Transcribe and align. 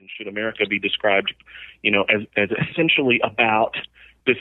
And 0.00 0.08
should 0.16 0.28
America 0.28 0.64
be 0.66 0.78
described, 0.78 1.34
you 1.82 1.90
know, 1.90 2.04
as 2.08 2.22
as 2.34 2.48
essentially 2.70 3.20
about 3.22 3.74
this 4.26 4.38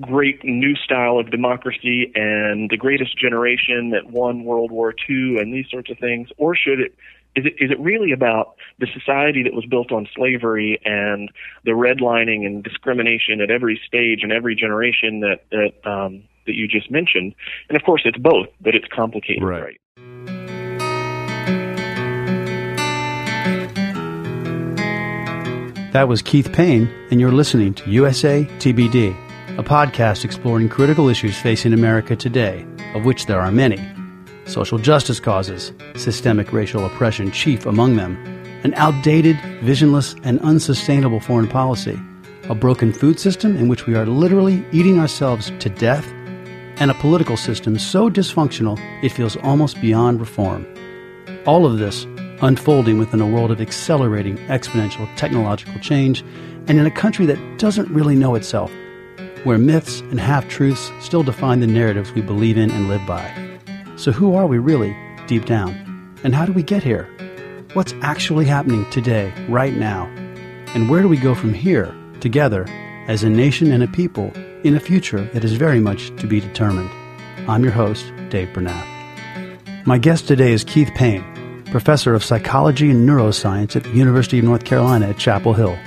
great 0.00 0.42
new 0.44 0.74
style 0.74 1.18
of 1.18 1.30
democracy 1.30 2.10
and 2.16 2.68
the 2.70 2.76
greatest 2.76 3.16
generation 3.16 3.90
that 3.90 4.10
won 4.10 4.44
World 4.44 4.72
War 4.72 4.92
II 5.08 5.38
and 5.38 5.54
these 5.54 5.66
sorts 5.70 5.90
of 5.90 5.98
things, 5.98 6.28
or 6.38 6.56
should 6.56 6.80
it 6.80 6.96
is 7.36 7.46
it 7.46 7.54
is 7.58 7.70
it 7.70 7.78
really 7.78 8.10
about 8.10 8.56
the 8.80 8.88
society 8.92 9.44
that 9.44 9.54
was 9.54 9.64
built 9.64 9.92
on 9.92 10.08
slavery 10.16 10.80
and 10.84 11.30
the 11.64 11.70
redlining 11.70 12.44
and 12.44 12.64
discrimination 12.64 13.40
at 13.40 13.50
every 13.50 13.80
stage 13.86 14.24
and 14.24 14.32
every 14.32 14.56
generation 14.56 15.20
that 15.20 15.44
that 15.52 15.88
um, 15.88 16.24
that 16.46 16.54
you 16.56 16.66
just 16.66 16.90
mentioned? 16.90 17.36
And 17.68 17.76
of 17.76 17.84
course, 17.84 18.02
it's 18.04 18.18
both, 18.18 18.48
but 18.60 18.74
it's 18.74 18.88
complicated, 18.92 19.44
right? 19.44 19.62
right? 19.62 19.80
That 25.92 26.06
was 26.06 26.22
Keith 26.22 26.52
Payne, 26.52 26.88
and 27.10 27.20
you're 27.20 27.32
listening 27.32 27.74
to 27.74 27.90
USA 27.90 28.44
TBD, 28.58 29.10
a 29.58 29.62
podcast 29.64 30.24
exploring 30.24 30.68
critical 30.68 31.08
issues 31.08 31.36
facing 31.36 31.72
America 31.72 32.14
today, 32.14 32.64
of 32.94 33.04
which 33.04 33.26
there 33.26 33.40
are 33.40 33.50
many 33.50 33.84
social 34.46 34.78
justice 34.78 35.18
causes, 35.18 35.72
systemic 35.96 36.52
racial 36.52 36.86
oppression 36.86 37.32
chief 37.32 37.66
among 37.66 37.96
them, 37.96 38.16
an 38.62 38.72
outdated, 38.74 39.36
visionless, 39.62 40.14
and 40.22 40.38
unsustainable 40.42 41.18
foreign 41.18 41.48
policy, 41.48 41.98
a 42.44 42.54
broken 42.54 42.92
food 42.92 43.18
system 43.18 43.56
in 43.56 43.66
which 43.66 43.88
we 43.88 43.96
are 43.96 44.06
literally 44.06 44.64
eating 44.70 45.00
ourselves 45.00 45.50
to 45.58 45.68
death, 45.70 46.06
and 46.76 46.92
a 46.92 47.00
political 47.00 47.36
system 47.36 47.76
so 47.80 48.08
dysfunctional 48.08 48.78
it 49.02 49.08
feels 49.08 49.36
almost 49.38 49.80
beyond 49.80 50.20
reform. 50.20 50.64
All 51.46 51.66
of 51.66 51.78
this 51.78 52.06
unfolding 52.42 52.98
within 52.98 53.20
a 53.20 53.26
world 53.26 53.50
of 53.50 53.60
accelerating 53.60 54.36
exponential 54.48 55.08
technological 55.16 55.78
change 55.80 56.22
and 56.68 56.78
in 56.78 56.86
a 56.86 56.90
country 56.90 57.26
that 57.26 57.58
doesn't 57.58 57.88
really 57.90 58.14
know 58.14 58.34
itself, 58.34 58.70
where 59.44 59.58
myths 59.58 60.00
and 60.00 60.20
half 60.20 60.48
truths 60.48 60.90
still 61.00 61.22
define 61.22 61.60
the 61.60 61.66
narratives 61.66 62.12
we 62.12 62.22
believe 62.22 62.56
in 62.56 62.70
and 62.70 62.88
live 62.88 63.04
by. 63.06 63.58
So, 63.96 64.12
who 64.12 64.34
are 64.34 64.46
we 64.46 64.58
really, 64.58 64.96
deep 65.26 65.46
down? 65.46 65.74
And 66.22 66.34
how 66.34 66.46
do 66.46 66.52
we 66.52 66.62
get 66.62 66.82
here? 66.82 67.08
What's 67.72 67.94
actually 68.02 68.46
happening 68.46 68.88
today, 68.90 69.32
right 69.48 69.74
now? 69.74 70.06
And 70.74 70.88
where 70.88 71.02
do 71.02 71.08
we 71.08 71.16
go 71.16 71.34
from 71.34 71.54
here, 71.54 71.94
together, 72.20 72.66
as 73.08 73.22
a 73.22 73.30
nation 73.30 73.72
and 73.72 73.82
a 73.82 73.88
people, 73.88 74.32
in 74.62 74.76
a 74.76 74.80
future 74.80 75.24
that 75.32 75.44
is 75.44 75.52
very 75.52 75.80
much 75.80 76.14
to 76.16 76.26
be 76.26 76.40
determined? 76.40 76.90
I'm 77.48 77.62
your 77.62 77.72
host, 77.72 78.12
Dave 78.28 78.48
Bernath. 78.48 78.86
My 79.86 79.98
guest 79.98 80.28
today 80.28 80.52
is 80.52 80.62
Keith 80.62 80.90
Payne, 80.94 81.24
professor 81.70 82.14
of 82.14 82.24
psychology 82.24 82.90
and 82.90 83.08
neuroscience 83.08 83.76
at 83.76 83.84
the 83.84 83.90
University 83.90 84.38
of 84.38 84.44
North 84.44 84.64
Carolina 84.64 85.08
at 85.08 85.18
Chapel 85.18 85.54
Hill, 85.54 85.78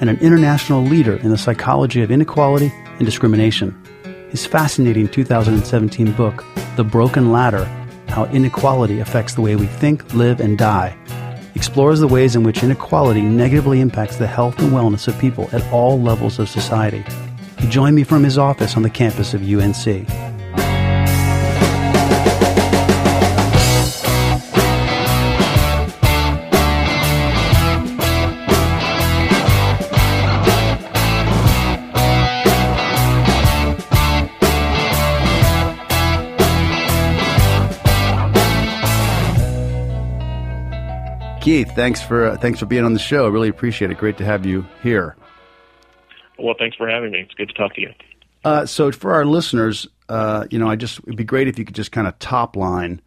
and 0.00 0.10
an 0.10 0.18
international 0.20 0.82
leader 0.82 1.16
in 1.16 1.30
the 1.30 1.38
psychology 1.38 2.02
of 2.02 2.10
inequality 2.10 2.72
and 2.98 3.06
discrimination. 3.06 3.76
His 4.30 4.46
fascinating 4.46 5.08
2017 5.08 6.12
book, 6.12 6.44
The 6.76 6.84
Broken 6.84 7.32
Ladder 7.32 7.64
How 8.08 8.26
Inequality 8.26 9.00
Affects 9.00 9.34
the 9.34 9.40
Way 9.40 9.56
We 9.56 9.66
Think, 9.66 10.14
Live, 10.14 10.40
and 10.40 10.56
Die, 10.56 10.96
explores 11.54 12.00
the 12.00 12.08
ways 12.08 12.36
in 12.36 12.42
which 12.42 12.62
inequality 12.62 13.22
negatively 13.22 13.80
impacts 13.80 14.16
the 14.16 14.26
health 14.26 14.58
and 14.58 14.72
wellness 14.72 15.08
of 15.08 15.18
people 15.18 15.48
at 15.52 15.66
all 15.72 16.00
levels 16.00 16.38
of 16.38 16.48
society. 16.48 17.04
He 17.58 17.68
joined 17.68 17.96
me 17.96 18.04
from 18.04 18.22
his 18.22 18.38
office 18.38 18.76
on 18.76 18.82
the 18.82 18.90
campus 18.90 19.34
of 19.34 19.42
UNC. 19.42 20.06
Keith, 41.50 41.72
thanks 41.74 42.00
for 42.00 42.28
uh, 42.28 42.36
thanks 42.36 42.60
for 42.60 42.66
being 42.66 42.84
on 42.84 42.92
the 42.92 43.00
show. 43.00 43.24
I 43.24 43.28
really 43.28 43.48
appreciate 43.48 43.90
it. 43.90 43.98
Great 43.98 44.16
to 44.18 44.24
have 44.24 44.46
you 44.46 44.64
here. 44.84 45.16
Well, 46.38 46.54
thanks 46.56 46.76
for 46.76 46.88
having 46.88 47.10
me. 47.10 47.18
It's 47.22 47.34
good 47.34 47.48
to 47.48 47.54
talk 47.54 47.74
to 47.74 47.80
you. 47.80 47.92
Uh, 48.44 48.66
so, 48.66 48.92
for 48.92 49.14
our 49.14 49.24
listeners, 49.24 49.88
uh, 50.08 50.46
you 50.52 50.60
know, 50.60 50.68
I 50.68 50.76
just 50.76 51.00
it'd 51.00 51.16
be 51.16 51.24
great 51.24 51.48
if 51.48 51.58
you 51.58 51.64
could 51.64 51.74
just 51.74 51.90
kind 51.90 52.06
of 52.06 52.16
top 52.20 52.54
line, 52.54 53.02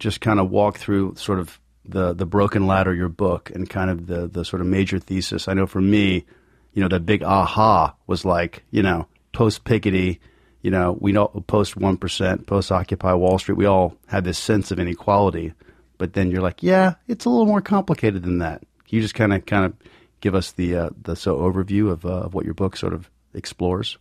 just 0.00 0.20
kind 0.20 0.40
of 0.40 0.50
walk 0.50 0.78
through 0.78 1.14
sort 1.14 1.38
of 1.38 1.60
the 1.84 2.12
the 2.12 2.26
broken 2.26 2.66
ladder, 2.66 2.92
your 2.92 3.08
book, 3.08 3.52
and 3.54 3.70
kind 3.70 3.88
of 3.88 4.08
the 4.08 4.26
the 4.26 4.44
sort 4.44 4.60
of 4.60 4.66
major 4.66 4.98
thesis. 4.98 5.46
I 5.46 5.54
know 5.54 5.68
for 5.68 5.80
me, 5.80 6.24
you 6.72 6.82
know, 6.82 6.88
the 6.88 6.98
big 6.98 7.22
aha 7.22 7.94
was 8.08 8.24
like, 8.24 8.64
you 8.72 8.82
know, 8.82 9.06
post 9.30 9.62
Piketty, 9.62 10.18
you 10.60 10.72
know, 10.72 10.98
we 11.00 11.12
know 11.12 11.28
post 11.46 11.76
one 11.76 11.98
percent, 11.98 12.48
post 12.48 12.72
Occupy 12.72 13.12
Wall 13.12 13.38
Street, 13.38 13.58
we 13.58 13.66
all 13.66 13.96
had 14.08 14.24
this 14.24 14.38
sense 14.38 14.72
of 14.72 14.80
inequality 14.80 15.52
but 15.98 16.12
then 16.12 16.30
you're 16.30 16.42
like, 16.42 16.62
yeah, 16.62 16.94
it's 17.08 17.24
a 17.24 17.30
little 17.30 17.46
more 17.46 17.60
complicated 17.60 18.22
than 18.22 18.38
that. 18.38 18.60
Can 18.86 18.96
you 18.96 19.00
just 19.00 19.14
kind 19.14 19.32
of 19.32 19.46
kind 19.46 19.64
of 19.64 19.74
give 20.20 20.34
us 20.34 20.52
the 20.52 20.76
uh, 20.76 20.90
the 21.02 21.16
so 21.16 21.38
overview 21.38 21.90
of, 21.90 22.04
uh, 22.04 22.24
of 22.24 22.34
what 22.34 22.44
your 22.44 22.54
book 22.54 22.76
sort 22.76 22.92
of 22.92 23.10
explores? 23.34 23.98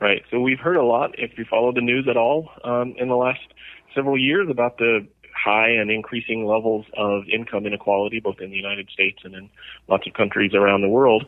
Right. 0.00 0.22
So 0.30 0.40
we've 0.40 0.60
heard 0.60 0.76
a 0.76 0.84
lot, 0.84 1.18
if 1.18 1.38
you 1.38 1.46
follow 1.48 1.72
the 1.72 1.80
news 1.80 2.06
at 2.08 2.18
all, 2.18 2.50
um, 2.64 2.94
in 2.98 3.08
the 3.08 3.16
last 3.16 3.40
several 3.94 4.18
years 4.18 4.48
about 4.50 4.76
the 4.76 5.06
high 5.34 5.70
and 5.70 5.90
increasing 5.90 6.44
levels 6.44 6.84
of 6.96 7.24
income 7.32 7.66
inequality, 7.66 8.20
both 8.20 8.40
in 8.40 8.50
the 8.50 8.56
United 8.56 8.90
States 8.90 9.18
and 9.24 9.34
in 9.34 9.48
lots 9.88 10.06
of 10.06 10.12
countries 10.12 10.52
around 10.54 10.82
the 10.82 10.88
world. 10.88 11.24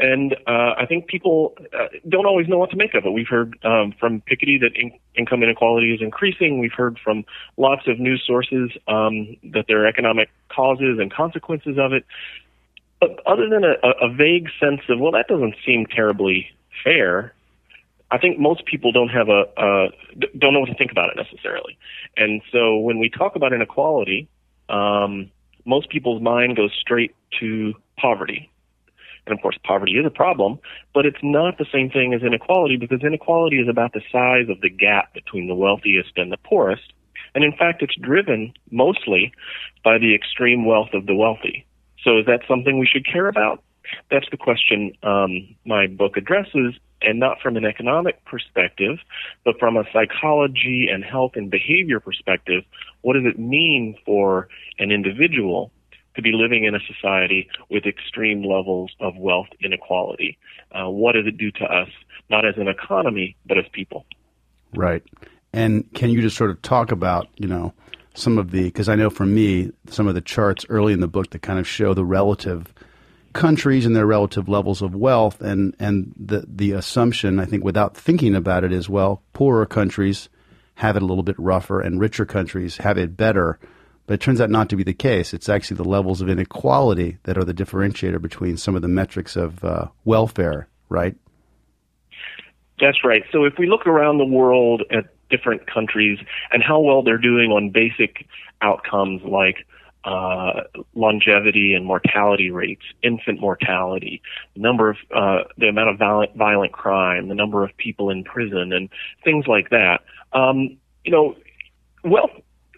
And 0.00 0.34
uh, 0.46 0.74
I 0.78 0.86
think 0.88 1.08
people 1.08 1.54
uh, 1.78 1.88
don't 2.08 2.24
always 2.24 2.48
know 2.48 2.56
what 2.56 2.70
to 2.70 2.76
make 2.76 2.94
of 2.94 3.04
it. 3.04 3.10
We've 3.10 3.28
heard 3.28 3.58
um, 3.64 3.92
from 4.00 4.22
Piketty 4.22 4.58
that 4.60 4.70
in- 4.74 4.98
income 5.14 5.42
inequality 5.42 5.92
is 5.94 6.00
increasing. 6.00 6.58
We've 6.58 6.72
heard 6.72 6.98
from 7.04 7.24
lots 7.58 7.86
of 7.86 8.00
news 8.00 8.22
sources 8.26 8.70
um, 8.88 9.36
that 9.52 9.66
there 9.68 9.84
are 9.84 9.86
economic 9.86 10.30
causes 10.48 10.98
and 10.98 11.12
consequences 11.12 11.76
of 11.78 11.92
it. 11.92 12.06
But 12.98 13.20
other 13.26 13.48
than 13.48 13.62
a, 13.62 13.74
a 14.00 14.12
vague 14.12 14.48
sense 14.58 14.80
of, 14.88 14.98
well, 14.98 15.12
that 15.12 15.28
doesn't 15.28 15.54
seem 15.66 15.84
terribly 15.84 16.48
fair, 16.82 17.34
I 18.10 18.16
think 18.16 18.38
most 18.38 18.64
people 18.64 18.92
don't 18.92 19.08
have 19.08 19.28
a 19.28 19.44
uh, 19.56 19.88
don't 20.36 20.54
know 20.54 20.60
what 20.60 20.70
to 20.70 20.74
think 20.74 20.90
about 20.90 21.10
it 21.10 21.16
necessarily. 21.16 21.78
And 22.16 22.40
so 22.50 22.78
when 22.78 22.98
we 22.98 23.10
talk 23.10 23.36
about 23.36 23.52
inequality, 23.52 24.28
um, 24.70 25.30
most 25.64 25.90
people's 25.90 26.22
mind 26.22 26.56
goes 26.56 26.72
straight 26.80 27.14
to 27.38 27.74
poverty. 27.96 28.50
And 29.26 29.36
of 29.36 29.42
course, 29.42 29.58
poverty 29.64 29.92
is 29.92 30.06
a 30.06 30.10
problem, 30.10 30.58
but 30.94 31.06
it's 31.06 31.22
not 31.22 31.58
the 31.58 31.66
same 31.72 31.90
thing 31.90 32.14
as 32.14 32.22
inequality 32.22 32.76
because 32.76 33.02
inequality 33.02 33.56
is 33.60 33.68
about 33.68 33.92
the 33.92 34.02
size 34.10 34.48
of 34.48 34.60
the 34.60 34.70
gap 34.70 35.14
between 35.14 35.46
the 35.46 35.54
wealthiest 35.54 36.12
and 36.16 36.32
the 36.32 36.38
poorest. 36.38 36.92
And 37.34 37.44
in 37.44 37.52
fact, 37.52 37.82
it's 37.82 37.94
driven 37.94 38.52
mostly 38.70 39.32
by 39.84 39.98
the 39.98 40.14
extreme 40.14 40.64
wealth 40.64 40.90
of 40.94 41.06
the 41.06 41.14
wealthy. 41.14 41.66
So 42.02 42.18
is 42.18 42.26
that 42.26 42.40
something 42.48 42.78
we 42.78 42.86
should 42.86 43.06
care 43.06 43.28
about? 43.28 43.62
That's 44.10 44.26
the 44.30 44.36
question 44.36 44.92
um, 45.02 45.54
my 45.64 45.86
book 45.86 46.16
addresses, 46.16 46.74
and 47.02 47.18
not 47.18 47.40
from 47.40 47.56
an 47.56 47.64
economic 47.64 48.24
perspective, 48.24 48.98
but 49.44 49.58
from 49.58 49.76
a 49.76 49.84
psychology 49.92 50.88
and 50.92 51.02
health 51.02 51.32
and 51.34 51.50
behavior 51.50 51.98
perspective. 51.98 52.62
What 53.02 53.14
does 53.14 53.24
it 53.24 53.38
mean 53.38 53.96
for 54.04 54.48
an 54.78 54.90
individual 54.92 55.72
to 56.22 56.30
be 56.30 56.36
living 56.36 56.64
in 56.64 56.74
a 56.74 56.80
society 56.80 57.48
with 57.70 57.86
extreme 57.86 58.42
levels 58.42 58.90
of 59.00 59.16
wealth 59.16 59.48
inequality? 59.62 60.38
Uh, 60.72 60.88
what 60.88 61.12
does 61.12 61.26
it 61.26 61.36
do 61.36 61.50
to 61.52 61.64
us, 61.64 61.88
not 62.28 62.44
as 62.44 62.56
an 62.56 62.68
economy, 62.68 63.36
but 63.46 63.58
as 63.58 63.64
people? 63.72 64.04
Right. 64.74 65.02
And 65.52 65.92
can 65.94 66.10
you 66.10 66.20
just 66.20 66.36
sort 66.36 66.50
of 66.50 66.62
talk 66.62 66.92
about, 66.92 67.28
you 67.36 67.48
know, 67.48 67.72
some 68.14 68.38
of 68.38 68.50
the, 68.50 68.64
because 68.64 68.88
I 68.88 68.96
know 68.96 69.10
for 69.10 69.26
me, 69.26 69.72
some 69.88 70.06
of 70.06 70.14
the 70.14 70.20
charts 70.20 70.66
early 70.68 70.92
in 70.92 71.00
the 71.00 71.08
book 71.08 71.30
that 71.30 71.42
kind 71.42 71.58
of 71.58 71.66
show 71.66 71.94
the 71.94 72.04
relative 72.04 72.72
countries 73.32 73.86
and 73.86 73.94
their 73.94 74.06
relative 74.06 74.48
levels 74.48 74.82
of 74.82 74.92
wealth 74.92 75.40
and 75.40 75.76
and 75.78 76.12
the 76.18 76.44
the 76.48 76.72
assumption 76.72 77.38
I 77.38 77.44
think 77.44 77.62
without 77.62 77.96
thinking 77.96 78.34
about 78.34 78.64
it 78.64 78.72
as 78.72 78.88
well 78.88 79.22
poorer 79.32 79.66
countries 79.66 80.28
have 80.74 80.96
it 80.96 81.02
a 81.02 81.06
little 81.06 81.22
bit 81.22 81.38
rougher 81.38 81.80
and 81.80 82.00
richer 82.00 82.26
countries 82.26 82.78
have 82.78 82.98
it 82.98 83.16
better 83.16 83.60
but 84.10 84.14
it 84.14 84.20
turns 84.20 84.40
out 84.40 84.50
not 84.50 84.68
to 84.68 84.74
be 84.74 84.82
the 84.82 84.92
case 84.92 85.32
it's 85.32 85.48
actually 85.48 85.76
the 85.76 85.88
levels 85.88 86.20
of 86.20 86.28
inequality 86.28 87.18
that 87.22 87.38
are 87.38 87.44
the 87.44 87.54
differentiator 87.54 88.20
between 88.20 88.56
some 88.56 88.74
of 88.74 88.82
the 88.82 88.88
metrics 88.88 89.36
of 89.36 89.62
uh, 89.64 89.86
welfare 90.04 90.66
right 90.88 91.14
that's 92.80 93.04
right 93.04 93.22
so 93.30 93.44
if 93.44 93.54
we 93.56 93.68
look 93.68 93.86
around 93.86 94.18
the 94.18 94.24
world 94.24 94.82
at 94.90 95.04
different 95.30 95.64
countries 95.72 96.18
and 96.50 96.60
how 96.60 96.80
well 96.80 97.04
they're 97.04 97.18
doing 97.18 97.52
on 97.52 97.70
basic 97.70 98.26
outcomes 98.62 99.22
like 99.22 99.58
uh, 100.02 100.62
longevity 100.94 101.74
and 101.74 101.84
mortality 101.84 102.50
rates, 102.50 102.82
infant 103.02 103.38
mortality, 103.38 104.22
number 104.56 104.88
of 104.88 104.96
uh, 105.14 105.40
the 105.58 105.68
amount 105.68 105.90
of 105.90 105.98
violent, 105.98 106.34
violent 106.34 106.72
crime, 106.72 107.28
the 107.28 107.34
number 107.34 107.62
of 107.62 107.76
people 107.76 108.08
in 108.08 108.24
prison, 108.24 108.72
and 108.72 108.88
things 109.24 109.46
like 109.46 109.68
that. 109.68 110.00
Um, 110.32 110.78
you 111.04 111.12
know, 111.12 111.36
wealth 112.02 112.30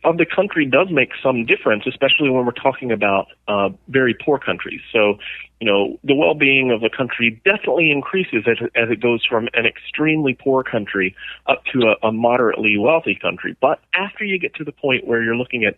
of 0.04 0.18
the 0.18 0.26
country 0.26 0.66
does 0.66 0.88
make 0.90 1.10
some 1.22 1.46
difference, 1.46 1.84
especially 1.86 2.28
when 2.28 2.44
we're 2.44 2.52
talking 2.52 2.90
about 2.90 3.26
uh, 3.46 3.68
very 3.88 4.14
poor 4.14 4.38
countries. 4.38 4.80
So, 4.92 5.18
you 5.60 5.66
know, 5.66 5.98
the 6.02 6.14
well-being 6.14 6.72
of 6.72 6.82
a 6.82 6.90
country 6.90 7.40
definitely 7.44 7.92
increases 7.92 8.44
as, 8.46 8.56
as 8.74 8.90
it 8.90 9.00
goes 9.00 9.24
from 9.24 9.48
an 9.54 9.64
extremely 9.64 10.34
poor 10.34 10.64
country 10.64 11.14
up 11.46 11.64
to 11.72 11.94
a, 12.02 12.08
a 12.08 12.12
moderately 12.12 12.76
wealthy 12.76 13.14
country. 13.14 13.56
But 13.60 13.78
after 13.94 14.24
you 14.24 14.38
get 14.38 14.54
to 14.56 14.64
the 14.64 14.72
point 14.72 15.06
where 15.06 15.22
you're 15.22 15.36
looking 15.36 15.64
at 15.64 15.76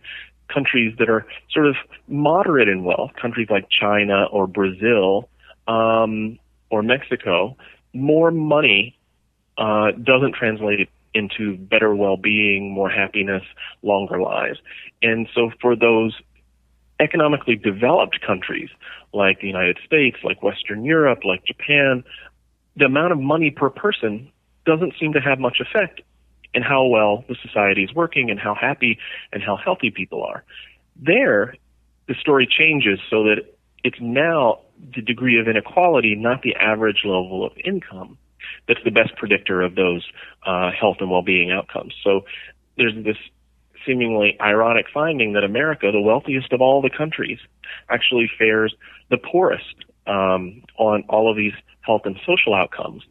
countries 0.48 0.94
that 0.98 1.10
are 1.10 1.26
sort 1.50 1.66
of 1.66 1.76
moderate 2.08 2.68
in 2.68 2.84
wealth, 2.84 3.12
countries 3.20 3.48
like 3.50 3.66
China 3.68 4.24
or 4.24 4.46
Brazil 4.46 5.28
um, 5.68 6.38
or 6.70 6.82
Mexico, 6.82 7.56
more 7.92 8.30
money 8.30 8.96
uh, 9.58 9.92
doesn't 9.92 10.34
translate 10.34 10.88
into 11.14 11.56
better 11.56 11.94
well-being, 11.94 12.72
more 12.72 12.90
happiness, 12.90 13.42
longer 13.82 14.20
lives. 14.20 14.58
And 15.02 15.28
so 15.34 15.50
for 15.60 15.76
those 15.76 16.14
economically 17.00 17.56
developed 17.56 18.20
countries 18.20 18.70
like 19.12 19.40
the 19.40 19.46
United 19.46 19.78
States, 19.84 20.16
like 20.24 20.42
Western 20.42 20.84
Europe, 20.84 21.20
like 21.24 21.44
Japan, 21.44 22.04
the 22.76 22.84
amount 22.84 23.12
of 23.12 23.18
money 23.18 23.50
per 23.50 23.70
person 23.70 24.30
doesn't 24.66 24.94
seem 24.98 25.12
to 25.12 25.20
have 25.20 25.38
much 25.38 25.58
effect 25.60 26.00
in 26.54 26.62
how 26.62 26.86
well 26.86 27.24
the 27.28 27.36
society 27.42 27.82
is 27.82 27.94
working 27.94 28.30
and 28.30 28.38
how 28.38 28.54
happy 28.54 28.98
and 29.32 29.42
how 29.42 29.56
healthy 29.56 29.90
people 29.90 30.22
are. 30.22 30.44
There, 30.96 31.54
the 32.08 32.14
story 32.20 32.46
changes 32.46 32.98
so 33.10 33.24
that 33.24 33.42
it's 33.82 33.98
now 34.00 34.60
the 34.94 35.02
degree 35.02 35.38
of 35.38 35.48
inequality, 35.48 36.14
not 36.14 36.42
the 36.42 36.54
average 36.56 37.02
level 37.04 37.44
of 37.44 37.52
income, 37.64 38.18
that's 38.68 38.80
the 38.84 38.90
best 38.90 39.16
predictor 39.16 39.62
of 39.62 39.74
those 39.74 40.04
uh, 40.46 40.70
health 40.70 40.96
and 41.00 41.10
well-being 41.10 41.50
outcomes. 41.50 41.94
So 42.02 42.22
there's 42.76 42.94
this 43.04 43.16
seemingly 43.86 44.36
ironic 44.40 44.86
finding 44.92 45.34
that 45.34 45.44
America, 45.44 45.90
the 45.92 46.00
wealthiest 46.00 46.52
of 46.52 46.60
all 46.60 46.80
the 46.82 46.90
countries, 46.90 47.38
actually 47.90 48.30
fares 48.38 48.74
the 49.10 49.18
poorest 49.18 49.74
um, 50.06 50.62
on 50.78 51.04
all 51.08 51.30
of 51.30 51.36
these 51.36 51.52
health 51.80 52.02
and 52.04 52.16
social 52.26 52.54
outcomes. 52.54 53.02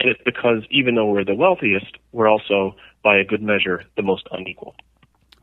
And 0.00 0.10
it's 0.10 0.20
because 0.24 0.62
even 0.70 0.94
though 0.94 1.06
we're 1.06 1.24
the 1.24 1.34
wealthiest, 1.34 1.96
we're 2.12 2.28
also, 2.28 2.76
by 3.02 3.16
a 3.18 3.24
good 3.24 3.42
measure, 3.42 3.84
the 3.96 4.02
most 4.02 4.28
unequal. 4.30 4.74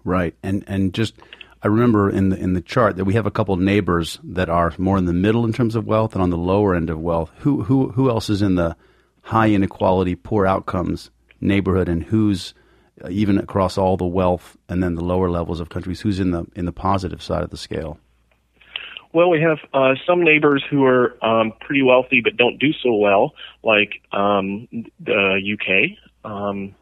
Right, 0.03 0.35
and 0.41 0.63
and 0.67 0.93
just 0.93 1.13
I 1.61 1.67
remember 1.67 2.09
in 2.09 2.29
the 2.29 2.37
in 2.37 2.53
the 2.53 2.61
chart 2.61 2.95
that 2.95 3.05
we 3.05 3.13
have 3.13 3.27
a 3.27 3.31
couple 3.31 3.55
neighbors 3.55 4.19
that 4.23 4.49
are 4.49 4.73
more 4.77 4.97
in 4.97 5.05
the 5.05 5.13
middle 5.13 5.45
in 5.45 5.53
terms 5.53 5.75
of 5.75 5.85
wealth 5.85 6.13
and 6.13 6.21
on 6.21 6.31
the 6.31 6.37
lower 6.37 6.73
end 6.73 6.89
of 6.89 6.99
wealth. 6.99 7.31
Who 7.39 7.63
who 7.63 7.91
who 7.91 8.09
else 8.09 8.29
is 8.29 8.41
in 8.41 8.55
the 8.55 8.75
high 9.21 9.49
inequality, 9.49 10.15
poor 10.15 10.45
outcomes 10.45 11.09
neighborhood, 11.39 11.89
and 11.89 12.03
who's 12.03 12.53
uh, 13.03 13.09
even 13.09 13.37
across 13.37 13.77
all 13.77 13.97
the 13.97 14.05
wealth 14.05 14.57
and 14.69 14.83
then 14.83 14.95
the 14.95 15.03
lower 15.03 15.29
levels 15.29 15.59
of 15.59 15.69
countries? 15.69 16.01
Who's 16.01 16.19
in 16.19 16.31
the 16.31 16.45
in 16.55 16.65
the 16.65 16.71
positive 16.71 17.21
side 17.21 17.43
of 17.43 17.49
the 17.49 17.57
scale? 17.57 17.99
Well, 19.13 19.29
we 19.29 19.41
have 19.41 19.57
uh, 19.73 19.95
some 20.07 20.23
neighbors 20.23 20.63
who 20.69 20.85
are 20.85 21.17
um, 21.23 21.53
pretty 21.59 21.81
wealthy 21.81 22.21
but 22.21 22.37
don't 22.37 22.57
do 22.57 22.71
so 22.71 22.93
well, 22.95 23.33
like 23.61 24.01
um, 24.13 24.69
the 24.99 25.41
UK, 25.53 25.97
um, 26.29 26.75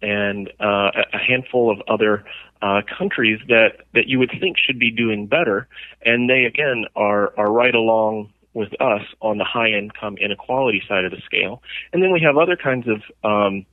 and 0.00 0.48
uh, 0.60 0.90
a 1.12 1.18
handful 1.18 1.72
of 1.72 1.82
other 1.88 2.24
uh, 2.62 2.82
countries 2.96 3.40
that, 3.48 3.78
that 3.94 4.06
you 4.06 4.20
would 4.20 4.30
think 4.40 4.58
should 4.58 4.78
be 4.78 4.92
doing 4.92 5.26
better, 5.26 5.66
and 6.02 6.30
they 6.30 6.44
again 6.44 6.84
are 6.94 7.32
are 7.36 7.50
right 7.50 7.74
along 7.74 8.32
with 8.58 8.72
us 8.80 9.02
on 9.22 9.38
the 9.38 9.44
high 9.44 9.68
income 9.68 10.16
inequality 10.18 10.82
side 10.88 11.04
of 11.04 11.12
the 11.12 11.20
scale. 11.24 11.62
And 11.92 12.02
then 12.02 12.12
we 12.12 12.20
have 12.20 12.36
other 12.36 12.56
kinds 12.56 12.86
of 12.88 13.02
um, 13.24 13.64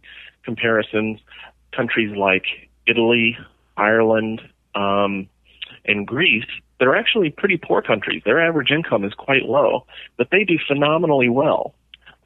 comparisons, 0.44 1.20
countries 1.76 2.16
like 2.16 2.46
Italy, 2.88 3.38
Ireland, 3.76 4.42
um, 4.76 5.28
and 5.86 6.06
Greece 6.06 6.46
that 6.80 6.88
are 6.88 6.96
actually 6.96 7.32
pretty 7.32 7.58
poor 7.58 7.82
countries. 7.82 8.22
Their 8.26 8.40
average 8.40 8.70
income 8.70 9.04
is 9.04 9.14
quite 9.14 9.44
low, 9.44 9.88
but 10.18 10.28
they 10.32 10.44
do 10.44 10.58
phenomenally 10.68 11.30
well. 11.30 11.74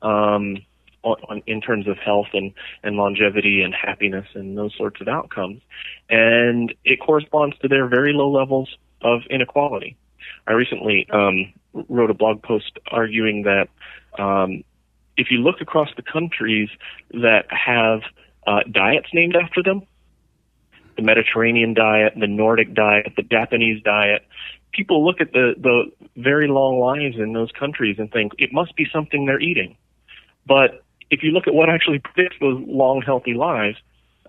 Um, 0.02 0.58
on, 1.02 1.16
on, 1.30 1.42
in 1.48 1.62
terms 1.62 1.88
of 1.88 1.98
health 1.98 2.28
and, 2.34 2.52
and 2.84 2.98
longevity 2.98 3.62
and 3.62 3.74
happiness 3.74 4.28
and 4.34 4.58
those 4.58 4.76
sorts 4.76 5.00
of 5.00 5.08
outcomes. 5.08 5.62
And 6.10 6.74
it 6.84 7.00
corresponds 7.00 7.58
to 7.60 7.70
their 7.70 7.88
very 7.88 8.12
low 8.12 8.30
levels 8.30 8.70
of 9.02 9.22
inequality. 9.30 9.96
I 10.48 10.54
recently 10.54 11.07
um, 11.12 11.54
wrote 11.88 12.10
a 12.10 12.13
blog 12.13 12.42
post 12.42 12.77
arguing 12.92 13.44
that 13.44 13.69
um, 14.21 14.63
if 15.18 15.27
you 15.31 15.39
look 15.39 15.62
across 15.62 15.89
the 15.95 16.01
countries 16.01 16.69
that 17.12 17.45
have 17.50 18.01
uh, 18.48 18.62
diets 18.71 19.07
named 19.13 19.36
after 19.36 19.62
them, 19.62 19.83
the 20.95 21.01
Mediterranean 21.04 21.74
diet, 21.74 22.13
the 22.19 22.27
Nordic 22.27 22.74
diet, 22.74 23.13
the 23.16 23.24
Japanese 23.24 23.81
diet, 23.83 24.25
people 24.71 25.06
look 25.06 25.21
at 25.21 25.31
the, 25.31 25.54
the 25.57 25.92
very 26.16 26.48
long 26.48 26.80
lives 26.80 27.18
in 27.18 27.33
those 27.33 27.51
countries 27.51 27.98
and 28.00 28.12
think 28.12 28.33
it 28.38 28.51
must 28.51 28.75
be 28.75 28.86
something 28.92 29.25
they're 29.25 29.39
eating. 29.39 29.77
But 30.45 30.83
if 31.10 31.24
you 31.24 31.31
look 31.31 31.48
at 31.48 31.54
what 31.54 31.69
actually 31.69 32.00
predicts 32.00 32.38
those 32.39 32.62
long, 32.68 33.01
healthy 33.01 33.33
lives, 33.33 33.77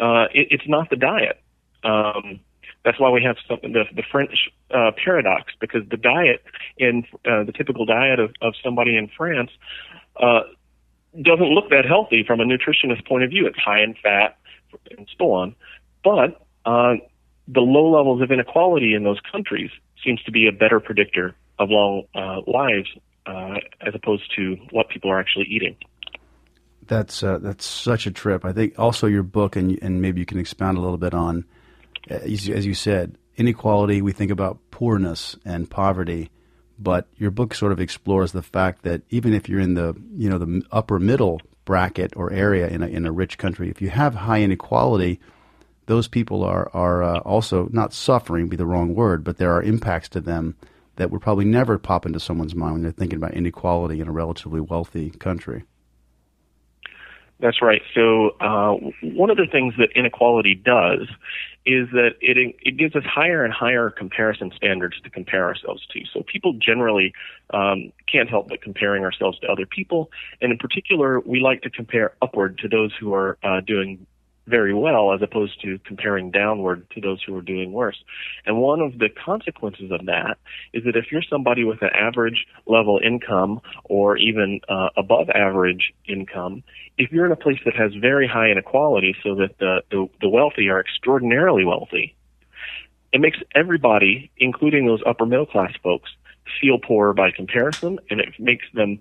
uh, 0.01 0.27
it, 0.33 0.49
it's 0.51 0.69
not 0.69 0.91
the 0.91 0.97
diet. 0.97 1.41
Um, 1.83 2.41
that's 2.85 2.99
why 2.99 3.11
we 3.11 3.23
have 3.23 3.37
something 3.47 3.73
the, 3.73 3.85
the 3.95 4.03
French 4.11 4.51
uh, 4.71 4.91
paradox 5.03 5.53
because 5.61 5.83
the 5.91 5.97
diet 5.97 6.43
in 6.79 7.05
uh, 7.25 7.45
the 7.45 7.53
typical 7.53 7.85
diet 7.85 8.19
of, 8.19 8.35
of 8.41 8.55
somebody 8.63 8.97
in 8.97 9.09
France 9.17 9.51
uh, 10.17 10.41
doesn't 11.21 11.51
look 11.51 11.71
that 11.71 11.85
healthy 11.87 12.25
from 12.27 12.41
a 12.41 12.45
nutritionist 12.45 13.07
point 13.07 13.25
of 13.25 13.31
view. 13.31 13.47
It's 13.47 13.59
high 13.59 13.83
in 13.83 13.95
fat 14.03 14.37
and 14.97 15.09
so 15.19 15.33
on, 15.33 15.55
but 16.05 16.47
uh, 16.65 16.95
the 17.49 17.61
low 17.61 17.91
levels 17.91 18.23
of 18.23 18.31
inequality 18.31 18.95
in 18.95 19.03
those 19.03 19.19
countries 19.31 19.71
seems 20.05 20.23
to 20.23 20.31
be 20.31 20.47
a 20.47 20.53
better 20.53 20.81
predictor 20.81 21.35
of 21.59 21.69
long 21.71 22.05
uh, 22.15 22.41
lives 22.47 22.89
uh, 23.27 23.57
as 23.81 23.95
opposed 23.95 24.33
to 24.37 24.57
what 24.71 24.89
people 24.89 25.11
are 25.11 25.21
actually 25.21 25.47
eating 25.47 25.77
that's 26.91 27.23
uh, 27.23 27.39
that's 27.39 27.65
such 27.65 28.07
a 28.07 28.11
trip. 28.11 28.45
I 28.45 28.53
think 28.53 28.79
also 28.79 29.07
your 29.07 29.23
book, 29.23 29.55
and 29.57 29.79
and 29.81 30.03
maybe 30.03 30.21
you 30.21 30.27
can 30.27 30.39
expound 30.39 30.77
a 30.77 30.81
little 30.81 30.99
bit 30.99 31.15
on, 31.15 31.45
uh, 32.11 32.15
as 32.15 32.47
you 32.47 32.75
said, 32.75 33.17
inequality. 33.37 34.03
We 34.03 34.13
think 34.13 34.31
about 34.31 34.59
poorness 34.71 35.37
and 35.45 35.69
poverty, 35.69 36.31
but 36.79 37.09
your 37.17 37.31
book 37.31 37.55
sort 37.55 37.73
of 37.73 37.81
explores 37.81 38.33
the 38.33 38.43
fact 38.43 38.83
that 38.83 39.03
even 39.11 39.35
if 39.35 39.49
you're 39.49 39.61
in 39.61 39.75
the 39.75 39.95
you 40.15 40.29
know 40.29 40.39
the 40.39 40.63
upper 40.71 40.99
middle 40.99 41.41
bracket 41.65 42.13
or 42.17 42.33
area 42.33 42.69
in 42.69 42.83
a 42.83 42.87
in 42.87 43.07
a 43.07 43.13
rich 43.13 43.39
country, 43.39 43.71
if 43.71 43.83
you 43.83 43.91
have 43.91 44.15
high 44.15 44.41
inequality, 44.41 45.21
those 45.87 46.09
people 46.09 46.45
are 46.45 46.71
are 46.73 47.03
uh, 47.03 47.19
also 47.21 47.69
not 47.73 47.93
suffering, 47.93 48.49
be 48.49 48.57
the 48.57 48.67
wrong 48.67 48.95
word, 48.95 49.25
but 49.25 49.39
there 49.39 49.53
are 49.53 49.63
impacts 49.63 50.09
to 50.11 50.21
them 50.21 50.57
that 50.97 51.11
would 51.11 51.23
probably 51.23 51.47
never 51.47 51.79
pop 51.79 52.05
into 52.05 52.21
someone's 52.21 52.55
mind 52.55 52.75
when 52.75 52.83
they're 52.83 52.93
thinking 52.93 53.17
about 53.17 53.35
inequality 53.35 54.01
in 54.01 54.09
a 54.09 54.13
relatively 54.13 54.61
wealthy 54.61 55.11
country. 55.11 55.65
That's 57.41 57.63
right. 57.63 57.81
So 57.95 58.37
uh, 58.41 58.75
one 59.03 59.31
of 59.31 59.39
the 59.39 59.47
things 59.51 59.75
that 59.79 59.91
inequality 59.95 60.55
does 60.55 61.09
is 61.67 61.89
that 61.93 62.13
it 62.21 62.57
it 62.61 62.77
gives 62.77 62.95
us 62.97 63.05
higher 63.05 63.45
and 63.45 63.53
higher 63.53 63.91
comparison 63.91 64.51
standards 64.55 65.01
to 65.03 65.11
compare 65.11 65.45
ourselves 65.45 65.87
to. 65.93 66.01
So 66.13 66.23
people 66.23 66.53
generally 66.55 67.13
um, 67.53 67.93
can't 68.11 68.29
help 68.29 68.49
but 68.49 68.63
comparing 68.63 69.05
ourselves 69.05 69.39
to 69.41 69.47
other 69.47 69.67
people, 69.67 70.11
and 70.41 70.53
in 70.53 70.59
particular, 70.59 71.21
we 71.21 71.41
like 71.41 71.63
to 71.63 71.71
compare 71.71 72.15
upward 72.21 72.59
to 72.59 72.69
those 72.69 72.93
who 72.99 73.15
are 73.15 73.39
uh, 73.43 73.61
doing 73.61 74.07
very 74.47 74.75
well 74.75 75.13
as 75.13 75.23
opposed 75.23 75.61
to 75.63 75.79
comparing 75.85 76.31
downward 76.31 76.89
to 76.91 77.01
those 77.01 77.23
who 77.23 77.37
are 77.37 77.43
doing 77.43 77.73
worse. 77.73 78.03
And 78.47 78.59
one 78.59 78.81
of 78.81 78.99
the 78.99 79.09
consequences 79.09 79.91
of 79.91 80.07
that 80.07 80.39
is 80.73 80.85
that 80.85 80.97
if 80.97 81.13
you're 81.13 81.23
somebody 81.23 81.65
with 81.65 81.83
an 81.83 81.91
average 81.95 82.47
level 82.67 83.01
income 83.03 83.61
or 83.85 84.17
even 84.17 84.61
uh, 84.69 84.89
above 84.97 85.31
average 85.31 85.93
income, 86.07 86.63
if 86.99 87.13
you're 87.13 87.27
in 87.27 87.33
a 87.33 87.37
place 87.37 87.61
that 87.65 87.75
has 87.77 87.93
very 87.95 88.27
high 88.27 88.51
inequality 88.51 89.15
so 89.23 89.35
that 89.37 89.59
the, 89.59 89.83
the, 89.91 90.09
the 90.21 90.29
wealthy 90.29 90.69
are 90.69 90.81
extraordinarily 90.81 91.65
wealthy, 91.65 92.15
it 93.13 93.21
makes 93.21 93.39
everybody, 93.55 94.31
including 94.37 94.87
those 94.87 95.01
upper 95.07 95.27
middle 95.27 95.47
class 95.47 95.73
folks, 95.83 96.11
feel 96.61 96.79
poorer 96.79 97.13
by 97.13 97.31
comparison 97.31 97.99
and 98.11 98.21
it 98.21 98.29
makes 98.39 98.67
them 98.75 99.01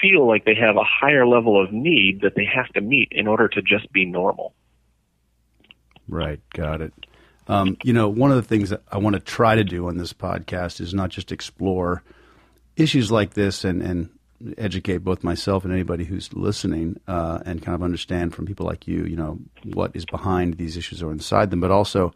feel 0.00 0.26
like 0.26 0.44
they 0.44 0.54
have 0.54 0.76
a 0.76 0.84
higher 0.84 1.26
level 1.26 1.62
of 1.62 1.72
need 1.72 2.20
that 2.22 2.34
they 2.34 2.44
have 2.44 2.68
to 2.68 2.80
meet 2.80 3.08
in 3.10 3.26
order 3.26 3.48
to 3.48 3.62
just 3.62 3.92
be 3.92 4.04
normal. 4.04 4.54
Right, 6.08 6.40
got 6.50 6.80
it. 6.80 6.92
Um, 7.48 7.76
you 7.82 7.92
know, 7.92 8.08
one 8.08 8.30
of 8.30 8.36
the 8.36 8.42
things 8.42 8.70
that 8.70 8.82
I 8.90 8.98
want 8.98 9.14
to 9.14 9.20
try 9.20 9.54
to 9.54 9.64
do 9.64 9.88
on 9.88 9.96
this 9.96 10.12
podcast 10.12 10.80
is 10.80 10.94
not 10.94 11.10
just 11.10 11.32
explore 11.32 12.02
issues 12.76 13.10
like 13.10 13.34
this 13.34 13.64
and, 13.64 13.82
and 13.82 14.10
educate 14.58 14.98
both 14.98 15.24
myself 15.24 15.64
and 15.64 15.72
anybody 15.72 16.04
who's 16.04 16.32
listening 16.32 17.00
uh, 17.06 17.40
and 17.44 17.62
kind 17.62 17.74
of 17.74 17.82
understand 17.82 18.34
from 18.34 18.46
people 18.46 18.66
like 18.66 18.86
you, 18.86 19.04
you 19.04 19.16
know, 19.16 19.38
what 19.64 19.94
is 19.94 20.04
behind 20.04 20.56
these 20.56 20.76
issues 20.76 21.02
or 21.02 21.12
inside 21.12 21.50
them, 21.50 21.60
but 21.60 21.70
also 21.70 22.12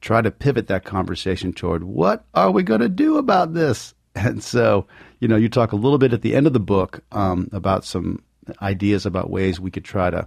try 0.00 0.20
to 0.20 0.30
pivot 0.30 0.68
that 0.68 0.84
conversation 0.84 1.52
toward 1.52 1.84
what 1.84 2.24
are 2.34 2.50
we 2.50 2.62
going 2.62 2.80
to 2.80 2.88
do 2.88 3.18
about 3.18 3.54
this? 3.54 3.94
And 4.18 4.42
so, 4.42 4.86
you 5.20 5.28
know, 5.28 5.36
you 5.36 5.50
talk 5.50 5.72
a 5.72 5.76
little 5.76 5.98
bit 5.98 6.14
at 6.14 6.22
the 6.22 6.34
end 6.34 6.46
of 6.46 6.54
the 6.54 6.58
book 6.58 7.00
um, 7.12 7.50
about 7.52 7.84
some 7.84 8.22
ideas 8.62 9.04
about 9.04 9.28
ways 9.28 9.60
we 9.60 9.70
could 9.70 9.84
try 9.84 10.08
to 10.08 10.26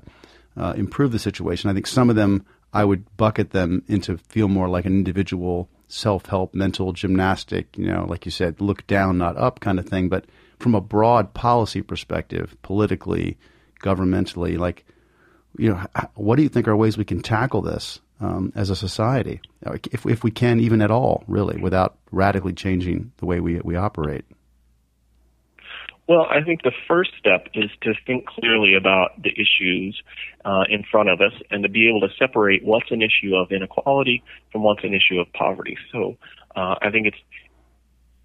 uh, 0.55 0.73
improve 0.77 1.11
the 1.11 1.17
situation. 1.17 1.71
I 1.71 1.73
think 1.73 1.87
some 1.87 2.11
of 2.11 2.15
them 2.15 2.45
I 2.73 2.85
would 2.85 3.17
bucket 3.17 3.51
them 3.51 3.83
into 3.87 4.17
feel 4.17 4.47
more 4.47 4.69
like 4.69 4.85
an 4.85 4.93
individual 4.93 5.69
self 5.87 6.27
help 6.27 6.53
mental 6.53 6.93
gymnastic, 6.93 7.77
you 7.77 7.87
know, 7.87 8.05
like 8.07 8.25
you 8.25 8.31
said, 8.31 8.61
look 8.61 8.85
down, 8.87 9.17
not 9.17 9.37
up 9.37 9.59
kind 9.59 9.79
of 9.79 9.87
thing. 9.87 10.07
But 10.07 10.25
from 10.59 10.75
a 10.75 10.81
broad 10.81 11.33
policy 11.33 11.81
perspective, 11.81 12.55
politically, 12.61 13.37
governmentally, 13.81 14.57
like, 14.57 14.85
you 15.57 15.69
know, 15.69 15.85
what 16.13 16.35
do 16.35 16.43
you 16.43 16.49
think 16.49 16.67
are 16.67 16.75
ways 16.75 16.97
we 16.97 17.05
can 17.05 17.21
tackle 17.21 17.61
this 17.61 17.99
um, 18.21 18.53
as 18.55 18.69
a 18.69 18.75
society, 18.75 19.41
if, 19.91 20.05
if 20.05 20.23
we 20.23 20.31
can, 20.31 20.59
even 20.59 20.81
at 20.81 20.91
all, 20.91 21.23
really, 21.27 21.59
without 21.59 21.97
radically 22.11 22.53
changing 22.53 23.11
the 23.17 23.25
way 23.25 23.39
we, 23.39 23.59
we 23.61 23.75
operate? 23.75 24.25
Well, 26.09 26.25
I 26.27 26.43
think 26.43 26.63
the 26.63 26.71
first 26.87 27.11
step 27.19 27.49
is 27.53 27.69
to 27.83 27.93
think 28.07 28.25
clearly 28.25 28.73
about 28.73 29.21
the 29.21 29.29
issues 29.29 30.01
uh, 30.43 30.63
in 30.67 30.83
front 30.91 31.07
of 31.07 31.21
us 31.21 31.33
and 31.51 31.61
to 31.61 31.69
be 31.69 31.87
able 31.87 32.01
to 32.01 32.07
separate 32.17 32.65
what's 32.65 32.89
an 32.89 33.03
issue 33.03 33.35
of 33.35 33.51
inequality 33.51 34.23
from 34.51 34.63
what's 34.63 34.83
an 34.83 34.95
issue 34.95 35.19
of 35.19 35.31
poverty. 35.33 35.77
So 35.91 36.17
uh, 36.55 36.77
I 36.81 36.89
think 36.89 37.05
it's 37.05 37.17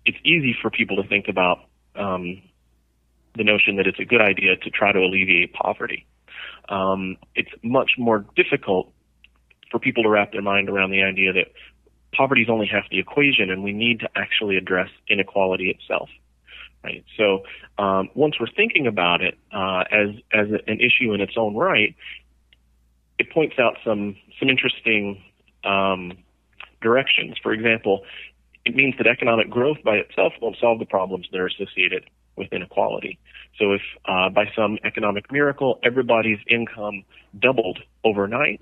it's 0.06 0.16
easy 0.24 0.56
for 0.62 0.70
people 0.70 0.96
to 1.02 1.06
think 1.06 1.28
about 1.28 1.58
um, 1.94 2.40
the 3.36 3.44
notion 3.44 3.76
that 3.76 3.86
it's 3.86 4.00
a 4.00 4.06
good 4.06 4.22
idea 4.22 4.56
to 4.56 4.70
try 4.70 4.90
to 4.90 5.00
alleviate 5.00 5.52
poverty. 5.52 6.06
Um, 6.70 7.18
it's 7.34 7.50
much 7.62 7.92
more 7.98 8.24
difficult 8.34 8.92
for 9.70 9.78
people 9.78 10.04
to 10.04 10.08
wrap 10.08 10.32
their 10.32 10.42
mind 10.42 10.70
around 10.70 10.90
the 10.90 11.02
idea 11.02 11.34
that 11.34 11.48
poverty 12.16 12.42
is 12.42 12.48
only 12.48 12.66
half 12.66 12.88
the 12.90 12.98
equation 12.98 13.50
and 13.50 13.62
we 13.62 13.74
need 13.74 14.00
to 14.00 14.08
actually 14.16 14.56
address 14.56 14.88
inequality 15.06 15.68
itself 15.68 16.08
right? 16.84 17.04
So 17.16 17.42
um, 17.82 18.10
once 18.14 18.34
we're 18.38 18.54
thinking 18.54 18.86
about 18.86 19.22
it 19.22 19.36
uh, 19.52 19.84
as 19.90 20.10
as 20.32 20.48
an 20.66 20.80
issue 20.80 21.12
in 21.14 21.20
its 21.20 21.34
own 21.36 21.56
right, 21.56 21.94
it 23.18 23.30
points 23.30 23.56
out 23.58 23.76
some 23.84 24.16
some 24.38 24.48
interesting 24.48 25.22
um, 25.64 26.12
directions. 26.82 27.36
For 27.42 27.52
example, 27.52 28.02
it 28.64 28.74
means 28.76 28.94
that 28.98 29.06
economic 29.06 29.50
growth 29.50 29.78
by 29.84 29.96
itself 29.96 30.34
won't 30.40 30.56
solve 30.60 30.78
the 30.78 30.86
problems 30.86 31.26
that 31.32 31.40
are 31.40 31.46
associated 31.46 32.04
with 32.36 32.52
inequality. 32.52 33.18
So 33.58 33.72
if 33.72 33.82
uh, 34.04 34.28
by 34.30 34.46
some 34.54 34.78
economic 34.84 35.30
miracle 35.32 35.78
everybody's 35.82 36.38
income 36.48 37.04
doubled 37.38 37.78
overnight, 38.04 38.60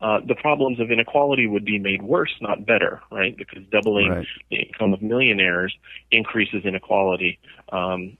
uh, 0.00 0.20
the 0.26 0.34
problems 0.34 0.80
of 0.80 0.90
inequality 0.90 1.46
would 1.46 1.64
be 1.64 1.78
made 1.78 2.02
worse, 2.02 2.34
not 2.40 2.64
better, 2.64 3.00
right? 3.10 3.36
Because 3.36 3.62
doubling 3.70 4.10
right. 4.10 4.26
the 4.50 4.56
income 4.56 4.94
of 4.94 5.02
millionaires 5.02 5.74
increases 6.10 6.64
inequality 6.64 7.38
um, 7.70 8.16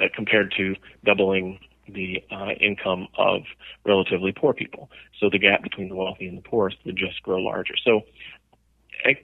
uh, 0.00 0.06
compared 0.14 0.52
to 0.56 0.74
doubling 1.04 1.60
the 1.88 2.22
uh, 2.30 2.50
income 2.60 3.06
of 3.16 3.42
relatively 3.84 4.32
poor 4.32 4.52
people. 4.52 4.90
So 5.20 5.30
the 5.30 5.38
gap 5.38 5.62
between 5.62 5.88
the 5.88 5.94
wealthy 5.94 6.26
and 6.26 6.36
the 6.36 6.42
poorest 6.42 6.78
would 6.84 6.96
just 6.96 7.22
grow 7.22 7.38
larger. 7.38 7.74
So 7.82 8.02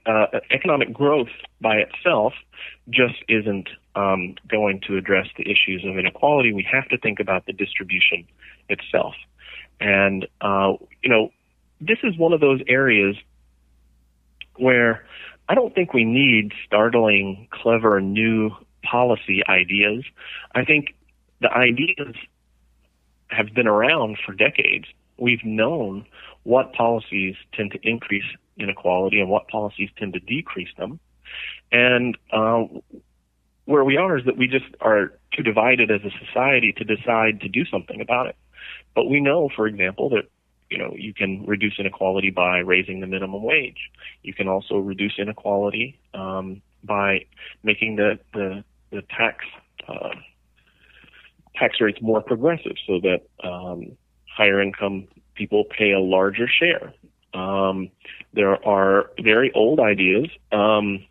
uh, 0.06 0.26
economic 0.50 0.92
growth 0.92 1.28
by 1.60 1.76
itself 1.76 2.32
just 2.90 3.16
isn't 3.28 3.68
um, 3.96 4.36
going 4.48 4.80
to 4.86 4.96
address 4.96 5.26
the 5.36 5.42
issues 5.42 5.84
of 5.84 5.98
inequality. 5.98 6.52
We 6.52 6.66
have 6.70 6.88
to 6.88 6.98
think 6.98 7.20
about 7.20 7.46
the 7.46 7.52
distribution 7.52 8.26
itself. 8.68 9.14
And, 9.80 10.26
uh, 10.40 10.74
you 11.02 11.10
know, 11.10 11.30
this 11.86 11.98
is 12.02 12.16
one 12.16 12.32
of 12.32 12.40
those 12.40 12.60
areas 12.68 13.16
where 14.56 15.04
I 15.48 15.54
don't 15.54 15.74
think 15.74 15.92
we 15.92 16.04
need 16.04 16.52
startling, 16.66 17.48
clever, 17.50 18.00
new 18.00 18.50
policy 18.82 19.42
ideas. 19.48 20.04
I 20.54 20.64
think 20.64 20.94
the 21.40 21.50
ideas 21.50 22.14
have 23.28 23.52
been 23.54 23.66
around 23.66 24.18
for 24.24 24.32
decades. 24.32 24.86
We've 25.18 25.44
known 25.44 26.06
what 26.44 26.72
policies 26.72 27.36
tend 27.52 27.72
to 27.72 27.78
increase 27.82 28.24
inequality 28.56 29.20
and 29.20 29.28
what 29.28 29.48
policies 29.48 29.90
tend 29.98 30.12
to 30.14 30.20
decrease 30.20 30.68
them. 30.78 31.00
And 31.72 32.16
uh, 32.32 32.64
where 33.64 33.84
we 33.84 33.96
are 33.96 34.18
is 34.18 34.24
that 34.26 34.36
we 34.36 34.46
just 34.46 34.66
are 34.80 35.12
too 35.32 35.42
divided 35.42 35.90
as 35.90 36.00
a 36.02 36.26
society 36.26 36.72
to 36.76 36.84
decide 36.84 37.40
to 37.40 37.48
do 37.48 37.64
something 37.64 38.00
about 38.00 38.26
it. 38.26 38.36
But 38.94 39.06
we 39.06 39.20
know, 39.20 39.50
for 39.54 39.66
example, 39.66 40.10
that 40.10 40.28
you 40.74 40.80
know, 40.80 40.92
you 40.96 41.14
can 41.14 41.46
reduce 41.46 41.74
inequality 41.78 42.30
by 42.30 42.58
raising 42.58 42.98
the 42.98 43.06
minimum 43.06 43.44
wage. 43.44 43.90
You 44.24 44.34
can 44.34 44.48
also 44.48 44.78
reduce 44.78 45.14
inequality 45.18 46.00
um, 46.14 46.62
by 46.82 47.26
making 47.62 47.94
the 47.94 48.18
the, 48.32 48.64
the 48.90 49.02
tax 49.02 49.44
uh, 49.86 50.16
tax 51.54 51.80
rates 51.80 51.98
more 52.02 52.20
progressive, 52.20 52.76
so 52.88 52.98
that 53.00 53.20
um, 53.48 53.96
higher 54.26 54.60
income 54.60 55.06
people 55.36 55.62
pay 55.78 55.92
a 55.92 56.00
larger 56.00 56.48
share. 56.48 56.92
Um, 57.34 57.90
there 58.32 58.56
are 58.66 59.10
very 59.22 59.52
old 59.54 59.78
ideas 59.78 60.28
um, 60.50 61.04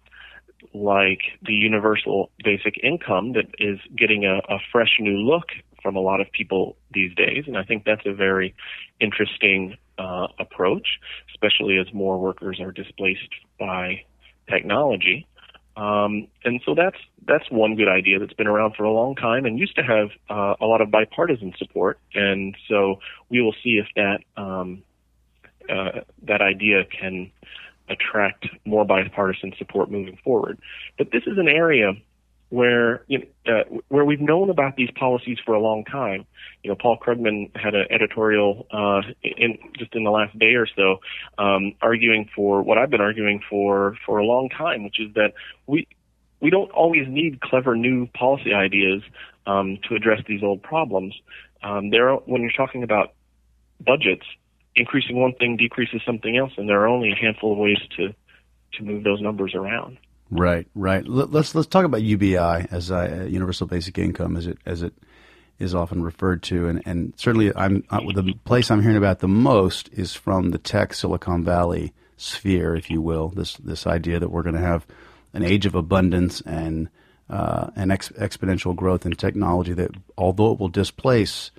like 0.73 1.21
the 1.41 1.53
universal 1.53 2.31
basic 2.43 2.77
income 2.83 3.31
that 3.33 3.47
is 3.59 3.79
getting 3.95 4.25
a, 4.25 4.39
a 4.53 4.59
fresh 4.73 4.97
new 4.99 5.17
look 5.17 5.47
from 5.83 5.95
a 5.95 5.99
lot 5.99 6.21
of 6.21 6.31
people 6.31 6.75
these 6.91 7.13
days, 7.13 7.43
and 7.45 7.57
I 7.57 7.63
think 7.63 7.83
that's 7.83 8.05
a 8.05 8.13
very 8.13 8.55
interesting 8.99 9.77
uh, 9.99 10.27
approach, 10.39 10.99
especially 11.33 11.77
as 11.77 11.93
more 11.93 12.17
workers 12.17 12.59
are 12.59 12.71
displaced 12.71 13.29
by 13.59 14.03
technology. 14.49 15.27
Um, 15.75 16.27
and 16.43 16.61
so 16.65 16.75
that's 16.75 16.97
that's 17.27 17.49
one 17.49 17.75
good 17.75 17.87
idea 17.87 18.19
that's 18.19 18.33
been 18.33 18.47
around 18.47 18.75
for 18.75 18.83
a 18.83 18.91
long 18.91 19.15
time 19.15 19.45
and 19.45 19.57
used 19.57 19.75
to 19.75 19.83
have 19.83 20.09
uh, 20.29 20.55
a 20.61 20.65
lot 20.65 20.81
of 20.81 20.91
bipartisan 20.91 21.53
support. 21.57 21.99
And 22.13 22.55
so 22.67 22.99
we 23.29 23.41
will 23.41 23.55
see 23.63 23.81
if 23.81 23.87
that 23.95 24.19
um, 24.37 24.83
uh, 25.69 26.01
that 26.23 26.41
idea 26.41 26.85
can 26.85 27.31
attract 27.89 28.47
more 28.65 28.85
bipartisan 28.85 29.53
support 29.57 29.89
moving 29.89 30.17
forward. 30.23 30.59
But 30.97 31.11
this 31.11 31.23
is 31.25 31.37
an 31.37 31.47
area 31.47 31.93
where 32.53 33.03
you 33.07 33.17
know, 33.17 33.51
uh, 33.51 33.63
where 33.87 34.05
we've 34.05 34.21
known 34.21 34.51
about 34.51 34.75
these 34.75 34.91
policies 34.91 35.39
for 35.43 35.55
a 35.55 35.59
long 35.59 35.83
time. 35.85 36.23
You 36.61 36.69
know, 36.69 36.77
Paul 36.79 36.99
Krugman 37.03 37.49
had 37.57 37.73
an 37.73 37.87
editorial 37.89 38.67
uh, 38.71 39.01
in 39.23 39.57
just 39.75 39.95
in 39.95 40.03
the 40.03 40.11
last 40.11 40.37
day 40.37 40.53
or 40.53 40.67
so, 40.67 40.97
um, 41.39 41.73
arguing 41.81 42.29
for 42.35 42.61
what 42.61 42.77
I've 42.77 42.91
been 42.91 43.01
arguing 43.01 43.41
for 43.49 43.97
for 44.05 44.19
a 44.19 44.23
long 44.23 44.49
time, 44.49 44.83
which 44.83 44.99
is 44.99 45.11
that 45.15 45.33
we 45.65 45.87
we 46.41 46.51
don't 46.51 46.69
always 46.69 47.07
need 47.07 47.41
clever 47.41 47.75
new 47.75 48.05
policy 48.05 48.53
ideas 48.53 49.01
um, 49.47 49.79
to 49.89 49.95
address 49.95 50.21
these 50.27 50.43
old 50.43 50.61
problems. 50.61 51.15
Um, 51.63 51.89
there, 51.89 52.09
are, 52.09 52.17
when 52.17 52.43
you're 52.43 52.51
talking 52.51 52.83
about 52.83 53.13
budgets, 53.79 54.27
increasing 54.75 55.15
one 55.15 55.33
thing 55.33 55.57
decreases 55.57 56.01
something 56.05 56.37
else, 56.37 56.51
and 56.57 56.69
there 56.69 56.81
are 56.81 56.87
only 56.87 57.13
a 57.13 57.15
handful 57.15 57.53
of 57.53 57.57
ways 57.57 57.79
to 57.97 58.13
to 58.73 58.83
move 58.83 59.03
those 59.03 59.21
numbers 59.21 59.55
around. 59.55 59.97
Right, 60.35 60.67
right. 60.73 61.07
Let's 61.07 61.53
let's 61.53 61.67
talk 61.67 61.85
about 61.85 62.01
UBI 62.01 62.67
as 62.71 62.91
uh, 62.91 63.27
universal 63.29 63.67
basic 63.67 63.97
income, 63.99 64.35
as 64.35 64.47
it 64.47 64.57
as 64.65 64.81
it 64.81 64.93
is 65.59 65.75
often 65.75 66.01
referred 66.01 66.41
to, 66.43 66.67
and 66.67 66.81
and 66.85 67.13
certainly 67.17 67.55
I'm 67.55 67.83
uh, 67.91 67.99
the 67.99 68.33
place 68.43 68.71
I'm 68.71 68.81
hearing 68.81 68.97
about 68.97 69.19
the 69.19 69.27
most 69.27 69.89
is 69.93 70.15
from 70.15 70.49
the 70.49 70.57
tech 70.57 70.95
Silicon 70.95 71.43
Valley 71.43 71.93
sphere, 72.17 72.75
if 72.75 72.89
you 72.89 72.99
will. 72.99 73.29
This 73.29 73.55
this 73.57 73.85
idea 73.85 74.19
that 74.19 74.29
we're 74.29 74.41
going 74.41 74.55
to 74.55 74.61
have 74.61 74.87
an 75.33 75.43
age 75.43 75.67
of 75.67 75.75
abundance 75.75 76.41
and 76.41 76.89
uh, 77.29 77.69
ex- 77.77 78.09
exponential 78.09 78.75
growth 78.75 79.05
in 79.05 79.11
technology 79.13 79.73
that, 79.73 79.91
although 80.17 80.53
it 80.53 80.59
will 80.59 80.69
displace 80.69 81.51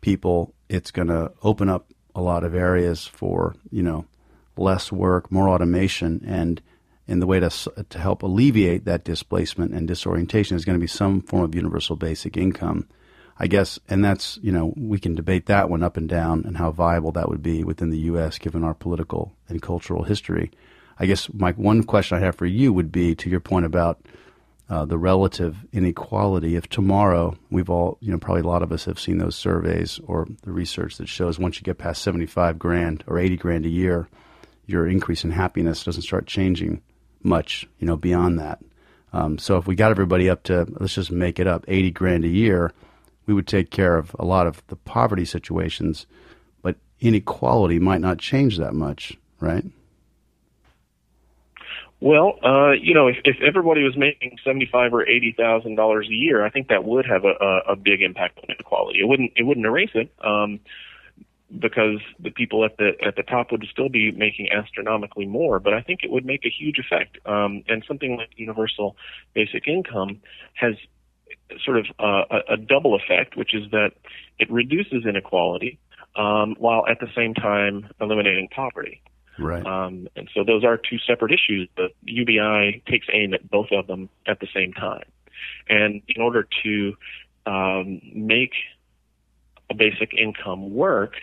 people, 0.00 0.54
it's 0.68 0.90
going 0.90 1.08
to 1.08 1.32
open 1.42 1.68
up 1.68 1.86
a 2.14 2.20
lot 2.20 2.44
of 2.44 2.54
areas 2.54 3.06
for 3.06 3.56
you 3.72 3.82
know 3.82 4.04
less 4.56 4.92
work, 4.92 5.32
more 5.32 5.48
automation, 5.48 6.22
and 6.24 6.62
and 7.06 7.20
the 7.20 7.26
way 7.26 7.40
to, 7.40 7.50
to 7.90 7.98
help 7.98 8.22
alleviate 8.22 8.84
that 8.84 9.04
displacement 9.04 9.72
and 9.72 9.86
disorientation 9.86 10.56
is 10.56 10.64
going 10.64 10.78
to 10.78 10.82
be 10.82 10.86
some 10.86 11.20
form 11.20 11.44
of 11.44 11.54
universal 11.54 11.96
basic 11.96 12.36
income. 12.36 12.88
I 13.36 13.48
guess, 13.48 13.80
and 13.88 14.04
that's, 14.04 14.38
you 14.42 14.52
know, 14.52 14.72
we 14.76 15.00
can 15.00 15.16
debate 15.16 15.46
that 15.46 15.68
one 15.68 15.82
up 15.82 15.96
and 15.96 16.08
down 16.08 16.44
and 16.46 16.56
how 16.56 16.70
viable 16.70 17.10
that 17.12 17.28
would 17.28 17.42
be 17.42 17.64
within 17.64 17.90
the 17.90 17.98
U.S. 17.98 18.38
given 18.38 18.62
our 18.62 18.74
political 18.74 19.34
and 19.48 19.60
cultural 19.60 20.04
history. 20.04 20.52
I 21.00 21.06
guess 21.06 21.28
my 21.32 21.50
one 21.52 21.82
question 21.82 22.16
I 22.16 22.20
have 22.20 22.36
for 22.36 22.46
you 22.46 22.72
would 22.72 22.92
be 22.92 23.16
to 23.16 23.28
your 23.28 23.40
point 23.40 23.66
about 23.66 24.00
uh, 24.70 24.84
the 24.84 24.98
relative 24.98 25.56
inequality. 25.72 26.54
If 26.54 26.68
tomorrow 26.68 27.36
we've 27.50 27.68
all, 27.68 27.98
you 28.00 28.12
know, 28.12 28.18
probably 28.18 28.42
a 28.42 28.46
lot 28.46 28.62
of 28.62 28.70
us 28.70 28.84
have 28.84 29.00
seen 29.00 29.18
those 29.18 29.34
surveys 29.34 30.00
or 30.06 30.28
the 30.44 30.52
research 30.52 30.96
that 30.98 31.08
shows 31.08 31.36
once 31.36 31.56
you 31.56 31.64
get 31.64 31.78
past 31.78 32.02
75 32.02 32.56
grand 32.56 33.02
or 33.08 33.18
80 33.18 33.36
grand 33.36 33.66
a 33.66 33.68
year, 33.68 34.08
your 34.66 34.86
increase 34.86 35.24
in 35.24 35.32
happiness 35.32 35.82
doesn't 35.82 36.02
start 36.02 36.28
changing 36.28 36.80
much, 37.24 37.66
you 37.78 37.86
know, 37.86 37.96
beyond 37.96 38.38
that. 38.38 38.60
Um, 39.12 39.38
so 39.38 39.56
if 39.56 39.66
we 39.66 39.74
got 39.74 39.90
everybody 39.90 40.28
up 40.28 40.42
to 40.44 40.66
let's 40.78 40.94
just 40.94 41.10
make 41.10 41.38
it 41.38 41.46
up, 41.46 41.64
eighty 41.68 41.90
grand 41.90 42.24
a 42.24 42.28
year, 42.28 42.72
we 43.26 43.34
would 43.34 43.46
take 43.46 43.70
care 43.70 43.96
of 43.96 44.14
a 44.18 44.24
lot 44.24 44.46
of 44.46 44.62
the 44.66 44.76
poverty 44.76 45.24
situations, 45.24 46.06
but 46.62 46.76
inequality 47.00 47.78
might 47.78 48.00
not 48.00 48.18
change 48.18 48.58
that 48.58 48.74
much, 48.74 49.16
right? 49.40 49.64
Well, 52.00 52.38
uh, 52.44 52.72
you 52.72 52.92
know, 52.92 53.06
if, 53.06 53.16
if 53.24 53.36
everybody 53.40 53.82
was 53.82 53.96
making 53.96 54.36
seventy-five 54.44 54.92
or 54.92 55.08
eighty 55.08 55.32
thousand 55.32 55.76
dollars 55.76 56.06
a 56.10 56.12
year, 56.12 56.44
I 56.44 56.50
think 56.50 56.68
that 56.68 56.84
would 56.84 57.06
have 57.06 57.24
a, 57.24 57.32
a, 57.40 57.72
a 57.72 57.76
big 57.76 58.02
impact 58.02 58.38
on 58.38 58.44
inequality. 58.50 58.98
It 59.00 59.08
wouldn't 59.08 59.32
it 59.36 59.44
wouldn't 59.44 59.64
erase 59.64 59.92
it. 59.94 60.12
Um, 60.22 60.60
because 61.58 62.00
the 62.18 62.30
people 62.30 62.64
at 62.64 62.76
the 62.78 62.92
at 63.04 63.16
the 63.16 63.22
top 63.22 63.52
would 63.52 63.64
still 63.70 63.88
be 63.88 64.10
making 64.10 64.50
astronomically 64.50 65.26
more. 65.26 65.60
But 65.60 65.74
I 65.74 65.82
think 65.82 66.00
it 66.02 66.10
would 66.10 66.24
make 66.24 66.44
a 66.44 66.50
huge 66.50 66.78
effect. 66.78 67.18
Um, 67.26 67.62
and 67.68 67.84
something 67.86 68.16
like 68.16 68.30
universal 68.36 68.96
basic 69.34 69.68
income 69.68 70.20
has 70.54 70.74
sort 71.64 71.78
of 71.78 71.86
uh, 71.98 72.24
a, 72.30 72.54
a 72.54 72.56
double 72.56 72.94
effect, 72.94 73.36
which 73.36 73.54
is 73.54 73.70
that 73.70 73.92
it 74.38 74.50
reduces 74.50 75.04
inequality 75.06 75.78
um, 76.16 76.56
while 76.58 76.86
at 76.88 77.00
the 77.00 77.08
same 77.14 77.34
time 77.34 77.88
eliminating 78.00 78.48
poverty. 78.48 79.02
Right. 79.38 79.66
Um, 79.66 80.08
and 80.16 80.28
so 80.32 80.44
those 80.44 80.64
are 80.64 80.76
two 80.76 80.98
separate 80.98 81.32
issues. 81.32 81.68
but 81.76 81.92
UBI 82.04 82.82
takes 82.88 83.06
aim 83.12 83.34
at 83.34 83.48
both 83.50 83.68
of 83.72 83.86
them 83.86 84.08
at 84.26 84.40
the 84.40 84.46
same 84.54 84.72
time. 84.72 85.04
And 85.68 86.02
in 86.08 86.22
order 86.22 86.46
to 86.62 86.94
um, 87.46 88.00
make 88.14 88.52
a 89.70 89.74
basic 89.74 90.14
income 90.14 90.74
work, 90.74 91.14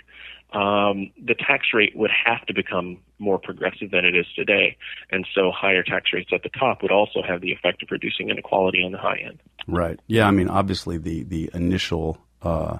um, 0.53 1.11
the 1.23 1.35
tax 1.35 1.67
rate 1.73 1.95
would 1.95 2.11
have 2.25 2.45
to 2.47 2.53
become 2.53 2.97
more 3.19 3.39
progressive 3.39 3.91
than 3.91 4.03
it 4.03 4.15
is 4.15 4.25
today. 4.35 4.77
And 5.09 5.25
so 5.33 5.51
higher 5.51 5.83
tax 5.83 6.11
rates 6.13 6.31
at 6.33 6.43
the 6.43 6.49
top 6.49 6.81
would 6.81 6.91
also 6.91 7.21
have 7.25 7.41
the 7.41 7.51
effect 7.51 7.83
of 7.83 7.89
reducing 7.91 8.29
inequality 8.29 8.83
on 8.83 8.91
the 8.91 8.97
high 8.97 9.19
end. 9.25 9.39
Right. 9.67 9.99
Yeah. 10.07 10.27
I 10.27 10.31
mean, 10.31 10.49
obviously, 10.49 10.97
the 10.97 11.23
the 11.23 11.49
initial 11.53 12.17
uh, 12.41 12.79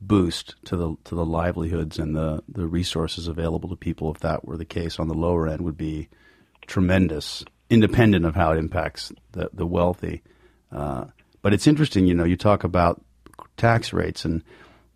boost 0.00 0.54
to 0.66 0.76
the 0.76 0.96
to 1.04 1.14
the 1.14 1.24
livelihoods 1.24 1.98
and 1.98 2.14
the 2.14 2.42
the 2.48 2.66
resources 2.66 3.26
available 3.26 3.68
to 3.70 3.76
people, 3.76 4.12
if 4.12 4.20
that 4.20 4.44
were 4.44 4.56
the 4.56 4.64
case 4.64 4.98
on 4.98 5.08
the 5.08 5.14
lower 5.14 5.48
end, 5.48 5.62
would 5.62 5.78
be 5.78 6.08
tremendous, 6.66 7.44
independent 7.70 8.24
of 8.24 8.34
how 8.34 8.52
it 8.52 8.58
impacts 8.58 9.12
the 9.32 9.50
the 9.52 9.66
wealthy. 9.66 10.22
Uh, 10.70 11.06
but 11.42 11.54
it's 11.54 11.66
interesting, 11.66 12.06
you 12.06 12.14
know, 12.14 12.24
you 12.24 12.36
talk 12.36 12.62
about 12.62 13.02
tax 13.56 13.92
rates, 13.92 14.24
and 14.24 14.42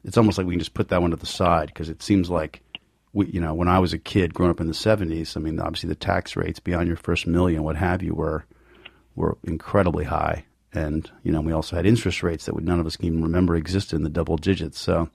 it's 0.05 0.17
almost 0.17 0.39
like 0.39 0.47
we 0.47 0.55
can 0.55 0.61
just 0.61 0.75
put 0.75 0.89
that 0.89 1.01
one 1.01 1.11
to 1.11 1.17
the 1.17 1.27
side 1.27 1.69
because 1.69 1.89
it 1.89 2.03
seems 2.03 2.31
like. 2.31 2.63
We, 3.15 3.27
you 3.27 3.43
know, 3.43 3.53
when 3.53 3.69
I 3.69 3.79
was 3.79 3.93
a 3.93 3.99
kid 3.99 4.33
growing 4.33 4.51
up 4.51 4.59
in 4.59 4.69
the 4.69 4.73
'70s, 4.73 5.37
I 5.37 5.41
mean, 5.41 5.61
obviously 5.61 5.91
the 5.91 5.95
tax 5.95 6.35
rates 6.35 6.61
beyond 6.61 6.89
your 6.89 6.97
first 6.97 7.27
million, 7.27 7.63
what 7.63 7.77
have 7.77 8.03
you, 8.03 8.15
were 8.15 8.47
were 9.15 9.37
incredibly 9.45 10.05
high 10.05 10.47
and 10.75 11.11
you 11.23 11.33
know 11.33 11.41
we 11.41 11.53
also 11.53 11.77
had 11.77 11.87
interest 11.87 12.23
rates 12.23 12.47
that 12.47 12.59
none 12.61 12.81
of 12.81 12.87
us 12.87 12.97
can 12.97 13.07
even 13.07 13.23
remember 13.23 13.55
existed 13.57 13.97
in 13.97 14.03
the 14.03 14.09
double 14.09 14.37
digits. 14.37 14.79
So 14.79 15.11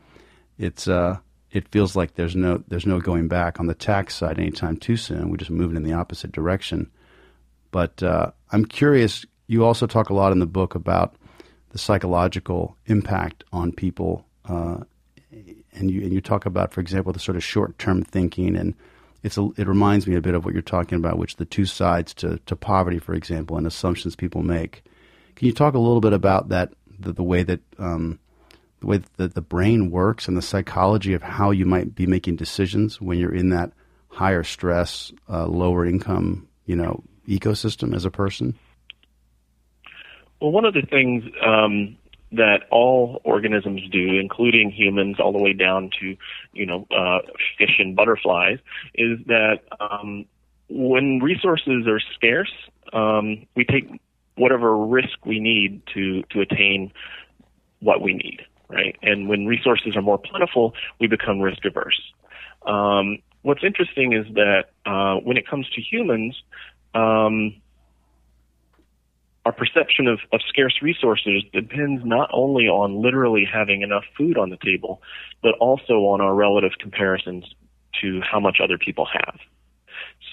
it's 0.58 0.88
uh, 0.88 1.18
it 1.52 1.68
feels 1.70 1.96
like 1.96 2.16
there's 2.16 2.36
no 2.36 2.64
there's 2.68 2.86
no 2.86 3.00
going 3.00 3.28
back 3.28 3.60
on 3.60 3.68
the 3.68 3.74
tax 3.74 4.16
side 4.16 4.40
anytime 4.40 4.78
too 4.78 4.98
soon. 4.98 5.30
We're 5.30 5.38
just 5.38 5.52
moving 5.52 5.78
in 5.78 5.84
the 5.84 5.94
opposite 5.94 6.32
direction. 6.32 6.92
But 7.72 8.02
uh, 8.04 8.32
I'm 8.52 8.66
curious. 8.66 9.26
You 9.48 9.66
also 9.66 9.88
talk 9.88 10.10
a 10.10 10.14
lot 10.14 10.32
in 10.32 10.40
the 10.40 10.46
book 10.46 10.76
about 10.76 11.16
the 11.70 11.78
psychological 11.78 12.78
impact 12.86 13.44
on 13.52 13.72
people, 13.72 14.26
uh, 14.48 14.78
and 15.74 15.92
you 15.92 16.02
and 16.02 16.14
you 16.14 16.22
talk 16.22 16.46
about, 16.46 16.74
for 16.74 16.82
example, 16.82 17.14
the 17.14 17.20
sort 17.20 17.36
of 17.36 17.44
short 17.44 17.78
term 17.78 18.04
thinking 18.04 18.56
and 18.56 18.76
it's 19.24 19.38
a, 19.38 19.50
it 19.58 19.68
reminds 19.68 20.08
me 20.08 20.16
a 20.16 20.22
bit 20.22 20.36
of 20.36 20.46
what 20.46 20.54
you're 20.54 20.62
talking 20.62 20.98
about, 20.98 21.18
which 21.18 21.36
the 21.36 21.46
two 21.46 21.66
sides 21.66 22.14
to, 22.16 22.40
to 22.46 22.56
poverty, 22.56 23.00
for 23.00 23.14
example, 23.14 23.58
and 23.58 23.66
assumptions 23.66 24.16
people 24.16 24.44
make. 24.44 24.84
Can 25.36 25.48
you 25.48 25.54
talk 25.54 25.74
a 25.74 25.80
little 25.80 26.02
bit 26.02 26.14
about 26.14 26.50
that, 26.50 26.74
the, 27.00 27.14
the 27.14 27.24
way 27.24 27.44
that 27.44 27.60
um, 27.78 28.20
the 28.80 28.88
way 28.88 29.02
that 29.18 29.34
the 29.34 29.42
brain 29.42 29.90
works 29.90 30.28
and 30.28 30.38
the 30.38 30.42
psychology 30.42 31.14
of 31.14 31.24
how 31.24 31.52
you 31.52 31.66
might 31.66 31.96
be 31.96 32.06
making 32.06 32.36
decisions 32.36 33.02
when 33.02 33.18
you're 33.18 33.34
in 33.34 33.50
that 33.50 33.72
higher 34.10 34.44
stress, 34.44 35.12
uh, 35.30 35.46
lower 35.48 35.86
income, 35.86 36.48
you 36.66 36.76
know, 36.76 37.04
ecosystem 37.28 37.96
as 37.96 38.06
a 38.06 38.12
person? 38.12 38.58
Well, 40.40 40.52
one 40.52 40.66
of 40.66 40.76
the 40.76 40.84
things 40.84 41.24
um, 41.44 41.98
that 42.32 42.64
all 42.72 43.22
organisms 43.24 43.82
do, 43.90 44.20
including 44.20 44.72
humans, 44.72 45.18
all 45.20 45.32
the 45.32 45.42
way 45.42 45.54
down 45.54 45.90
to 46.00 46.18
you 46.54 46.66
know 46.66 46.88
uh, 46.92 47.20
fish 47.58 47.76
and 47.80 47.96
butterflies, 47.96 48.60
is 48.96 49.20
that 49.28 49.60
um, 49.80 50.26
when 50.70 51.20
resources 51.20 51.88
are 51.88 52.00
scarce, 52.16 52.52
um, 52.94 53.46
we 53.56 53.64
take 53.64 53.90
whatever 54.36 54.78
risk 54.78 55.26
we 55.26 55.40
need 55.40 55.82
to 55.94 56.24
to 56.32 56.42
attain 56.42 56.92
what 57.80 58.02
we 58.02 58.14
need, 58.14 58.42
right? 58.70 58.96
And 59.02 59.28
when 59.30 59.46
resources 59.46 59.96
are 59.96 60.02
more 60.02 60.18
plentiful, 60.18 60.74
we 61.00 61.08
become 61.08 61.40
risk 61.40 61.64
averse. 61.66 62.02
Um, 62.66 63.20
what's 63.42 63.64
interesting 63.64 64.14
is 64.14 64.26
that 64.34 64.66
uh, 64.86 65.16
when 65.24 65.38
it 65.38 65.48
comes 65.48 65.70
to 65.70 65.82
humans, 65.82 66.36
um, 66.94 67.56
our 69.48 69.54
perception 69.54 70.08
of, 70.08 70.20
of 70.34 70.42
scarce 70.50 70.82
resources 70.82 71.42
depends 71.54 72.04
not 72.04 72.30
only 72.34 72.68
on 72.68 73.02
literally 73.02 73.46
having 73.50 73.82
enough 73.82 74.04
food 74.18 74.38
on 74.38 74.50
the 74.50 74.58
table, 74.58 75.02
but 75.42 75.54
also 75.62 75.94
on 76.12 76.20
our 76.20 76.36
relative 76.36 76.72
comparisons 76.82 77.46
to 78.02 78.20
how 78.30 78.42
much 78.42 78.58
other 78.62 78.78
people 78.78 79.06
have. 79.06 79.40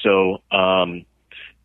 So, 0.02 0.42
um, 0.50 1.04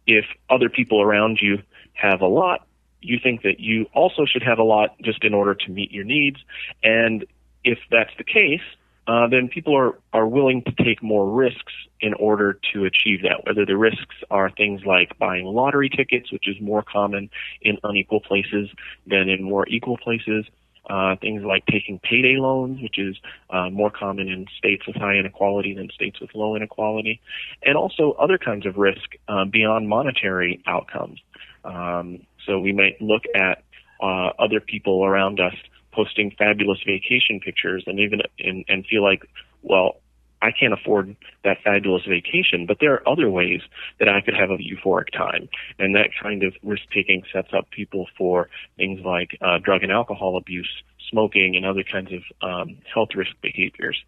if 0.06 0.26
other 0.48 0.70
people 0.70 1.02
around 1.02 1.40
you 1.42 1.58
have 1.94 2.22
a 2.22 2.28
lot, 2.28 2.68
you 3.02 3.18
think 3.22 3.42
that 3.42 3.60
you 3.60 3.88
also 3.96 4.28
should 4.28 4.44
have 4.44 4.60
a 4.60 4.64
lot 4.64 4.96
just 5.04 5.24
in 5.24 5.34
order 5.34 5.56
to 5.56 5.72
meet 5.72 5.92
your 5.92 6.04
needs. 6.04 6.38
And 6.84 7.26
if 7.64 7.80
that's 7.90 8.12
the 8.20 8.24
case, 8.24 8.62
uh, 9.10 9.28
then 9.28 9.48
people 9.48 9.76
are, 9.76 9.98
are 10.14 10.28
willing 10.28 10.62
to 10.62 10.84
take 10.84 11.02
more 11.02 11.28
risks 11.28 11.74
in 12.00 12.14
order 12.14 12.60
to 12.72 12.86
achieve 12.86 13.24
that. 13.24 13.44
Whether 13.44 13.66
the 13.66 13.76
risks 13.76 14.16
are 14.30 14.52
things 14.52 14.82
like 14.86 15.18
buying 15.18 15.46
lottery 15.46 15.90
tickets, 15.90 16.32
which 16.32 16.48
is 16.48 16.56
more 16.62 16.84
common 16.84 17.32
in 17.64 17.80
unequal 17.84 18.20
places 18.20 18.70
than 19.08 19.28
in 19.28 19.42
more 19.42 19.68
equal 19.68 19.98
places, 19.98 20.46
uh, 20.92 21.16
things 21.16 21.42
like 21.44 21.66
taking 21.66 21.98
payday 21.98 22.36
loans, 22.38 22.84
which 22.84 23.00
is 23.00 23.18
uh, 23.50 23.72
more 23.72 23.90
common 23.90 24.30
in 24.30 24.46
states 24.56 24.86
with 24.86 24.96
high 24.96 25.16
inequality 25.16 25.74
than 25.74 25.90
states 25.90 26.20
with 26.22 26.30
low 26.36 26.56
inequality, 26.56 27.20
and 27.64 27.76
also 27.76 28.12
other 28.20 28.38
kinds 28.38 28.68
of 28.68 28.78
risk 28.78 29.16
uh, 29.28 29.44
beyond 29.44 29.90
monetary 29.90 30.62
outcomes. 30.68 31.20
Um, 31.66 32.20
so 32.46 32.60
we 32.60 32.74
might 32.74 33.02
look 33.02 33.24
at 33.34 33.64
uh, 34.04 34.30
other 34.38 34.60
people 34.60 35.04
around 35.04 35.40
us 35.40 35.56
posting 36.00 36.32
fabulous 36.38 36.80
vacation 36.86 37.42
pictures 37.42 37.84
and 37.86 38.00
even 38.00 38.22
and, 38.40 38.64
and 38.70 38.86
feel 38.86 39.04
like, 39.04 39.24
well, 39.62 39.98
I 40.42 40.52
can't 40.58 40.72
afford 40.72 41.18
that 41.44 41.58
fabulous 41.62 42.04
vacation, 42.08 42.66
but 42.66 42.78
there 42.80 42.94
are 42.94 43.10
other 43.10 43.30
ways 43.30 43.60
that 44.00 44.08
I 44.08 44.22
could 44.22 44.34
have 44.34 44.50
a 44.50 44.58
euphoric 44.58 45.12
time. 45.12 45.50
And 45.78 45.96
that 45.96 46.12
kind 46.24 46.44
of 46.44 46.54
risk 46.64 46.84
taking 46.94 47.24
sets 47.34 47.50
up 47.52 47.70
people 47.72 48.08
for 48.18 48.50
things 48.78 49.02
like 49.04 49.38
uh, 49.42 49.58
drug 49.58 49.84
and 49.84 49.92
alcohol 49.92 50.38
abuse, 50.38 50.72
smoking, 51.10 51.58
and 51.58 51.66
other 51.66 51.84
kinds 51.84 52.12
of 52.14 52.22
um, 52.42 52.78
health 52.94 53.10
risk 53.16 53.32
behaviors. 53.42 54.02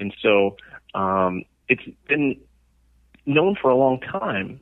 And 0.00 0.12
so 0.20 0.56
um, 0.94 1.44
it's 1.68 1.84
been 2.08 2.40
known 3.24 3.54
for 3.60 3.70
a 3.70 3.76
long 3.76 4.00
time 4.00 4.58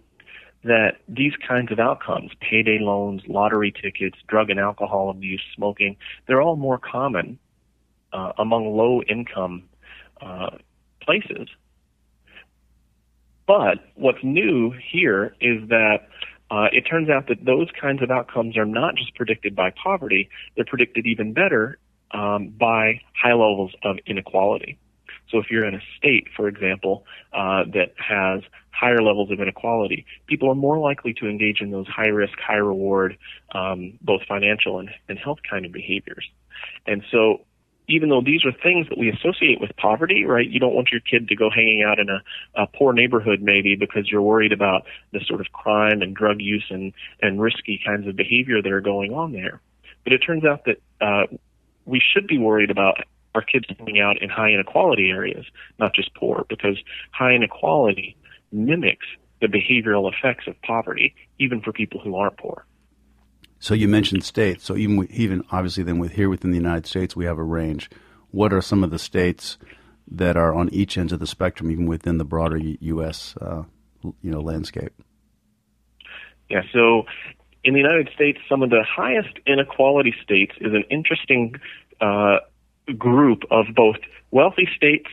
that 0.65 0.97
these 1.09 1.33
kinds 1.47 1.71
of 1.71 1.79
outcomes, 1.79 2.33
payday 2.41 2.79
loans, 2.81 3.23
lottery 3.27 3.73
tickets, 3.73 4.19
drug 4.29 4.51
and 4.51 4.59
alcohol 4.59 5.11
abuse, 5.11 5.43
smoking, 5.55 5.97
they're 6.27 6.43
all 6.43 6.57
more 6.57 6.79
common 6.79 7.39
uh, 8.13 8.33
among 8.39 8.77
low 8.77 9.03
income 9.03 9.65
uh, 10.21 10.51
places. 11.03 11.49
But 13.47 13.79
what's 13.95 14.23
new 14.23 14.73
here 14.91 15.35
is 15.41 15.69
that 15.69 16.09
uh, 16.51 16.69
it 16.73 16.83
turns 16.83 17.11
out 17.11 17.29
that 17.29 17.45
those 17.45 17.69
kinds 17.79 18.03
of 18.03 18.11
outcomes 18.11 18.57
are 18.57 18.65
not 18.65 18.97
just 18.97 19.15
predicted 19.15 19.55
by 19.55 19.71
poverty, 19.71 20.31
they're 20.57 20.65
predicted 20.65 21.07
even 21.07 21.33
better 21.33 21.79
um, 22.13 22.49
by 22.49 23.01
high 23.21 23.33
levels 23.33 23.73
of 23.83 23.97
inequality. 24.07 24.79
So 25.35 25.41
if 25.41 25.51
you're 25.51 25.67
in 25.67 25.75
a 25.75 25.81
state, 25.99 26.29
for 26.37 26.47
example, 26.47 27.05
uh, 27.33 27.65
that 27.73 27.93
has 27.99 28.43
higher 28.71 29.03
levels 29.03 29.33
of 29.33 29.41
inequality, 29.41 30.07
people 30.29 30.49
are 30.49 30.55
more 30.55 30.79
likely 30.79 31.13
to 31.15 31.27
engage 31.27 31.61
in 31.61 31.73
those 31.73 31.89
high 31.89 32.11
risk, 32.11 32.39
high 32.39 32.55
reward, 32.55 33.19
um, 33.53 33.99
both 34.01 34.23
financial 34.29 34.79
and, 34.79 34.91
and 35.09 35.19
health 35.19 35.41
kind 35.51 35.67
of 35.67 35.73
behaviors. 35.73 36.25
And 36.87 37.03
so 37.11 37.41
even 37.89 38.11
though 38.11 38.23
these 38.25 38.45
are 38.45 38.53
things 38.53 38.89
that 38.91 38.97
we 38.97 39.11
associate 39.11 39.61
with 39.61 39.77
poverty, 39.77 40.25
right? 40.25 40.49
You 40.49 40.61
don't 40.61 40.73
want 40.73 40.91
your 40.93 41.01
kid 41.01 41.27
to 41.29 41.35
go 41.35 41.51
hanging 41.51 41.83
out 41.83 41.99
in 41.99 42.09
a, 42.09 42.23
a 42.55 42.69
poor 42.69 42.93
neighborhood 42.93 43.43
maybe 43.43 43.75
because 43.75 44.09
you're 44.09 44.23
worried 44.23 44.53
about 44.53 44.85
the 45.13 45.21
sort 45.27 45.41
of 45.41 45.51
crime 45.53 46.01
and 46.01 46.15
drug 46.15 46.37
use 46.39 46.65
and, 46.71 46.93
and 47.21 47.43
risky 47.43 47.81
kinds 47.85 48.07
of 48.07 48.15
behavior 48.15 48.63
that 48.63 48.71
are 48.71 48.81
going 48.81 49.13
on 49.13 49.33
there. 49.33 49.61
But 50.05 50.13
it 50.13 50.19
turns 50.19 50.45
out 50.45 50.65
that 50.67 50.81
uh, 51.01 51.27
we 51.87 52.01
should 52.01 52.29
be 52.29 52.39
worried 52.39 52.71
about 52.71 52.99
our 53.35 53.43
kids 53.43 53.67
coming 53.79 54.01
out 54.01 54.21
in 54.23 54.29
high 54.29 54.51
inequality 54.51 55.11
areas, 55.11 55.45
not 55.79 55.95
just 55.95 56.15
poor, 56.15 56.45
because 56.49 56.79
high 57.13 57.33
inequality 57.33 58.17
mimics 58.53 59.07
the 59.41 59.49
behavioral 59.49 60.11
effects 60.13 60.47
of 60.47 60.61
poverty, 60.63 61.15
even 61.39 61.61
for 61.61 61.73
people 61.73 62.01
who 62.01 62.17
aren't 62.17 62.37
poor. 62.39 62.65
So 63.59 63.75
you 63.75 63.89
mentioned 63.89 64.25
states. 64.25 64.65
So 64.65 64.77
even 64.77 65.07
even 65.11 65.43
obviously, 65.51 65.83
then 65.85 65.99
with 65.99 66.13
here 66.13 66.29
within 66.29 66.51
the 66.51 66.57
United 66.57 66.87
States, 66.87 67.17
we 67.17 67.25
have 67.25 67.39
a 67.39 67.43
range. 67.43 67.91
What 68.31 68.53
are 68.53 68.61
some 68.61 68.85
of 68.85 68.91
the 68.91 68.99
states 68.99 69.59
that 70.11 70.37
are 70.37 70.55
on 70.55 70.69
each 70.71 70.99
end 70.99 71.13
of 71.13 71.21
the 71.21 71.27
spectrum, 71.27 71.71
even 71.71 71.87
within 71.87 72.19
the 72.19 72.25
broader 72.25 72.59
U.S. 72.59 73.35
Uh, 73.41 73.63
you 74.03 74.31
know 74.31 74.41
landscape? 74.41 74.93
Yeah. 76.51 76.63
So 76.73 77.05
in 77.65 77.73
the 77.73 77.81
United 77.81 78.11
States, 78.15 78.39
some 78.49 78.63
of 78.63 78.71
the 78.71 78.85
highest 78.87 79.39
inequality 79.47 80.15
states 80.23 80.53
is 80.61 80.73
an 80.75 80.85
interesting 80.91 81.55
uh, 82.01 82.39
group 82.93 83.43
of 83.51 83.67
both 83.75 83.97
wealthy 84.31 84.69
states 84.77 85.09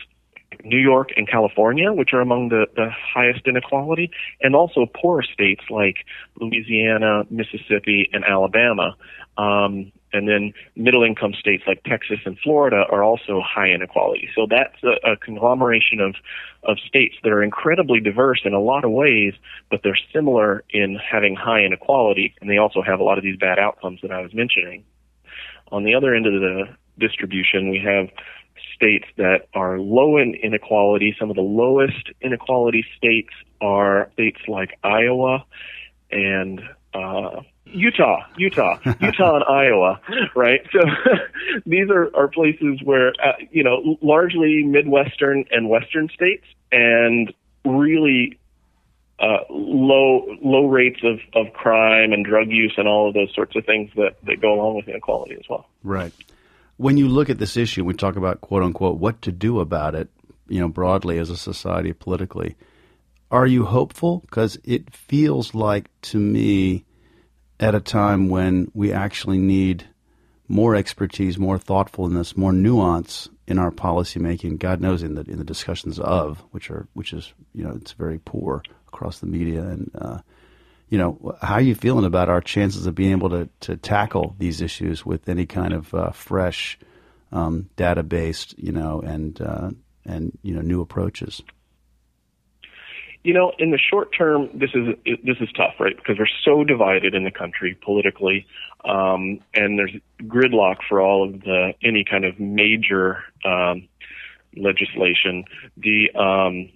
New 0.64 0.78
York 0.78 1.10
and 1.16 1.28
California, 1.28 1.92
which 1.94 2.14
are 2.14 2.22
among 2.22 2.50
the, 2.50 2.68
the 2.76 2.90
highest 2.92 3.48
inequality, 3.48 4.12
and 4.42 4.56
also 4.56 4.86
poor 4.86 5.22
states 5.22 5.64
like 5.70 5.98
Louisiana, 6.40 7.24
Mississippi, 7.30 8.10
and 8.14 8.24
Alabama. 8.24 8.96
Um, 9.38 9.92
and 10.14 10.28
then 10.28 10.54
middle 10.76 11.04
income 11.04 11.34
states 11.34 11.64
like 11.66 11.84
Texas 11.84 12.20
and 12.26 12.38
Florida 12.40 12.84
are 12.92 13.02
also 13.02 13.42
high 13.42 13.70
inequality. 13.70 14.30
So 14.36 14.46
that's 14.50 14.76
a, 14.84 15.14
a 15.14 15.18
conglomeration 15.18 16.02
of, 16.02 16.16
of 16.64 16.78
states 16.86 17.16
that 17.24 17.32
are 17.32 17.42
incredibly 17.42 18.02
diverse 18.02 18.42
in 18.44 18.54
a 18.54 18.60
lot 18.60 18.84
of 18.84 18.92
ways, 18.92 19.34
but 19.70 19.82
they're 19.84 19.98
similar 20.14 20.64
in 20.70 20.98
having 20.98 21.36
high 21.36 21.64
inequality, 21.64 22.36
and 22.42 22.50
they 22.50 22.58
also 22.58 22.82
have 22.82 23.00
a 23.00 23.04
lot 23.04 23.18
of 23.18 23.24
these 23.24 23.38
bad 23.38 23.58
outcomes 23.58 24.02
that 24.02 24.12
I 24.12 24.22
was 24.22 24.34
mentioning. 24.34 24.84
On 25.72 25.86
the 25.86 25.96
other 25.96 26.14
end 26.14 26.28
of 26.28 26.34
the 26.34 26.66
distribution, 27.02 27.70
we 27.70 27.80
have 27.80 28.10
states 28.76 29.06
that 29.18 29.48
are 29.54 29.80
low 29.80 30.18
in 30.18 30.34
inequality. 30.36 31.16
Some 31.20 31.30
of 31.30 31.36
the 31.36 31.42
lowest 31.42 32.10
inequality 32.22 32.86
states 32.98 33.30
are 33.62 34.10
states 34.14 34.40
like 34.48 34.78
Iowa 34.84 35.46
and 36.12 36.62
uh, 36.94 37.42
Utah, 37.66 38.22
Utah, 38.38 38.80
Utah 39.00 39.36
and 39.36 39.44
Iowa, 39.44 40.02
right? 40.36 40.62
So 40.72 40.80
these 41.66 41.90
are, 41.90 42.10
are 42.16 42.28
places 42.28 42.80
where, 42.84 43.10
uh, 43.24 43.34
you 43.52 43.64
know, 43.64 43.98
largely 44.02 44.64
Midwestern 44.64 45.46
and 45.52 45.70
Western 45.70 46.10
states 46.10 46.46
and 46.72 47.32
really 47.64 48.40
uh, 49.20 49.46
low 49.52 50.26
low 50.42 50.66
rates 50.66 51.02
of, 51.04 51.20
of 51.36 51.54
crime 51.54 52.12
and 52.12 52.26
drug 52.26 52.48
use 52.50 52.74
and 52.78 52.88
all 52.88 53.08
of 53.08 53.14
those 53.14 53.32
sorts 53.36 53.56
of 53.56 53.64
things 53.66 53.92
that, 53.96 54.16
that 54.24 54.42
go 54.42 54.54
along 54.54 54.78
with 54.78 54.88
inequality 54.88 55.36
as 55.36 55.48
well. 55.48 55.70
Right 55.84 56.12
when 56.82 56.98
you 56.98 57.08
look 57.08 57.30
at 57.30 57.38
this 57.38 57.58
issue, 57.58 57.86
we 57.86 57.94
talk 57.94 58.16
about 58.16 58.42
quote 58.42 58.64
unquote 58.64 59.00
what 59.00 59.22
to 59.22 59.32
do 59.32 59.60
about 59.60 59.94
it, 59.94 60.10
you 60.48 60.60
know, 60.60 60.68
broadly 60.68 61.20
as 61.20 61.30
a 61.30 61.38
society 61.38 61.94
politically. 61.94 62.56
Are 63.30 63.46
you 63.46 63.66
hopeful? 63.66 64.20
Because 64.20 64.58
it 64.64 64.94
feels 64.94 65.54
like 65.54 65.90
to 66.04 66.18
me, 66.18 66.84
at 67.60 67.76
a 67.76 67.80
time 67.80 68.30
when 68.30 68.72
we 68.74 68.92
actually 68.92 69.38
need 69.38 69.88
more 70.48 70.76
expertise, 70.76 71.38
more 71.38 71.60
thoughtfulness, 71.60 72.36
more 72.36 72.52
nuance 72.52 73.30
in 73.48 73.60
our 73.60 73.72
policymaking. 73.72 74.58
God 74.58 74.82
knows 74.82 75.04
in 75.04 75.14
the 75.14 75.22
in 75.22 75.38
the 75.38 75.44
discussions 75.44 76.00
of 76.00 76.40
which 76.50 76.72
are 76.72 76.88
which 76.94 77.14
is 77.14 77.32
you 77.54 77.64
know 77.64 77.74
it's 77.76 77.92
very 77.92 78.18
poor 78.18 78.64
across 78.88 79.20
the 79.20 79.28
media 79.28 79.62
and 79.62 79.92
uh, 79.94 80.18
you 80.92 80.98
know, 80.98 81.38
how 81.42 81.54
are 81.56 81.62
you 81.62 81.74
feeling 81.74 82.04
about 82.04 82.28
our 82.28 82.42
chances 82.42 82.86
of 82.86 82.94
being 82.94 83.12
able 83.12 83.30
to, 83.30 83.50
to 83.62 83.78
tackle 83.78 84.36
these 84.38 84.62
issues 84.62 85.06
with 85.06 85.30
any 85.30 85.46
kind 85.46 85.72
of 85.72 85.94
uh, 85.94 86.12
fresh, 86.12 86.78
um, 87.32 87.70
data-based, 87.78 88.60
you 88.60 88.74
know, 88.74 89.00
and 89.00 89.42
uh, 89.42 89.72
and 90.06 90.38
you 90.44 90.54
know, 90.54 90.60
new 90.60 90.82
approaches? 90.82 91.42
You 93.24 93.34
know, 93.34 93.54
in 93.58 93.72
the 93.72 93.80
short 93.80 94.10
term, 94.18 94.50
this 94.54 94.72
is 94.74 94.96
this 95.24 95.38
is 95.40 95.48
tough, 95.56 95.76
right? 95.80 95.96
Because 95.96 96.18
we're 96.20 96.28
so 96.44 96.66
divided 96.66 97.16
in 97.16 97.24
the 97.24 97.32
country 97.32 97.78
politically, 97.82 98.46
um, 98.84 99.40
and 99.54 99.80
there's 99.80 99.96
gridlock 100.24 100.78
for 100.90 101.00
all 101.00 101.24
of 101.24 101.40
the 101.40 101.74
any 101.82 102.04
kind 102.04 102.26
of 102.26 102.38
major 102.38 103.24
um, 103.46 103.88
legislation. 104.58 105.46
The 105.78 106.12
um, 106.16 106.70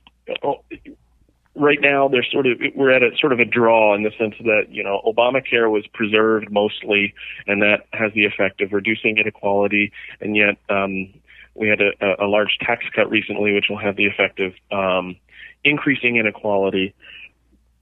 right 1.55 1.79
now 1.81 2.07
there's 2.07 2.27
sort 2.31 2.45
of 2.45 2.59
we're 2.75 2.91
at 2.91 3.01
a 3.01 3.11
sort 3.19 3.31
of 3.31 3.39
a 3.39 3.45
draw 3.45 3.95
in 3.95 4.03
the 4.03 4.11
sense 4.17 4.35
that 4.39 4.67
you 4.69 4.83
know 4.83 5.01
Obamacare 5.05 5.69
was 5.71 5.85
preserved 5.93 6.51
mostly, 6.51 7.13
and 7.47 7.61
that 7.61 7.87
has 7.93 8.11
the 8.13 8.25
effect 8.25 8.61
of 8.61 8.73
reducing 8.73 9.17
inequality, 9.17 9.91
and 10.21 10.35
yet 10.35 10.57
um, 10.69 11.13
we 11.55 11.69
had 11.69 11.79
a, 11.81 12.23
a 12.23 12.27
large 12.27 12.57
tax 12.61 12.85
cut 12.93 13.09
recently, 13.09 13.53
which 13.53 13.65
will 13.69 13.79
have 13.79 13.95
the 13.95 14.05
effect 14.05 14.39
of 14.39 14.53
um, 14.71 15.15
increasing 15.63 16.17
inequality. 16.17 16.93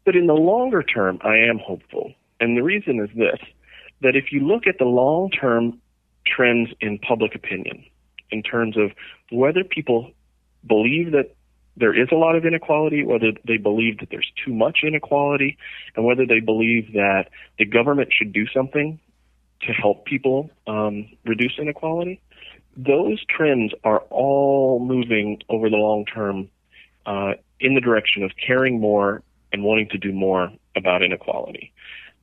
But 0.06 0.16
in 0.16 0.28
the 0.28 0.34
longer 0.34 0.84
term, 0.84 1.20
I 1.24 1.38
am 1.38 1.60
hopeful, 1.60 2.14
and 2.40 2.56
the 2.56 2.64
reason 2.64 3.00
is 3.00 3.10
this: 3.16 3.40
that 4.02 4.16
if 4.16 4.32
you 4.32 4.42
look 4.42 4.68
at 4.68 4.78
the 4.78 4.86
long-term 4.86 5.80
trends 6.26 6.70
in 6.80 7.00
public 7.00 7.36
opinion, 7.36 7.84
in 8.32 8.44
terms 8.44 8.78
of 8.78 8.92
whether 9.32 9.64
people 9.64 10.12
believe 10.68 11.12
that 11.12 11.36
there 11.76 12.00
is 12.00 12.10
a 12.12 12.16
lot 12.16 12.36
of 12.36 12.46
inequality, 12.46 13.04
whether 13.04 13.32
they 13.48 13.58
believe 13.58 14.00
that 14.00 14.10
there's 14.12 14.32
too 14.46 14.54
much 14.54 14.80
inequality, 14.84 15.58
and 15.96 16.06
whether 16.06 16.26
they 16.26 16.40
believe 16.40 16.94
that 16.94 17.30
the 17.58 17.66
government 17.66 18.10
should 18.12 18.32
do 18.32 18.46
something 18.48 19.00
to 19.62 19.74
help 19.74 20.06
people 20.06 20.50
um, 20.68 21.10
reduce 21.26 21.54
inequality. 21.58 22.22
Those 22.76 23.24
trends 23.26 23.74
are 23.84 24.00
all 24.10 24.80
moving 24.80 25.42
over 25.50 25.70
the 25.70 25.78
long 25.78 26.06
term 26.06 26.50
uh, 27.06 27.34
in 27.60 27.76
the 27.76 27.82
direction 27.82 28.24
of 28.24 28.32
caring 28.36 28.80
more 28.80 29.24
and 29.52 29.64
wanting 29.64 29.90
to 29.90 29.98
do 29.98 30.12
more 30.12 30.52
about 30.76 31.02
inequality. 31.02 31.74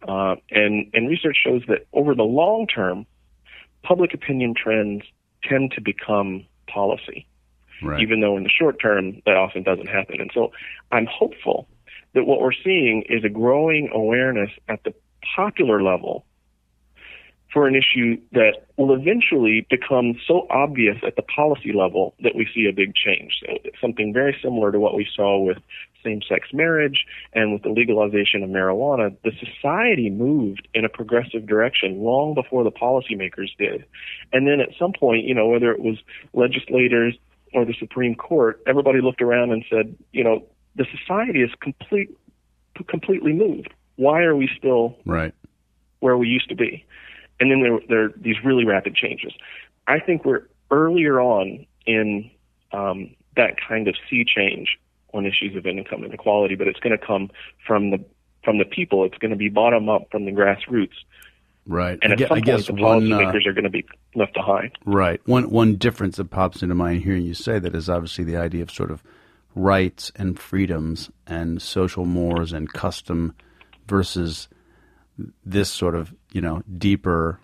Uh, 0.06 0.36
and, 0.50 0.90
and 0.94 1.08
research 1.08 1.36
shows 1.44 1.62
that 1.68 1.86
over 1.92 2.14
the 2.14 2.22
long 2.22 2.66
term, 2.66 3.06
public 3.82 4.14
opinion 4.14 4.54
trends 4.54 5.02
tend 5.42 5.72
to 5.72 5.80
become 5.80 6.44
policy 6.66 7.26
right. 7.82 8.00
even 8.00 8.20
though 8.20 8.36
in 8.36 8.42
the 8.42 8.50
short 8.50 8.80
term 8.80 9.20
that 9.26 9.36
often 9.36 9.62
doesn't 9.62 9.88
happen. 9.88 10.20
And 10.20 10.30
so 10.32 10.52
I'm 10.92 11.06
hopeful 11.06 11.68
that 12.14 12.24
what 12.24 12.40
we're 12.40 12.52
seeing 12.52 13.04
is 13.08 13.24
a 13.24 13.28
growing 13.28 13.90
awareness 13.92 14.50
at 14.68 14.82
the 14.84 14.92
popular 15.36 15.82
level 15.82 16.24
for 17.52 17.66
an 17.66 17.74
issue 17.74 18.16
that 18.32 18.66
will 18.76 18.94
eventually 18.94 19.66
become 19.68 20.14
so 20.26 20.46
obvious 20.50 20.96
at 21.04 21.16
the 21.16 21.22
policy 21.22 21.72
level 21.72 22.14
that 22.22 22.34
we 22.36 22.46
see 22.54 22.66
a 22.68 22.72
big 22.72 22.94
change. 22.94 23.40
So 23.40 23.58
something 23.80 24.12
very 24.12 24.36
similar 24.42 24.70
to 24.70 24.78
what 24.78 24.94
we 24.94 25.06
saw 25.16 25.40
with 25.40 25.58
same-sex 26.04 26.48
marriage 26.52 27.04
and 27.32 27.52
with 27.52 27.62
the 27.62 27.68
legalization 27.68 28.42
of 28.42 28.50
marijuana, 28.50 29.14
the 29.24 29.32
society 29.32 30.10
moved 30.10 30.66
in 30.74 30.84
a 30.84 30.88
progressive 30.88 31.46
direction 31.46 31.98
long 31.98 32.34
before 32.34 32.64
the 32.64 32.70
policymakers 32.70 33.48
did. 33.58 33.84
And 34.32 34.46
then 34.46 34.60
at 34.60 34.70
some 34.78 34.92
point, 34.92 35.24
you 35.24 35.34
know, 35.34 35.48
whether 35.48 35.72
it 35.72 35.80
was 35.80 35.98
legislators 36.32 37.18
or 37.52 37.64
the 37.64 37.74
Supreme 37.78 38.14
Court, 38.14 38.60
everybody 38.66 39.00
looked 39.00 39.22
around 39.22 39.52
and 39.52 39.64
said, 39.70 39.96
you 40.12 40.24
know, 40.24 40.44
the 40.76 40.86
society 40.98 41.42
is 41.42 41.50
complete, 41.60 42.10
completely 42.88 43.32
moved. 43.32 43.72
Why 43.96 44.22
are 44.22 44.36
we 44.36 44.48
still 44.56 44.96
right 45.04 45.34
where 46.00 46.16
we 46.16 46.28
used 46.28 46.48
to 46.48 46.54
be? 46.54 46.84
And 47.38 47.50
then 47.50 47.62
there, 47.62 47.80
there 47.88 48.04
are 48.04 48.12
these 48.16 48.36
really 48.44 48.64
rapid 48.64 48.94
changes. 48.94 49.32
I 49.86 49.98
think 49.98 50.24
we're 50.24 50.46
earlier 50.70 51.20
on 51.20 51.66
in 51.86 52.30
um, 52.72 53.14
that 53.36 53.56
kind 53.60 53.88
of 53.88 53.96
sea 54.08 54.24
change 54.24 54.78
on 55.12 55.26
issues 55.26 55.56
of 55.56 55.66
income 55.66 56.04
inequality, 56.04 56.54
but 56.54 56.68
it's 56.68 56.78
going 56.80 56.96
to 56.96 57.04
come 57.04 57.30
from 57.66 57.90
the 57.90 58.04
from 58.44 58.58
the 58.58 58.64
people. 58.64 59.04
It's 59.04 59.18
going 59.18 59.32
to 59.32 59.36
be 59.36 59.48
bottom 59.48 59.88
up 59.88 60.08
from 60.10 60.24
the 60.24 60.32
grassroots. 60.32 60.96
Right. 61.66 61.98
And 62.02 62.12
at 62.12 62.22
I, 62.22 62.28
some 62.28 62.36
I 62.38 62.40
guess 62.40 62.66
point, 62.66 62.78
the 62.78 62.84
policymakers 62.84 63.46
uh, 63.46 63.50
are 63.50 63.52
going 63.52 63.64
to 63.64 63.70
be 63.70 63.84
left 64.14 64.34
behind. 64.34 64.72
Right. 64.84 65.20
One 65.26 65.50
one 65.50 65.76
difference 65.76 66.16
that 66.16 66.30
pops 66.30 66.62
into 66.62 66.74
mind 66.74 67.02
hearing 67.02 67.24
you 67.24 67.34
say 67.34 67.58
that 67.58 67.74
is 67.74 67.88
obviously 67.88 68.24
the 68.24 68.36
idea 68.36 68.62
of 68.62 68.70
sort 68.70 68.90
of 68.90 69.02
rights 69.54 70.10
and 70.16 70.38
freedoms 70.38 71.10
and 71.26 71.60
social 71.60 72.04
mores 72.04 72.52
and 72.52 72.72
custom 72.72 73.34
versus 73.86 74.48
this 75.44 75.70
sort 75.70 75.94
of 75.94 76.14
you 76.32 76.40
know 76.40 76.62
deeper, 76.78 77.40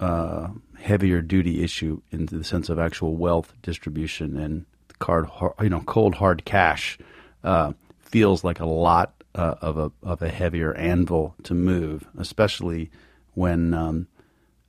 uh, 0.00 0.48
heavier 0.78 1.22
duty 1.22 1.62
issue 1.64 2.00
in 2.10 2.26
the 2.26 2.44
sense 2.44 2.68
of 2.68 2.78
actual 2.78 3.16
wealth 3.16 3.54
distribution 3.62 4.36
and 4.36 4.66
card 4.98 5.28
you 5.60 5.68
know 5.68 5.80
cold 5.80 6.14
hard 6.14 6.44
cash 6.44 6.98
uh, 7.44 7.72
feels 8.00 8.44
like 8.44 8.60
a 8.60 8.66
lot 8.66 9.12
uh, 9.34 9.54
of 9.60 9.78
a 9.78 9.92
of 10.02 10.22
a 10.22 10.28
heavier 10.28 10.74
anvil 10.74 11.34
to 11.42 11.54
move, 11.54 12.06
especially 12.18 12.90
when 13.36 13.74
um, 13.74 14.08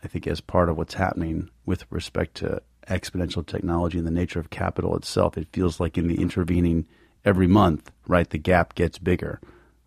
I 0.03 0.07
think 0.07 0.27
as 0.27 0.41
part 0.41 0.69
of 0.69 0.77
what's 0.77 0.93
happening 0.93 1.49
with 1.65 1.85
respect 1.89 2.35
to 2.35 2.61
exponential 2.87 3.45
technology 3.45 3.97
and 3.97 4.05
the 4.05 4.11
nature 4.11 4.39
of 4.39 4.49
capital 4.49 4.95
itself, 4.95 5.37
it 5.37 5.47
feels 5.53 5.79
like 5.79 5.97
in 5.97 6.07
the 6.07 6.21
intervening 6.21 6.85
every 7.23 7.47
month, 7.47 7.91
right, 8.07 8.29
the 8.29 8.37
gap 8.37 8.75
gets 8.75 8.99
bigger. 8.99 9.39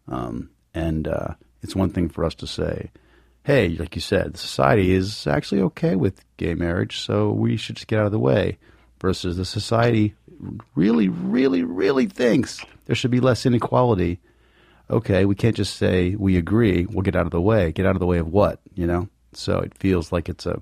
Um, 0.09 0.51
and 0.75 1.07
uh, 1.07 1.35
it's 1.63 1.77
one 1.77 1.91
thing 1.91 2.09
for 2.09 2.25
us 2.25 2.35
to 2.37 2.47
say, 2.47 2.91
hey, 3.45 3.69
like 3.69 3.95
you 3.95 4.01
said, 4.01 4.39
society 4.39 4.93
is 4.93 5.27
actually 5.27 5.61
okay 5.61 5.95
with 5.95 6.25
gay 6.39 6.55
marriage, 6.55 7.01
so 7.01 7.31
we 7.31 7.57
should 7.59 7.77
just 7.77 7.87
get 7.87 8.01
out 8.01 8.07
of 8.07 8.13
the 8.13 8.19
way. 8.19 8.59
Versus 9.01 9.37
the 9.37 9.47
society 9.47 10.15
really, 10.75 11.09
really, 11.09 11.65
really 11.65 12.07
thinks 12.07 12.65
there 12.87 12.97
should 12.97 13.11
be 13.11 13.21
less 13.21 13.47
inequality 13.47 14.21
okay, 14.91 15.25
we 15.25 15.35
can't 15.35 15.57
just 15.57 15.77
say 15.77 16.15
we 16.17 16.37
agree. 16.37 16.87
We'll 16.87 17.03
get 17.03 17.17
out 17.17 17.27
of 17.27 17.33
the 17.33 17.41
way. 17.41 17.73
Get 17.73 17.87
out 17.87 17.97
of 17.97 18.01
the 18.01 18.07
way 18.07 18.19
of 18.19 18.29
what? 18.29 18.61
You 18.75 18.87
know. 18.87 19.09
So 19.33 19.59
it 19.59 19.79
feels 19.79 20.13
like 20.13 20.29
it's 20.29 20.47
a 20.47 20.61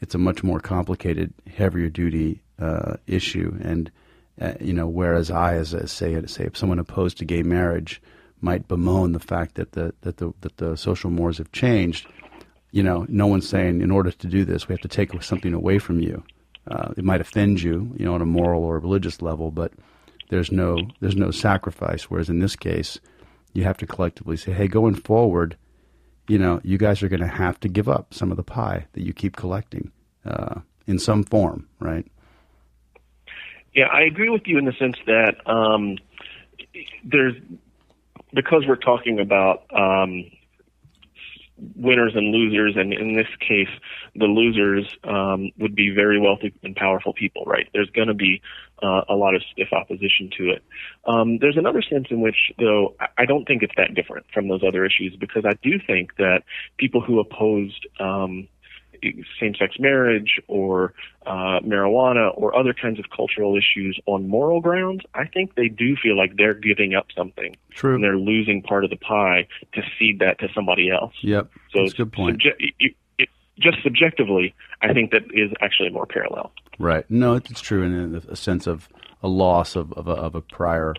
it's 0.00 0.14
a 0.14 0.18
much 0.18 0.42
more 0.42 0.60
complicated, 0.60 1.32
heavier 1.46 1.88
duty 1.88 2.42
uh, 2.58 2.94
issue. 3.06 3.56
And 3.62 3.90
uh, 4.40 4.54
you 4.60 4.72
know, 4.72 4.88
whereas 4.88 5.30
I, 5.30 5.54
as 5.54 5.74
a, 5.74 5.86
say 5.86 6.20
say 6.26 6.44
if 6.44 6.56
someone 6.56 6.78
opposed 6.80 7.18
to 7.18 7.24
gay 7.24 7.42
marriage 7.42 8.02
might 8.40 8.68
bemoan 8.68 9.12
the 9.12 9.20
fact 9.20 9.54
that 9.54 9.72
the 9.72 9.94
that 10.02 10.16
the 10.16 10.32
that 10.40 10.56
the 10.56 10.76
social 10.76 11.10
mores 11.10 11.38
have 11.38 11.52
changed. 11.52 12.06
You 12.72 12.82
know, 12.82 13.06
no 13.08 13.26
one's 13.26 13.48
saying 13.48 13.82
in 13.82 13.90
order 13.90 14.10
to 14.10 14.26
do 14.26 14.44
this 14.44 14.66
we 14.68 14.72
have 14.72 14.80
to 14.82 14.88
take 14.88 15.22
something 15.22 15.54
away 15.54 15.78
from 15.78 16.00
you. 16.00 16.24
uh, 16.70 16.92
it 16.96 17.04
might 17.04 17.20
offend 17.20 17.62
you, 17.62 17.92
you 17.96 18.04
know, 18.04 18.14
on 18.14 18.22
a 18.22 18.26
moral 18.26 18.64
or 18.64 18.78
religious 18.78 19.20
level, 19.22 19.50
but 19.50 19.72
there's 20.30 20.52
no 20.52 20.76
there's 21.00 21.16
no 21.16 21.30
sacrifice. 21.30 22.04
Whereas 22.10 22.28
in 22.30 22.38
this 22.38 22.56
case, 22.56 23.00
you 23.52 23.64
have 23.64 23.76
to 23.78 23.86
collectively 23.86 24.36
say, 24.36 24.52
hey, 24.52 24.68
going 24.68 24.94
forward, 24.94 25.56
you 26.28 26.38
know, 26.38 26.60
you 26.62 26.78
guys 26.78 27.02
are 27.02 27.08
going 27.08 27.20
to 27.20 27.26
have 27.26 27.58
to 27.60 27.68
give 27.68 27.88
up 27.88 28.14
some 28.14 28.30
of 28.30 28.36
the 28.36 28.42
pie 28.42 28.86
that 28.92 29.02
you 29.02 29.12
keep 29.12 29.36
collecting 29.36 29.92
uh, 30.24 30.60
in 30.86 30.98
some 30.98 31.22
form, 31.22 31.68
right? 31.78 32.06
Yeah, 33.74 33.86
I 33.86 34.02
agree 34.02 34.28
with 34.28 34.42
you 34.46 34.58
in 34.58 34.64
the 34.64 34.72
sense 34.72 34.96
that 35.06 35.36
um, 35.46 35.98
there's 37.04 37.34
because 38.34 38.64
we're 38.66 38.76
talking 38.76 39.18
about 39.18 39.64
um, 39.74 40.24
winners 41.76 42.12
and 42.14 42.32
losers, 42.32 42.76
and 42.76 42.92
in 42.92 43.14
this 43.14 43.28
case, 43.40 43.68
the 44.14 44.26
losers 44.26 44.86
um, 45.04 45.50
would 45.58 45.74
be 45.74 45.90
very 45.90 46.20
wealthy 46.20 46.52
and 46.62 46.76
powerful 46.76 47.12
people, 47.12 47.44
right? 47.46 47.68
There's 47.72 47.90
going 47.90 48.08
to 48.08 48.14
be 48.14 48.42
uh, 48.82 49.02
a 49.08 49.14
lot 49.14 49.34
of 49.34 49.42
stiff 49.52 49.72
opposition 49.72 50.30
to 50.36 50.50
it. 50.50 50.62
Um, 51.06 51.38
there's 51.38 51.56
another 51.56 51.82
sense 51.82 52.08
in 52.10 52.20
which, 52.20 52.52
though, 52.58 52.94
I 53.16 53.24
don't 53.24 53.46
think 53.46 53.62
it's 53.62 53.74
that 53.76 53.94
different 53.94 54.26
from 54.34 54.48
those 54.48 54.62
other 54.66 54.84
issues 54.84 55.16
because 55.18 55.44
I 55.46 55.54
do 55.62 55.78
think 55.86 56.16
that 56.16 56.42
people 56.76 57.00
who 57.00 57.20
opposed 57.20 57.86
um, 58.00 58.48
same-sex 59.40 59.76
marriage 59.78 60.40
or 60.46 60.94
uh, 61.26 61.60
marijuana 61.60 62.30
or 62.36 62.56
other 62.56 62.74
kinds 62.74 62.98
of 62.98 63.06
cultural 63.14 63.56
issues 63.56 63.98
on 64.06 64.28
moral 64.28 64.60
grounds, 64.60 65.02
I 65.14 65.26
think 65.26 65.54
they 65.54 65.68
do 65.68 65.96
feel 65.96 66.16
like 66.16 66.36
they're 66.36 66.54
giving 66.54 66.94
up 66.94 67.06
something. 67.16 67.56
True. 67.70 67.94
And 67.94 68.04
they're 68.04 68.18
losing 68.18 68.62
part 68.62 68.84
of 68.84 68.90
the 68.90 68.96
pie 68.96 69.48
to 69.74 69.82
cede 69.98 70.18
that 70.20 70.38
to 70.40 70.48
somebody 70.54 70.90
else. 70.90 71.14
Yep. 71.22 71.50
So 71.72 71.80
That's 71.80 71.94
a 71.94 71.96
good 71.96 72.12
point. 72.12 72.42
Subje- 72.42 72.94
just 73.58 73.78
subjectively, 73.82 74.54
I 74.80 74.92
think 74.92 75.10
that 75.10 75.22
is 75.32 75.50
actually 75.60 75.90
more 75.90 76.06
parallel. 76.06 76.52
Right. 76.78 77.08
No, 77.10 77.34
it's 77.34 77.60
true 77.60 77.82
in 77.82 78.22
a, 78.28 78.36
sense 78.36 78.66
of 78.66 78.88
a 79.22 79.28
loss 79.28 79.76
of, 79.76 79.92
of, 79.92 80.08
a, 80.08 80.12
of 80.12 80.34
a 80.34 80.40
prior, 80.40 80.94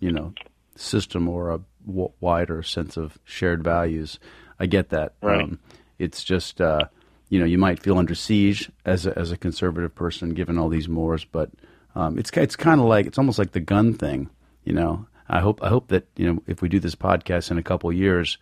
you 0.00 0.10
know, 0.10 0.32
system 0.76 1.28
or 1.28 1.50
a 1.50 1.60
w- 1.86 2.12
wider 2.20 2.62
sense 2.62 2.96
of 2.96 3.18
shared 3.24 3.62
values. 3.62 4.18
I 4.58 4.66
get 4.66 4.90
that. 4.90 5.14
Right. 5.22 5.42
Um, 5.42 5.58
it's 5.98 6.24
just, 6.24 6.60
uh, 6.60 6.86
you 7.28 7.38
know, 7.38 7.44
you 7.44 7.58
might 7.58 7.82
feel 7.82 7.98
under 7.98 8.14
siege 8.14 8.70
as 8.84 9.06
a, 9.06 9.18
as 9.18 9.30
a 9.30 9.36
conservative 9.36 9.94
person 9.94 10.30
given 10.30 10.58
all 10.58 10.68
these 10.68 10.88
mores, 10.88 11.24
but 11.24 11.50
um, 11.94 12.18
it's 12.18 12.30
it's 12.30 12.56
kind 12.56 12.80
of 12.80 12.86
like 12.86 13.06
it's 13.06 13.18
almost 13.18 13.38
like 13.38 13.52
the 13.52 13.60
gun 13.60 13.94
thing. 13.94 14.28
You 14.64 14.72
know, 14.72 15.06
I 15.28 15.40
hope 15.40 15.62
I 15.62 15.68
hope 15.68 15.88
that 15.88 16.06
you 16.16 16.32
know 16.32 16.42
if 16.46 16.60
we 16.60 16.68
do 16.68 16.80
this 16.80 16.94
podcast 16.94 17.50
in 17.50 17.58
a 17.58 17.62
couple 17.62 17.92
years, 17.92 18.38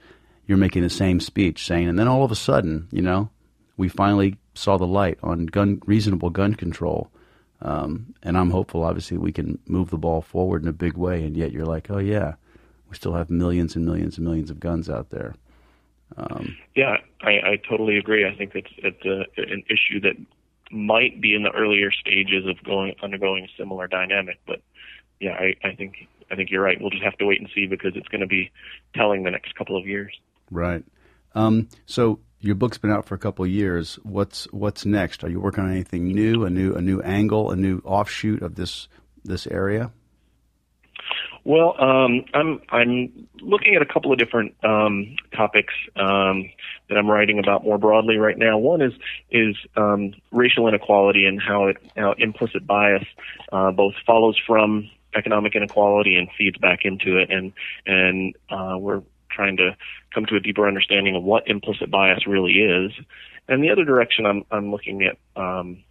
you're 0.53 0.59
making 0.59 0.83
the 0.83 0.91
same 0.91 1.19
speech 1.19 1.65
saying, 1.65 1.89
and 1.89 1.99
then 1.99 2.09
all 2.09 2.25
of 2.25 2.31
a 2.31 2.37
sudden, 2.37 2.87
you 2.93 3.01
know, 3.01 3.31
we 3.79 3.89
finally 3.89 4.37
saw 4.53 4.77
the 4.77 4.87
light 4.87 5.19
on 5.23 5.47
gun 5.47 5.81
reasonable 5.87 6.29
gun 6.29 6.55
control. 6.55 7.11
Um, 7.63 8.15
and 8.23 8.37
I'm 8.37 8.51
hopeful, 8.51 8.85
obviously, 8.85 9.17
we 9.17 9.33
can 9.33 9.59
move 9.67 9.89
the 9.89 9.97
ball 9.97 10.21
forward 10.21 10.61
in 10.61 10.69
a 10.69 10.73
big 10.75 10.95
way. 10.95 11.25
And 11.25 11.35
yet, 11.35 11.53
you're 11.53 11.65
like, 11.65 11.91
oh 11.91 11.97
yeah, 11.97 12.35
we 12.91 12.97
still 12.97 13.15
have 13.15 13.31
millions 13.31 13.77
and 13.77 13.87
millions 13.87 14.19
and 14.19 14.27
millions 14.27 14.51
of 14.51 14.61
guns 14.61 14.91
out 14.91 15.09
there. 15.09 15.35
Um, 16.19 16.55
yeah, 16.77 16.99
I, 17.23 17.31
I 17.31 17.61
totally 17.67 17.97
agree. 17.97 18.27
I 18.27 18.37
think 18.37 18.55
it's, 18.55 18.69
it's 18.77 19.07
a, 19.07 19.25
an 19.41 19.63
issue 19.71 20.01
that 20.01 20.17
might 20.71 21.19
be 21.19 21.35
in 21.35 21.45
the 21.45 21.53
earlier 21.53 21.91
stages 21.91 22.47
of 22.47 22.63
going 22.63 22.95
undergoing 23.03 23.45
a 23.45 23.49
similar 23.57 23.87
dynamic, 23.87 24.39
but 24.47 24.61
yeah, 25.19 25.33
I, 25.33 25.55
I 25.65 25.75
think 25.75 26.09
I 26.31 26.35
think 26.35 26.51
you're 26.51 26.63
right. 26.63 26.81
We'll 26.81 26.91
just 26.91 27.03
have 27.03 27.17
to 27.19 27.27
wait 27.27 27.41
and 27.41 27.49
see 27.55 27.67
because 27.67 27.93
it's 27.95 28.09
going 28.09 28.23
to 28.23 28.27
be 28.27 28.51
telling 28.95 29.23
the 29.23 29.31
next 29.31 29.55
couple 29.55 29.77
of 29.77 29.87
years. 29.87 30.19
Right. 30.53 30.85
Um, 31.35 31.69
so 31.87 32.21
your 32.41 32.55
book's 32.55 32.79
been 32.79 32.93
out 32.93 33.07
for 33.07 33.15
a 33.15 33.19
couple 33.19 33.47
years. 33.47 33.99
What's 34.03 34.45
what's 34.53 34.85
next? 34.85 35.25
Are 35.25 35.31
you 35.31 35.41
working 35.41 35.65
on 35.65 35.71
anything 35.71 36.09
new? 36.09 36.45
A 36.45 36.51
new 36.51 36.75
a 36.75 36.83
new 36.83 37.01
angle? 37.01 37.51
A 37.51 37.57
new 37.57 37.81
offshoot 37.85 38.43
of 38.43 38.55
this 38.57 38.89
this 39.25 39.47
area? 39.47 39.93
Well, 41.45 41.75
um, 41.81 42.25
I'm 42.35 42.61
I'm 42.69 43.29
looking 43.41 43.75
at 43.75 43.83
a 43.83 43.87
couple 43.87 44.13
of 44.13 44.19
different 44.19 44.55
um, 44.63 45.17
topics 45.35 45.75
um, 45.97 46.51
that 46.89 46.97
I'm 46.97 47.11
writing 47.11 47.39
about 47.39 47.65
more 47.65 47.79
broadly 47.79 48.17
right 48.17 48.39
now. 48.39 48.59
One 48.59 48.81
is 48.81 48.93
is 49.31 49.57
um, 49.77 50.15
racial 50.31 50.69
inequality 50.69 51.27
and 51.27 51.41
how 51.41 51.69
it 51.69 51.79
how 51.97 52.15
implicit 52.19 52.67
bias 52.67 53.05
uh, 53.51 53.73
both 53.73 53.95
follows 54.07 54.39
from 54.47 54.91
economic 55.15 55.55
inequality 55.55 56.17
and 56.17 56.29
feeds 56.39 56.59
back 56.59 56.81
into 56.85 57.19
it, 57.19 57.31
and 57.31 57.53
and 57.87 58.37
uh, 58.49 58.77
we're 58.79 59.03
trying 59.33 59.57
to 59.57 59.77
come 60.15 60.27
to 60.27 60.37
a 60.37 60.41
deeper 60.41 60.67
understanding 60.67 61.17
of 61.17 61.23
what 61.23 61.49
implicit 61.49 61.91
bias 61.91 62.27
really 62.27 62.53
is. 62.53 62.93
And 63.49 63.63
the 63.63 63.71
other 63.71 63.85
direction 63.85 64.27
I'm 64.27 64.45
I'm 64.51 64.71
looking 64.71 65.03
at 65.03 65.17
um, 65.41 65.83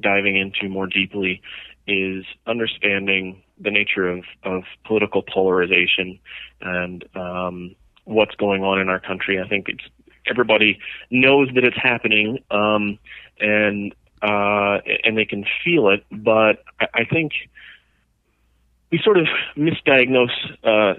diving 0.00 0.36
into 0.36 0.68
more 0.68 0.86
deeply 0.86 1.42
is 1.86 2.24
understanding 2.46 3.42
the 3.58 3.70
nature 3.70 4.08
of, 4.08 4.24
of 4.42 4.64
political 4.84 5.22
polarization 5.22 6.18
and 6.60 7.04
um, 7.14 7.76
what's 8.04 8.34
going 8.36 8.62
on 8.62 8.80
in 8.80 8.88
our 8.88 9.00
country. 9.00 9.40
I 9.40 9.48
think 9.48 9.68
it's 9.68 9.84
everybody 10.26 10.78
knows 11.10 11.48
that 11.54 11.64
it's 11.64 11.76
happening, 11.76 12.38
um, 12.50 12.98
and 13.40 13.94
uh, 14.22 14.78
and 15.04 15.16
they 15.16 15.24
can 15.24 15.44
feel 15.64 15.88
it. 15.88 16.04
But 16.10 16.64
I, 16.80 16.86
I 16.94 17.04
think 17.04 17.32
we 18.90 19.00
sort 19.02 19.18
of 19.18 19.26
misdiagnose 19.56 20.30
uh, 20.62 20.94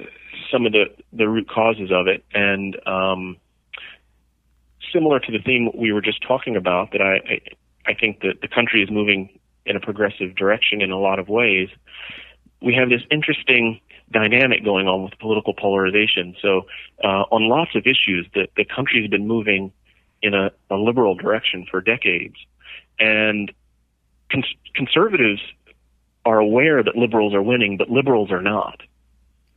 some 0.51 0.65
of 0.65 0.71
the 0.71 0.85
the 1.13 1.27
root 1.27 1.49
causes 1.49 1.91
of 1.91 2.07
it, 2.07 2.23
and 2.33 2.77
um, 2.87 3.37
similar 4.93 5.19
to 5.19 5.31
the 5.31 5.39
theme 5.39 5.69
we 5.75 5.91
were 5.91 6.01
just 6.01 6.21
talking 6.21 6.55
about, 6.55 6.91
that 6.91 7.01
I 7.01 7.15
I, 7.15 7.41
I 7.87 7.93
think 7.93 8.21
that 8.21 8.41
the 8.41 8.47
country 8.47 8.81
is 8.81 8.89
moving 8.89 9.39
in 9.65 9.75
a 9.75 9.79
progressive 9.79 10.35
direction 10.35 10.81
in 10.81 10.91
a 10.91 10.99
lot 10.99 11.17
of 11.17 11.27
ways 11.27 11.69
we 12.61 12.73
have 12.73 12.89
this 12.89 13.01
interesting 13.11 13.79
dynamic 14.11 14.63
going 14.63 14.87
on 14.87 15.03
with 15.03 15.17
political 15.19 15.53
polarization. 15.53 16.35
So, 16.41 16.65
uh, 17.03 17.23
on 17.31 17.49
lots 17.49 17.75
of 17.75 17.83
issues, 17.85 18.27
the, 18.33 18.47
the 18.55 18.65
country 18.65 19.01
has 19.01 19.09
been 19.09 19.27
moving 19.27 19.71
in 20.21 20.33
a, 20.33 20.51
a 20.69 20.75
liberal 20.75 21.15
direction 21.15 21.65
for 21.69 21.81
decades. 21.81 22.35
And 22.99 23.51
cons- 24.31 24.55
conservatives 24.73 25.41
are 26.25 26.39
aware 26.39 26.81
that 26.81 26.95
liberals 26.95 27.33
are 27.33 27.41
winning, 27.41 27.77
but 27.77 27.89
liberals 27.89 28.31
are 28.31 28.41
not. 28.41 28.81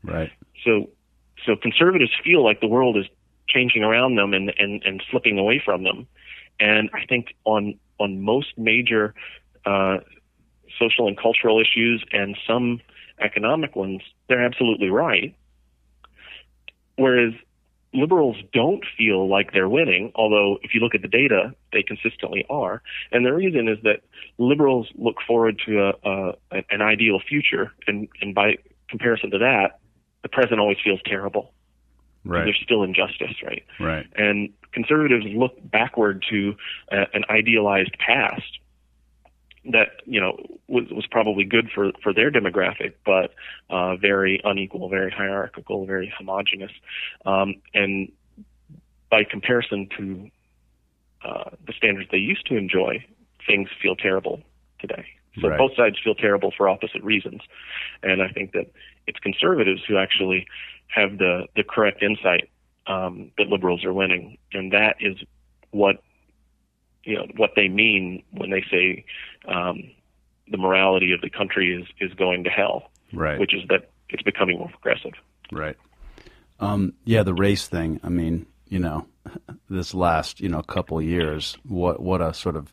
Right. 0.03 0.31
So, 0.65 0.91
so 1.45 1.57
conservatives 1.57 2.11
feel 2.25 2.45
like 2.45 2.61
the 2.61 2.69
world 2.69 2.97
is 2.97 3.07
changing 3.49 3.83
around 3.83 4.17
them 4.17 4.35
and, 4.35 4.53
and, 4.59 4.83
and 4.85 5.03
slipping 5.11 5.39
away 5.39 5.63
from 5.65 5.83
them. 5.83 6.07
And 6.61 6.91
I 6.93 7.07
think 7.07 7.35
on, 7.45 7.79
on 7.99 8.21
most 8.21 8.57
major, 8.57 9.15
uh, 9.65 9.99
social 10.79 11.09
and 11.09 11.17
cultural 11.17 11.61
issues 11.61 12.05
and 12.13 12.37
some 12.47 12.81
economic 13.21 13.75
ones, 13.77 14.03
they're 14.29 14.45
absolutely 14.45 14.91
right. 14.91 15.35
Whereas 16.97 17.33
liberals 17.95 18.37
don't 18.53 18.85
feel 18.97 19.29
like 19.29 19.53
they're 19.53 19.69
winning, 19.69 20.13
although 20.15 20.59
if 20.63 20.75
you 20.75 20.81
look 20.81 20.95
at 20.95 21.03
the 21.03 21.09
data, 21.09 21.55
they 21.73 21.83
consistently 21.83 22.45
are. 22.51 22.83
And 23.13 23.25
the 23.25 23.33
reason 23.33 23.69
is 23.69 23.79
that 23.83 24.03
liberals 24.37 24.89
look 24.95 25.17
forward 25.27 25.61
to 25.67 25.93
a, 26.05 26.35
a 26.53 26.63
an 26.71 26.83
ideal 26.83 27.19
future, 27.27 27.73
and, 27.87 28.09
and 28.21 28.35
by 28.35 28.57
comparison 28.89 29.31
to 29.31 29.39
that, 29.39 29.79
the 30.23 30.29
present 30.29 30.61
always 30.61 30.79
feels 30.83 31.01
terrible. 31.05 31.53
Right. 32.25 32.45
There's 32.45 32.61
still 32.63 32.83
injustice, 32.83 33.35
right? 33.43 33.65
Right. 33.81 34.07
And 34.17 34.51
conservatives 34.73 35.25
look 35.29 35.53
backward 35.63 36.25
to 36.31 36.57
a, 36.91 37.07
an 37.15 37.25
idealized 37.31 37.97
past 37.99 38.59
that 39.73 39.89
you 40.05 40.21
know 40.21 40.37
was 40.67 40.85
was 40.91 41.07
probably 41.11 41.45
good 41.45 41.71
for 41.75 41.93
for 42.03 42.13
their 42.13 42.31
demographic, 42.31 42.95
but 43.05 43.35
uh, 43.71 43.97
very 43.97 44.41
unequal, 44.45 44.89
very 44.89 45.11
hierarchical, 45.11 45.87
very 45.87 46.13
homogenous, 46.17 46.73
um, 47.27 47.57
and 47.75 48.11
by 49.11 49.25
comparison 49.25 49.89
to 49.97 50.31
uh, 51.25 51.51
the 51.67 51.73
standards 51.73 52.09
they 52.11 52.19
used 52.19 52.47
to 52.47 52.57
enjoy, 52.57 53.05
things 53.47 53.69
feel 53.83 53.97
terrible 53.97 54.41
today. 54.79 55.07
So 55.41 55.49
right. 55.49 55.59
both 55.59 55.75
sides 55.77 55.97
feel 56.03 56.15
terrible 56.15 56.53
for 56.57 56.69
opposite 56.69 57.03
reasons, 57.03 57.43
and 58.03 58.23
I 58.23 58.29
think 58.29 58.53
that 58.53 58.71
it's 59.09 59.19
conservatives 59.19 59.83
who 59.89 59.97
actually 59.97 60.47
have 60.89 61.19
the 61.19 61.47
the 61.57 61.65
correct 61.65 62.03
insight 62.03 62.51
um, 62.87 63.31
that 63.39 63.49
liberals 63.49 63.85
are 63.85 63.93
winning, 63.93 64.39
and 64.53 64.73
that 64.73 64.97
is 65.01 65.17
what 65.71 66.03
you 67.05 67.17
know 67.17 67.27
what 67.37 67.51
they 67.57 67.69
mean 67.69 68.23
when 68.33 68.51
they 68.51 68.65
say 68.71 69.05
um, 69.47 69.91
the 70.51 70.59
morality 70.59 71.13
of 71.13 71.21
the 71.21 71.31
country 71.31 71.75
is 71.75 71.87
is 72.01 72.15
going 72.15 72.45
to 72.45 72.51
hell, 72.51 72.91
right? 73.13 73.39
Which 73.39 73.55
is 73.55 73.63
that 73.69 73.91
it's 74.09 74.23
becoming 74.23 74.59
more 74.59 74.71
progressive, 74.71 75.15
right? 75.53 75.77
Um, 76.61 76.95
yeah, 77.05 77.23
the 77.23 77.35
race 77.35 77.69
thing. 77.69 78.01
I 78.03 78.09
mean, 78.09 78.47
you 78.69 78.79
know, 78.79 79.07
this 79.71 79.95
last 79.95 80.41
you 80.41 80.49
know 80.49 80.63
couple 80.63 81.01
years, 81.03 81.57
what 81.65 82.01
what 82.01 82.21
a 82.21 82.33
sort 82.33 82.57
of 82.57 82.73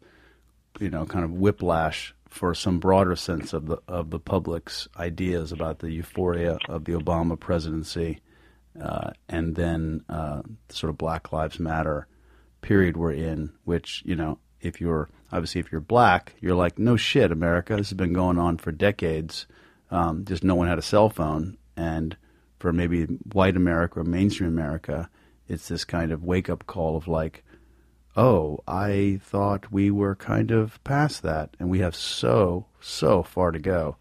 you 0.80 0.90
know 0.90 1.06
kind 1.06 1.26
of 1.26 1.32
whiplash 1.32 2.15
for 2.36 2.54
some 2.54 2.80
broader 2.80 3.16
sense 3.16 3.54
of 3.54 3.66
the 3.68 3.78
of 3.88 4.10
the 4.10 4.20
public's 4.20 4.90
ideas 4.98 5.54
about 5.54 5.80
the 5.80 5.90
euphoria 5.90 6.58
of 6.68 6.84
the 6.84 6.92
Obama 6.92 7.40
presidency, 7.40 8.20
uh, 8.80 9.12
and 9.30 9.56
then 9.56 10.04
uh, 10.10 10.42
sort 10.68 10.90
of 10.90 10.98
Black 10.98 11.32
Lives 11.32 11.62
Matter 11.62 12.08
period 12.62 12.98
we're 12.98 13.14
in, 13.14 13.54
which 13.64 14.04
you 14.06 14.18
know 14.18 14.38
if 14.60 14.82
you're 14.82 15.10
obviously 15.32 15.62
if 15.62 15.72
you're 15.72 15.80
black, 15.80 16.34
you're 16.42 16.56
like, 16.56 16.78
no 16.78 16.98
shit, 16.98 17.32
America. 17.32 17.78
This 17.78 17.90
has 17.90 17.98
been 17.98 18.12
going 18.12 18.38
on 18.38 18.58
for 18.58 18.74
decades. 18.74 19.48
Um, 19.90 20.26
just 20.26 20.44
no 20.44 20.56
one 20.56 20.68
had 20.68 20.80
a 20.80 20.82
cell 20.84 21.10
phone, 21.10 21.58
and 21.78 22.18
for 22.60 22.74
maybe 22.74 23.06
white 23.32 23.56
America 23.56 24.02
or 24.02 24.04
mainstream 24.04 24.50
America, 24.50 25.10
it's 25.48 25.70
this 25.70 25.86
kind 25.86 26.12
of 26.12 26.26
wake 26.26 26.50
up 26.50 26.66
call 26.66 26.98
of 26.98 27.08
like, 27.08 27.46
oh, 28.16 28.62
I 28.68 29.20
thought 29.24 29.72
we 29.72 29.92
were 29.92 30.16
kind 30.16 30.52
of 30.52 30.84
past 30.84 31.24
that, 31.24 31.56
and 31.60 31.70
we 31.70 31.80
have 31.80 31.96
so 31.96 32.66
so 32.80 33.24
far 33.24 33.52
to 33.52 33.60
go. 33.60 33.98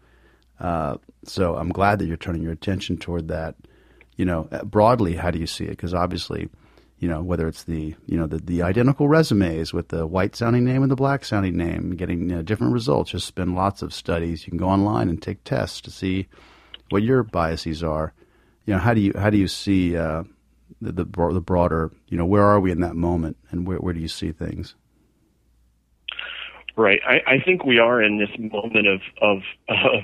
Uh, 0.59 0.97
so 1.25 1.55
I'm 1.57 1.69
glad 1.69 1.99
that 1.99 2.05
you're 2.05 2.17
turning 2.17 2.41
your 2.41 2.53
attention 2.53 2.97
toward 2.97 3.27
that. 3.27 3.55
You 4.15 4.25
know, 4.25 4.43
broadly, 4.63 5.15
how 5.15 5.31
do 5.31 5.39
you 5.39 5.47
see 5.47 5.65
it? 5.65 5.71
Because 5.71 5.93
obviously 5.93 6.49
you 6.99 7.09
know, 7.09 7.21
whether 7.21 7.47
it's 7.47 7.63
the 7.63 7.95
you 8.05 8.17
know 8.17 8.27
the, 8.27 8.37
the 8.37 8.61
identical 8.61 9.07
resumes 9.07 9.73
with 9.73 9.89
the 9.89 10.07
white 10.07 10.35
sounding 10.35 10.63
name 10.63 10.81
and 10.81 10.91
the 10.91 10.95
black 10.95 11.25
sounding 11.25 11.57
name, 11.57 11.95
getting 11.95 12.29
you 12.29 12.37
know, 12.37 12.41
different 12.41 12.73
results. 12.73 13.11
Just 13.11 13.35
been 13.35 13.53
lots 13.53 13.81
of 13.81 13.93
studies. 13.93 14.45
You 14.45 14.51
can 14.51 14.57
go 14.57 14.69
online 14.69 15.09
and 15.09 15.21
take 15.21 15.43
tests 15.43 15.81
to 15.81 15.91
see 15.91 16.27
what 16.89 17.03
your 17.03 17.23
biases 17.23 17.83
are. 17.83 18.13
You 18.65 18.73
know, 18.73 18.79
how 18.79 18.93
do 18.93 19.01
you 19.01 19.13
how 19.15 19.29
do 19.29 19.37
you 19.37 19.47
see 19.47 19.97
uh, 19.97 20.23
the, 20.81 20.91
the, 20.91 21.05
the 21.05 21.41
broader? 21.41 21.91
You 22.07 22.17
know, 22.17 22.25
where 22.25 22.43
are 22.43 22.59
we 22.59 22.71
in 22.71 22.81
that 22.81 22.95
moment, 22.95 23.37
and 23.51 23.67
where 23.67 23.77
where 23.77 23.93
do 23.93 23.99
you 23.99 24.07
see 24.07 24.31
things? 24.31 24.75
Right. 26.77 26.99
I, 27.07 27.21
I 27.25 27.39
think 27.39 27.63
we 27.63 27.79
are 27.79 28.01
in 28.01 28.17
this 28.17 28.29
moment 28.37 28.87
of 28.87 29.01
of 29.21 29.41
uh, 29.69 30.01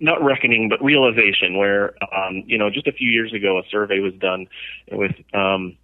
not 0.00 0.22
reckoning, 0.22 0.68
but 0.68 0.82
realization. 0.82 1.56
Where 1.56 1.94
um, 2.14 2.44
you 2.46 2.58
know, 2.58 2.70
just 2.70 2.86
a 2.86 2.92
few 2.92 3.10
years 3.10 3.32
ago, 3.32 3.58
a 3.58 3.62
survey 3.70 3.98
was 4.00 4.14
done 4.14 4.46
with 4.90 5.16
um, 5.34 5.76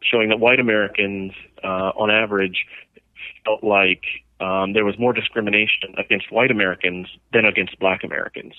showing 0.00 0.28
that 0.28 0.40
white 0.40 0.60
Americans, 0.60 1.32
uh, 1.62 1.92
on 1.96 2.10
average, 2.10 2.66
felt 3.44 3.64
like 3.64 4.04
um, 4.40 4.72
there 4.72 4.84
was 4.84 4.98
more 4.98 5.12
discrimination 5.12 5.94
against 5.96 6.30
white 6.30 6.50
Americans 6.50 7.08
than 7.32 7.44
against 7.44 7.78
black 7.78 8.04
Americans. 8.04 8.54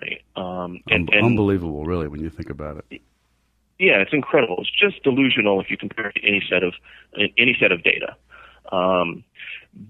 Right? 0.00 0.22
Um, 0.36 0.80
and, 0.88 1.10
and, 1.12 1.26
Unbelievable, 1.26 1.84
really, 1.84 2.06
when 2.06 2.20
you 2.20 2.30
think 2.30 2.50
about 2.50 2.84
it. 2.90 3.02
Yeah, 3.80 3.96
it's 3.96 4.12
incredible. 4.12 4.56
It's 4.58 4.70
just 4.70 5.02
delusional 5.02 5.58
if 5.58 5.70
you 5.70 5.78
compare 5.78 6.08
it 6.08 6.16
to 6.16 6.22
any 6.22 6.42
set 6.46 6.62
of 6.62 6.74
any 7.16 7.56
set 7.58 7.72
of 7.72 7.82
data. 7.82 8.14
Um, 8.70 9.24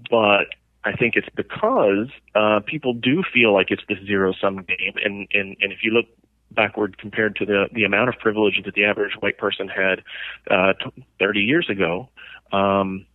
but 0.09 0.47
I 0.85 0.93
think 0.93 1.15
it's 1.17 1.27
because 1.35 2.07
uh, 2.33 2.61
people 2.65 2.93
do 2.93 3.21
feel 3.33 3.53
like 3.53 3.69
it's 3.69 3.83
this 3.89 3.97
zero 4.05 4.31
sum 4.31 4.63
game, 4.63 4.93
and, 5.03 5.27
and 5.33 5.57
and 5.59 5.73
if 5.73 5.79
you 5.83 5.91
look 5.91 6.05
backward 6.51 6.97
compared 6.99 7.35
to 7.35 7.45
the 7.45 7.67
the 7.73 7.83
amount 7.83 8.07
of 8.07 8.17
privilege 8.17 8.61
that 8.63 8.75
the 8.75 8.85
average 8.85 9.11
white 9.19 9.37
person 9.37 9.67
had 9.67 10.01
uh, 10.49 10.71
t- 10.73 11.05
30 11.19 11.41
years 11.41 11.69
ago. 11.69 12.07
Um, 12.53 13.05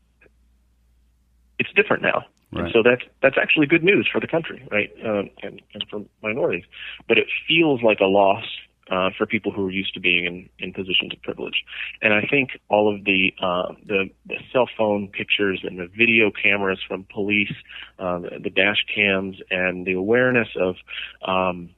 it's 1.59 1.73
different 1.75 2.03
now. 2.03 2.27
Right. 2.53 2.65
And 2.65 2.73
so 2.75 2.83
that's 2.83 3.03
that's 3.23 3.39
actually 3.41 3.67
good 3.67 3.83
news 3.83 4.07
for 4.13 4.21
the 4.21 4.27
country, 4.27 4.63
right, 4.71 4.93
uh, 5.03 5.23
and, 5.43 5.63
and 5.73 5.85
for 5.91 6.05
minorities. 6.23 6.65
But 7.09 7.17
it 7.17 7.29
feels 7.49 7.83
like 7.83 8.01
a 8.01 8.07
loss 8.07 8.45
uh, 8.91 9.11
for 9.17 9.27
people 9.27 9.53
who 9.53 9.67
are 9.67 9.71
used 9.71 9.95
to 9.95 10.01
being 10.01 10.25
in, 10.25 10.49
in 10.59 10.73
positions 10.73 11.13
of 11.13 11.23
privilege. 11.23 11.65
And 12.03 12.15
I 12.15 12.23
think 12.23 12.51
all 12.69 12.95
of 12.95 13.05
the, 13.05 13.33
uh, 13.41 13.73
the 13.85 14.11
the 14.27 14.37
cell 14.53 14.69
phone 14.77 15.09
pictures 15.09 15.61
and 15.63 15.79
the 15.79 15.87
video 15.87 16.31
cameras 16.31 16.79
from 16.87 17.07
police, 17.13 17.53
uh, 17.99 18.21
the, 18.21 18.39
the 18.45 18.51
dash 18.51 18.85
cams, 18.95 19.37
and 19.51 19.87
the 19.87 19.93
awareness 19.93 20.49
of 20.57 20.77
um, 21.27 21.71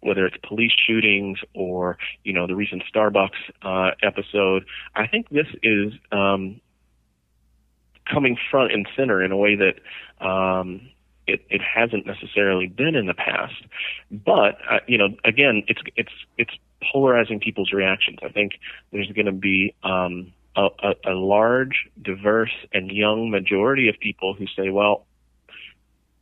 whether 0.00 0.26
it's 0.26 0.36
police 0.46 0.72
shootings 0.86 1.38
or 1.54 1.96
you 2.24 2.32
know 2.32 2.46
the 2.46 2.56
recent 2.56 2.82
Starbucks 2.92 3.30
uh, 3.62 3.92
episode. 4.02 4.64
I 4.94 5.06
think 5.06 5.28
this 5.30 5.46
is 5.62 5.92
um, 6.10 6.60
coming 8.10 8.36
front 8.50 8.72
and 8.72 8.86
center 8.96 9.22
in 9.22 9.32
a 9.32 9.36
way 9.36 9.56
that 9.56 10.24
um, 10.24 10.88
it, 11.26 11.44
it 11.48 11.60
hasn't 11.62 12.06
necessarily 12.06 12.66
been 12.66 12.94
in 12.94 13.06
the 13.06 13.14
past. 13.14 13.62
But 14.10 14.58
uh, 14.70 14.80
you 14.86 14.98
know, 14.98 15.08
again, 15.24 15.62
it's 15.68 15.80
it's 15.96 16.12
it's 16.38 16.52
polarizing 16.92 17.40
people's 17.40 17.72
reactions. 17.72 18.18
I 18.22 18.28
think 18.28 18.52
there's 18.92 19.10
going 19.12 19.26
to 19.26 19.32
be 19.32 19.74
um, 19.84 20.32
a, 20.56 20.68
a, 20.82 21.12
a 21.12 21.14
large, 21.14 21.88
diverse, 22.00 22.54
and 22.72 22.90
young 22.90 23.30
majority 23.30 23.88
of 23.88 23.98
people 24.00 24.34
who 24.34 24.46
say, 24.56 24.70
well 24.70 25.06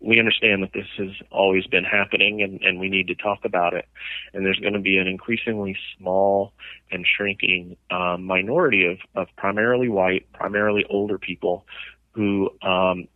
we 0.00 0.18
understand 0.18 0.62
that 0.62 0.72
this 0.72 0.86
has 0.96 1.10
always 1.30 1.66
been 1.66 1.84
happening 1.84 2.42
and, 2.42 2.60
and 2.62 2.80
we 2.80 2.88
need 2.88 3.08
to 3.08 3.14
talk 3.14 3.44
about 3.44 3.74
it. 3.74 3.86
And 4.32 4.44
there's 4.44 4.58
going 4.58 4.72
to 4.72 4.80
be 4.80 4.96
an 4.96 5.06
increasingly 5.06 5.76
small 5.96 6.52
and 6.90 7.06
shrinking 7.06 7.76
um, 7.90 8.24
minority 8.24 8.86
of, 8.86 8.98
of 9.14 9.28
primarily 9.36 9.88
white, 9.88 10.26
primarily 10.32 10.86
older 10.88 11.18
people 11.18 11.66
who 12.12 12.50
um, 12.62 13.08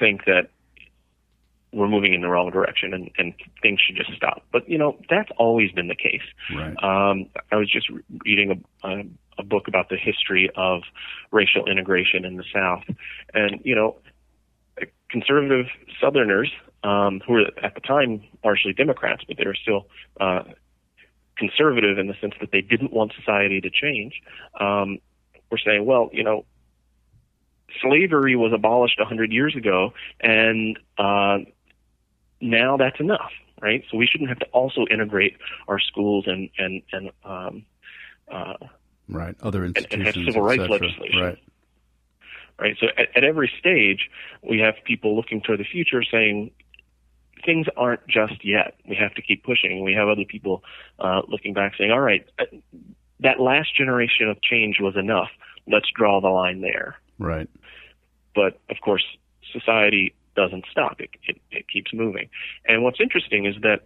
think 0.00 0.24
that 0.24 0.50
we're 1.76 1.88
moving 1.88 2.14
in 2.14 2.22
the 2.22 2.28
wrong 2.28 2.50
direction 2.50 2.94
and, 2.94 3.10
and 3.18 3.34
things 3.62 3.78
should 3.80 3.96
just 3.96 4.12
stop. 4.16 4.42
But, 4.50 4.68
you 4.68 4.78
know, 4.78 4.98
that's 5.10 5.30
always 5.36 5.70
been 5.72 5.88
the 5.88 5.94
case. 5.94 6.26
Right. 6.54 6.74
Um, 6.82 7.26
I 7.52 7.56
was 7.56 7.70
just 7.70 7.88
reading 8.24 8.64
a, 8.82 8.88
a, 8.88 9.04
a 9.38 9.42
book 9.42 9.68
about 9.68 9.90
the 9.90 9.96
history 9.96 10.50
of 10.56 10.82
racial 11.30 11.66
integration 11.66 12.24
in 12.24 12.36
the 12.36 12.44
South. 12.52 12.84
And, 13.34 13.60
you 13.62 13.74
know, 13.74 13.96
conservative 15.10 15.66
Southerners, 16.00 16.50
um, 16.82 17.20
who 17.26 17.34
were 17.34 17.46
at 17.62 17.74
the 17.74 17.80
time 17.80 18.22
largely 18.42 18.72
Democrats, 18.72 19.22
but 19.28 19.36
they 19.36 19.46
were 19.46 19.54
still 19.54 19.86
uh, 20.20 20.44
conservative 21.36 21.98
in 21.98 22.06
the 22.06 22.14
sense 22.20 22.34
that 22.40 22.50
they 22.52 22.62
didn't 22.62 22.92
want 22.92 23.12
society 23.18 23.60
to 23.60 23.70
change, 23.70 24.22
um, 24.58 24.98
were 25.50 25.58
saying, 25.58 25.84
well, 25.84 26.08
you 26.12 26.24
know, 26.24 26.44
slavery 27.82 28.36
was 28.36 28.52
abolished 28.54 28.98
a 29.00 29.04
hundred 29.04 29.32
years 29.32 29.54
ago, 29.54 29.92
and 30.20 30.78
uh, 30.98 31.38
now 32.40 32.76
that's 32.76 33.00
enough, 33.00 33.32
right? 33.60 33.84
So 33.90 33.96
we 33.96 34.06
shouldn't 34.06 34.28
have 34.28 34.38
to 34.40 34.46
also 34.46 34.86
integrate 34.90 35.36
our 35.68 35.78
schools 35.78 36.24
and 36.26 36.50
and 36.58 36.82
and 36.92 37.10
um, 37.24 37.66
uh, 38.30 38.54
right 39.08 39.36
other 39.42 39.64
institutions 39.64 39.92
and, 39.92 40.06
and 40.06 40.16
have 40.16 40.24
civil 40.26 40.42
rights 40.42 40.68
legislation. 40.68 41.20
Right 41.20 41.38
right? 42.58 42.76
So 42.80 42.88
at, 42.96 43.08
at 43.16 43.24
every 43.24 43.50
stage, 43.58 44.10
we 44.42 44.60
have 44.60 44.74
people 44.84 45.16
looking 45.16 45.40
toward 45.40 45.60
the 45.60 45.64
future 45.64 46.02
saying, 46.02 46.50
things 47.44 47.66
aren't 47.76 48.06
just 48.08 48.44
yet. 48.44 48.74
We 48.88 48.96
have 48.96 49.14
to 49.14 49.22
keep 49.22 49.44
pushing. 49.44 49.84
We 49.84 49.94
have 49.94 50.08
other 50.08 50.24
people 50.26 50.62
uh, 50.98 51.22
looking 51.28 51.54
back 51.54 51.74
saying, 51.78 51.90
all 51.90 52.00
right, 52.00 52.26
uh, 52.38 52.44
that 53.20 53.40
last 53.40 53.76
generation 53.76 54.28
of 54.28 54.40
change 54.42 54.78
was 54.80 54.96
enough. 54.96 55.28
Let's 55.66 55.88
draw 55.94 56.20
the 56.20 56.28
line 56.28 56.60
there. 56.60 56.96
Right. 57.18 57.48
But 58.34 58.58
of 58.70 58.76
course, 58.82 59.04
society 59.52 60.14
doesn't 60.36 60.64
stop. 60.70 61.00
It, 61.00 61.10
it, 61.26 61.40
it 61.50 61.66
keeps 61.68 61.92
moving. 61.92 62.28
And 62.66 62.82
what's 62.82 63.00
interesting 63.00 63.46
is 63.46 63.56
that 63.62 63.80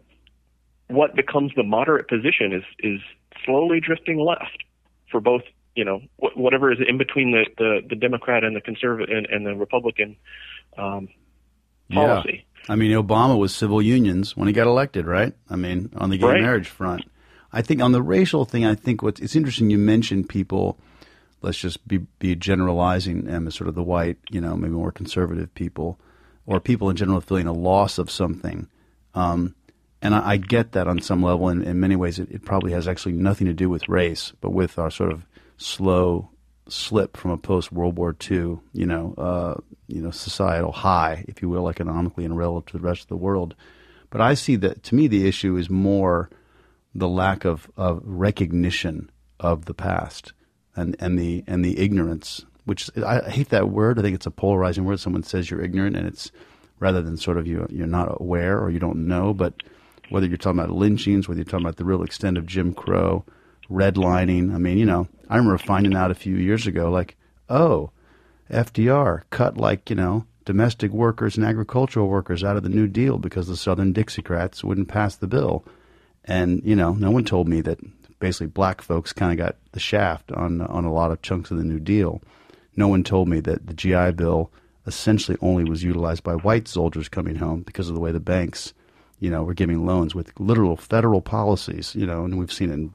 what 0.88 1.14
becomes 1.14 1.52
the 1.56 1.62
moderate 1.62 2.08
position 2.08 2.52
is, 2.52 2.64
is 2.80 3.00
slowly 3.44 3.80
drifting 3.80 4.18
left 4.18 4.64
for 5.10 5.20
both 5.20 5.42
you 5.74 5.84
know 5.84 6.00
wh- 6.16 6.36
whatever 6.36 6.72
is 6.72 6.78
in 6.86 6.98
between 6.98 7.30
the, 7.30 7.46
the, 7.58 7.80
the 7.88 7.96
Democrat 7.96 8.44
and 8.44 8.54
the 8.54 8.60
conservative 8.60 9.08
and, 9.16 9.26
and 9.26 9.46
the 9.46 9.54
Republican 9.54 10.16
um, 10.76 11.08
policy. 11.92 12.44
Yeah. 12.44 12.72
I 12.72 12.76
mean, 12.76 12.90
Obama 12.92 13.38
was 13.38 13.54
civil 13.54 13.80
unions 13.80 14.36
when 14.36 14.46
he 14.46 14.52
got 14.52 14.66
elected, 14.66 15.06
right? 15.06 15.32
I 15.48 15.56
mean, 15.56 15.90
on 15.96 16.10
the 16.10 16.18
gay 16.18 16.26
right. 16.26 16.42
marriage 16.42 16.68
front. 16.68 17.04
I 17.52 17.62
think 17.62 17.80
on 17.80 17.92
the 17.92 18.02
racial 18.02 18.44
thing, 18.44 18.64
I 18.64 18.74
think 18.74 19.02
what's 19.02 19.20
it's 19.20 19.34
interesting. 19.34 19.70
You 19.70 19.78
mentioned 19.78 20.28
people. 20.28 20.78
Let's 21.42 21.58
just 21.58 21.88
be 21.88 21.98
be 22.18 22.36
generalizing 22.36 23.24
them 23.24 23.46
as 23.46 23.54
sort 23.54 23.68
of 23.68 23.74
the 23.74 23.82
white, 23.82 24.18
you 24.28 24.40
know, 24.40 24.56
maybe 24.56 24.74
more 24.74 24.92
conservative 24.92 25.52
people, 25.54 25.98
or 26.46 26.60
people 26.60 26.90
in 26.90 26.96
general 26.96 27.20
feeling 27.20 27.46
a 27.46 27.52
loss 27.52 27.98
of 27.98 28.10
something. 28.10 28.68
Um, 29.14 29.54
and 30.02 30.14
I, 30.14 30.30
I, 30.30 30.36
get 30.36 30.72
that 30.72 30.88
on 30.88 31.00
some 31.00 31.22
level. 31.22 31.48
In, 31.48 31.62
in 31.62 31.80
many 31.80 31.96
ways, 31.96 32.18
it, 32.18 32.30
it, 32.30 32.44
probably 32.44 32.72
has 32.72 32.88
actually 32.88 33.12
nothing 33.12 33.46
to 33.46 33.52
do 33.52 33.68
with 33.68 33.88
race, 33.88 34.32
but 34.40 34.50
with 34.50 34.78
our 34.78 34.90
sort 34.90 35.12
of 35.12 35.26
slow 35.56 36.30
slip 36.68 37.16
from 37.16 37.32
a 37.32 37.36
post 37.36 37.72
World 37.72 37.96
War 37.96 38.16
II, 38.30 38.58
you 38.72 38.86
know, 38.86 39.14
uh, 39.18 39.60
you 39.88 40.00
know, 40.00 40.10
societal 40.10 40.72
high, 40.72 41.24
if 41.28 41.42
you 41.42 41.48
will, 41.48 41.68
economically 41.68 42.24
and 42.24 42.36
relative 42.36 42.72
to 42.72 42.78
the 42.78 42.84
rest 42.84 43.02
of 43.02 43.08
the 43.08 43.16
world. 43.16 43.54
But 44.10 44.20
I 44.20 44.34
see 44.34 44.56
that 44.56 44.82
to 44.84 44.94
me 44.94 45.06
the 45.06 45.26
issue 45.26 45.56
is 45.56 45.68
more 45.68 46.30
the 46.94 47.08
lack 47.08 47.44
of, 47.44 47.70
of 47.76 48.00
recognition 48.04 49.10
of 49.38 49.66
the 49.66 49.74
past 49.74 50.32
and, 50.76 50.96
and 50.98 51.18
the 51.18 51.44
and 51.46 51.64
the 51.64 51.78
ignorance, 51.78 52.44
which 52.70 52.88
I 53.04 53.28
hate 53.28 53.48
that 53.48 53.68
word. 53.68 53.98
I 53.98 54.02
think 54.02 54.14
it's 54.14 54.26
a 54.26 54.30
polarizing 54.30 54.84
word. 54.84 55.00
Someone 55.00 55.24
says 55.24 55.50
you're 55.50 55.60
ignorant, 55.60 55.96
and 55.96 56.06
it's 56.06 56.30
rather 56.78 57.02
than 57.02 57.16
sort 57.16 57.36
of 57.36 57.44
you 57.44 57.66
you're 57.68 57.88
not 57.88 58.16
aware 58.20 58.60
or 58.60 58.70
you 58.70 58.78
don't 58.78 59.08
know. 59.08 59.34
But 59.34 59.64
whether 60.08 60.28
you're 60.28 60.36
talking 60.36 60.60
about 60.60 60.70
lynchings, 60.70 61.26
whether 61.26 61.40
you're 61.40 61.46
talking 61.46 61.66
about 61.66 61.78
the 61.78 61.84
real 61.84 62.04
extent 62.04 62.38
of 62.38 62.46
Jim 62.46 62.72
Crow, 62.72 63.24
redlining. 63.68 64.54
I 64.54 64.58
mean, 64.58 64.78
you 64.78 64.86
know, 64.86 65.08
I 65.28 65.36
remember 65.36 65.58
finding 65.58 65.96
out 65.96 66.12
a 66.12 66.14
few 66.14 66.36
years 66.36 66.68
ago, 66.68 66.92
like, 66.92 67.16
oh, 67.48 67.90
FDR 68.52 69.22
cut 69.30 69.56
like, 69.56 69.90
you 69.90 69.96
know, 69.96 70.26
domestic 70.44 70.92
workers 70.92 71.36
and 71.36 71.44
agricultural 71.44 72.06
workers 72.06 72.44
out 72.44 72.56
of 72.56 72.62
the 72.62 72.68
New 72.68 72.86
Deal 72.86 73.18
because 73.18 73.48
the 73.48 73.56
Southern 73.56 73.92
Dixiecrats 73.92 74.62
wouldn't 74.62 74.86
pass 74.86 75.16
the 75.16 75.26
bill. 75.26 75.64
And, 76.24 76.62
you 76.64 76.76
know, 76.76 76.92
no 76.92 77.10
one 77.10 77.24
told 77.24 77.48
me 77.48 77.62
that 77.62 77.80
basically 78.20 78.46
black 78.46 78.80
folks 78.80 79.12
kind 79.12 79.32
of 79.32 79.44
got 79.44 79.56
the 79.72 79.80
shaft 79.80 80.30
on 80.30 80.60
on 80.60 80.84
a 80.84 80.92
lot 80.92 81.10
of 81.10 81.20
chunks 81.20 81.50
of 81.50 81.56
the 81.56 81.64
New 81.64 81.80
Deal. 81.80 82.22
No 82.76 82.88
one 82.88 83.04
told 83.04 83.28
me 83.28 83.40
that 83.40 83.66
the 83.66 83.74
GI 83.74 84.12
Bill 84.12 84.50
essentially 84.86 85.36
only 85.40 85.64
was 85.64 85.82
utilized 85.82 86.22
by 86.22 86.34
white 86.34 86.68
soldiers 86.68 87.08
coming 87.08 87.36
home 87.36 87.62
because 87.62 87.88
of 87.88 87.94
the 87.94 88.00
way 88.00 88.12
the 88.12 88.20
banks, 88.20 88.72
you 89.18 89.30
know, 89.30 89.42
were 89.42 89.54
giving 89.54 89.84
loans 89.84 90.14
with 90.14 90.32
literal 90.38 90.76
federal 90.76 91.20
policies, 91.20 91.94
you 91.94 92.06
know, 92.06 92.24
and 92.24 92.38
we've 92.38 92.52
seen 92.52 92.70
in 92.70 92.94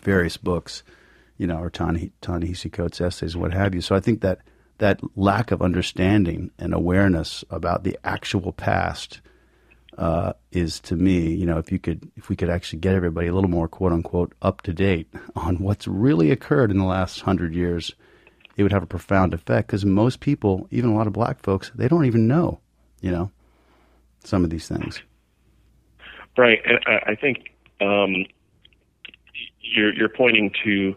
various 0.00 0.36
books, 0.36 0.82
you 1.38 1.46
know, 1.46 1.58
or 1.58 1.70
Ta-Nehisi 1.70 2.72
Coates 2.72 3.00
essays, 3.00 3.34
and 3.34 3.42
what 3.42 3.52
have 3.52 3.74
you. 3.74 3.80
So 3.80 3.94
I 3.94 4.00
think 4.00 4.20
that 4.22 4.40
that 4.78 5.00
lack 5.16 5.50
of 5.50 5.62
understanding 5.62 6.50
and 6.58 6.72
awareness 6.72 7.44
about 7.50 7.84
the 7.84 7.98
actual 8.04 8.52
past 8.52 9.20
uh, 9.98 10.32
is 10.50 10.80
to 10.80 10.96
me, 10.96 11.32
you 11.32 11.44
know, 11.44 11.58
if 11.58 11.70
you 11.70 11.78
could, 11.78 12.10
if 12.16 12.28
we 12.28 12.36
could 12.36 12.48
actually 12.48 12.78
get 12.78 12.94
everybody 12.94 13.26
a 13.26 13.34
little 13.34 13.50
more 13.50 13.68
quote 13.68 13.92
unquote 13.92 14.32
up 14.40 14.62
to 14.62 14.72
date 14.72 15.12
on 15.36 15.56
what's 15.56 15.86
really 15.86 16.30
occurred 16.30 16.70
in 16.70 16.78
the 16.78 16.84
last 16.84 17.20
hundred 17.20 17.54
years, 17.54 17.94
it 18.56 18.62
would 18.62 18.72
have 18.72 18.82
a 18.82 18.86
profound 18.86 19.34
effect 19.34 19.68
because 19.68 19.84
most 19.84 20.20
people, 20.20 20.66
even 20.70 20.90
a 20.90 20.94
lot 20.94 21.06
of 21.06 21.12
black 21.12 21.40
folks, 21.40 21.70
they 21.74 21.88
don't 21.88 22.04
even 22.04 22.26
know, 22.26 22.60
you 23.00 23.10
know, 23.10 23.30
some 24.24 24.44
of 24.44 24.50
these 24.50 24.68
things. 24.68 25.02
Right, 26.36 26.60
and 26.64 26.78
I 26.86 27.14
think 27.14 27.50
um, 27.80 28.24
you're 29.60 29.92
you're 29.94 30.08
pointing 30.08 30.50
to 30.64 30.94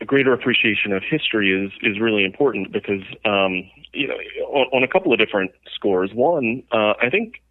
a 0.00 0.04
greater 0.04 0.32
appreciation 0.32 0.92
of 0.92 1.02
history 1.02 1.52
is 1.52 1.70
is 1.82 2.00
really 2.00 2.24
important 2.24 2.72
because 2.72 3.02
um, 3.24 3.68
you 3.92 4.08
know 4.08 4.14
on, 4.46 4.66
on, 4.72 4.82
a 4.82 4.88
couple 4.88 5.12
of 5.12 5.18
different 5.18 5.50
scores. 5.74 6.10
One, 6.14 6.62
uh, 6.72 6.94
I 7.02 7.10
think 7.10 7.42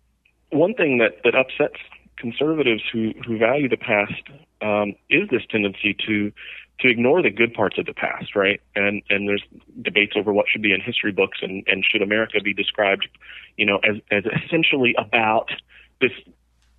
one 0.51 0.73
thing 0.73 0.97
that 0.97 1.21
that 1.23 1.36
upsets 1.36 1.80
conservatives 2.17 2.82
who 2.91 3.13
who 3.25 3.38
value 3.38 3.69
the 3.69 3.77
past 3.77 4.23
um, 4.61 4.95
is 5.09 5.30
this 5.30 5.43
tendency 5.49 5.95
to 6.07 6.32
to 6.80 6.89
ignore 6.89 7.21
the 7.21 7.30
good 7.30 7.53
parts 7.53 7.77
of 7.77 7.86
the 7.86 7.93
past, 7.93 8.36
right? 8.36 8.61
And 8.75 9.01
and 9.09 9.27
there's 9.27 9.43
debates 9.82 10.13
over 10.15 10.32
what 10.34 10.45
should 10.49 10.61
be 10.61 10.73
in 10.73 10.82
history 10.82 11.11
books 11.11 11.39
and 11.41 11.63
and 11.67 11.84
should 11.86 12.01
America 12.01 12.39
be 12.41 12.53
described, 12.53 13.07
you 13.57 13.65
know, 13.65 13.80
as 13.84 13.97
as 14.11 14.23
essentially 14.45 14.95
about 14.97 15.51
this 16.01 16.11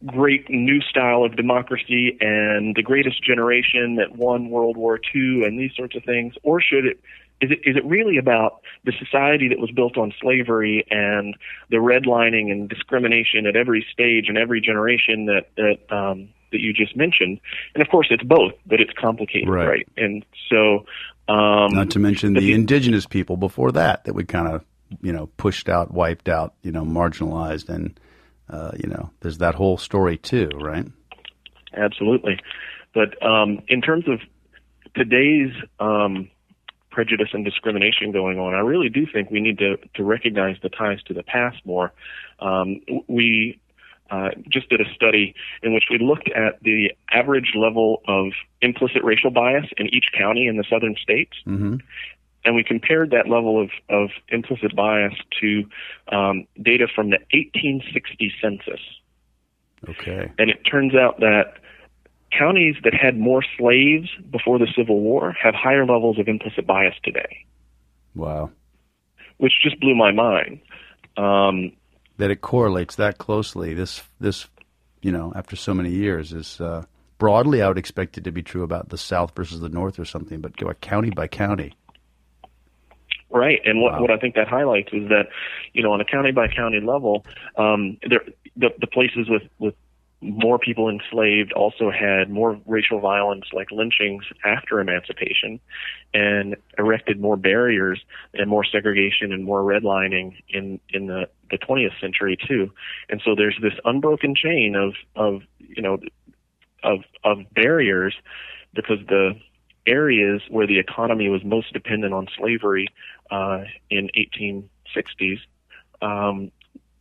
great 0.06 0.48
new 0.48 0.80
style 0.80 1.24
of 1.24 1.36
democracy 1.36 2.16
and 2.20 2.74
the 2.74 2.82
greatest 2.82 3.22
generation 3.22 3.96
that 3.96 4.16
won 4.16 4.48
World 4.48 4.76
War 4.76 4.98
II 5.14 5.44
and 5.44 5.60
these 5.60 5.72
sorts 5.76 5.94
of 5.94 6.04
things, 6.04 6.34
or 6.42 6.60
should 6.60 6.86
it 6.86 7.00
is 7.40 7.50
it 7.50 7.60
is 7.64 7.76
it 7.76 7.84
really 7.84 8.16
about 8.16 8.62
the 8.84 8.92
society 8.98 9.48
that 9.48 9.58
was 9.58 9.70
built 9.70 9.96
on 9.96 10.12
slavery 10.20 10.86
and 10.90 11.36
the 11.70 11.76
redlining 11.76 12.50
and 12.50 12.68
discrimination 12.68 13.46
at 13.46 13.56
every 13.56 13.84
stage 13.92 14.28
and 14.28 14.38
every 14.38 14.60
generation 14.60 15.26
that 15.26 15.48
that 15.56 15.94
um, 15.94 16.28
that 16.52 16.60
you 16.60 16.72
just 16.72 16.96
mentioned? 16.96 17.40
And 17.74 17.82
of 17.82 17.88
course, 17.88 18.08
it's 18.10 18.22
both, 18.22 18.52
but 18.66 18.80
it's 18.80 18.92
complicated, 18.98 19.48
right? 19.48 19.68
right? 19.68 19.88
And 19.96 20.24
so, 20.48 20.86
um, 21.28 21.72
not 21.72 21.90
to 21.90 21.98
mention 21.98 22.34
the, 22.34 22.40
the 22.40 22.52
indigenous 22.52 23.06
people 23.06 23.36
before 23.36 23.72
that 23.72 24.04
that 24.04 24.14
we 24.14 24.24
kind 24.24 24.48
of 24.48 24.64
you 25.00 25.12
know 25.12 25.26
pushed 25.36 25.68
out, 25.68 25.92
wiped 25.92 26.28
out, 26.28 26.54
you 26.62 26.72
know, 26.72 26.84
marginalized 26.84 27.68
and 27.68 27.98
uh, 28.50 28.72
you 28.76 28.88
know, 28.88 29.10
there's 29.20 29.38
that 29.38 29.54
whole 29.54 29.78
story 29.78 30.18
too, 30.18 30.50
right? 30.54 30.86
Absolutely. 31.76 32.38
But 32.92 33.22
um, 33.24 33.60
in 33.68 33.80
terms 33.80 34.08
of 34.08 34.20
today's 34.94 35.52
um, 35.78 36.28
prejudice 36.90 37.28
and 37.32 37.44
discrimination 37.44 38.10
going 38.10 38.38
on, 38.38 38.54
I 38.54 38.60
really 38.60 38.88
do 38.88 39.06
think 39.06 39.30
we 39.30 39.40
need 39.40 39.58
to, 39.58 39.76
to 39.94 40.02
recognize 40.02 40.56
the 40.62 40.68
ties 40.68 41.00
to 41.04 41.14
the 41.14 41.22
past 41.22 41.58
more. 41.64 41.92
Um, 42.40 42.80
we 43.06 43.60
uh, 44.10 44.30
just 44.48 44.68
did 44.68 44.80
a 44.80 44.94
study 44.94 45.34
in 45.62 45.74
which 45.74 45.84
we 45.90 45.98
looked 45.98 46.28
at 46.30 46.62
the 46.62 46.92
average 47.10 47.52
level 47.54 48.02
of 48.08 48.32
implicit 48.60 49.02
racial 49.04 49.30
bias 49.30 49.66
in 49.76 49.86
each 49.88 50.10
county 50.16 50.46
in 50.46 50.56
the 50.56 50.64
southern 50.68 50.96
states. 50.96 51.36
Mm-hmm 51.46 51.76
and 52.44 52.54
we 52.54 52.64
compared 52.64 53.10
that 53.10 53.28
level 53.28 53.60
of, 53.62 53.70
of 53.88 54.10
implicit 54.28 54.74
bias 54.74 55.14
to 55.40 55.64
um, 56.08 56.46
data 56.62 56.88
from 56.94 57.10
the 57.10 57.18
1860 57.32 58.32
census. 58.40 58.80
Okay. 59.88 60.30
And 60.38 60.50
it 60.50 60.62
turns 60.64 60.94
out 60.94 61.20
that 61.20 61.54
counties 62.36 62.76
that 62.84 62.94
had 62.94 63.18
more 63.18 63.42
slaves 63.58 64.08
before 64.30 64.58
the 64.58 64.68
Civil 64.76 65.00
War 65.00 65.32
have 65.32 65.54
higher 65.54 65.84
levels 65.84 66.18
of 66.18 66.28
implicit 66.28 66.66
bias 66.66 66.94
today. 67.02 67.44
Wow. 68.14 68.50
Which 69.38 69.54
just 69.62 69.80
blew 69.80 69.94
my 69.94 70.12
mind. 70.12 70.60
Um, 71.16 71.72
that 72.20 72.30
it 72.30 72.40
correlates 72.40 72.96
that 72.96 73.18
closely. 73.18 73.74
This, 73.74 74.02
this, 74.20 74.46
you 75.02 75.12
know, 75.12 75.32
after 75.34 75.56
so 75.56 75.74
many 75.74 75.90
years, 75.90 76.32
is 76.32 76.60
uh, 76.60 76.84
broadly 77.18 77.62
I 77.62 77.68
would 77.68 77.78
expect 77.78 78.18
it 78.18 78.24
to 78.24 78.32
be 78.32 78.42
true 78.42 78.62
about 78.62 78.88
the 78.90 78.98
South 78.98 79.34
versus 79.34 79.60
the 79.60 79.68
North 79.68 79.98
or 79.98 80.04
something, 80.04 80.40
but 80.40 80.56
go 80.56 80.72
county 80.74 81.10
by 81.10 81.26
county. 81.26 81.74
Right, 83.32 83.60
and 83.64 83.80
what 83.80 83.92
wow. 83.92 84.00
what 84.00 84.10
I 84.10 84.16
think 84.16 84.34
that 84.34 84.48
highlights 84.48 84.92
is 84.92 85.08
that, 85.08 85.28
you 85.72 85.84
know, 85.84 85.92
on 85.92 86.00
a 86.00 86.04
county 86.04 86.32
by 86.32 86.48
county 86.48 86.80
level, 86.80 87.24
um, 87.56 87.96
there 88.08 88.22
the 88.56 88.70
the 88.80 88.88
places 88.88 89.28
with 89.28 89.42
with 89.60 89.74
more 90.20 90.58
people 90.58 90.90
enslaved 90.90 91.52
also 91.52 91.90
had 91.90 92.28
more 92.28 92.60
racial 92.66 93.00
violence 93.00 93.46
like 93.52 93.70
lynchings 93.70 94.24
after 94.44 94.78
emancipation 94.78 95.58
and 96.12 96.56
erected 96.78 97.18
more 97.18 97.36
barriers 97.36 98.00
and 98.34 98.50
more 98.50 98.64
segregation 98.64 99.32
and 99.32 99.44
more 99.44 99.62
redlining 99.62 100.34
in 100.48 100.78
in 100.90 101.06
the 101.06 101.28
the 101.50 101.58
20th 101.58 101.98
century 102.00 102.36
too. 102.36 102.70
And 103.08 103.22
so 103.24 103.34
there's 103.34 103.58
this 103.62 103.72
unbroken 103.84 104.34
chain 104.34 104.76
of 104.76 104.94
of 105.16 105.42
you 105.58 105.82
know 105.82 105.98
of 106.82 107.00
of 107.24 107.38
barriers 107.54 108.14
because 108.74 108.98
the 109.08 109.32
areas 109.86 110.42
where 110.50 110.66
the 110.66 110.78
economy 110.78 111.28
was 111.28 111.42
most 111.44 111.72
dependent 111.72 112.12
on 112.12 112.28
slavery 112.36 112.86
uh, 113.30 113.64
in 113.88 114.10
1860s 114.16 115.38
um, 116.02 116.52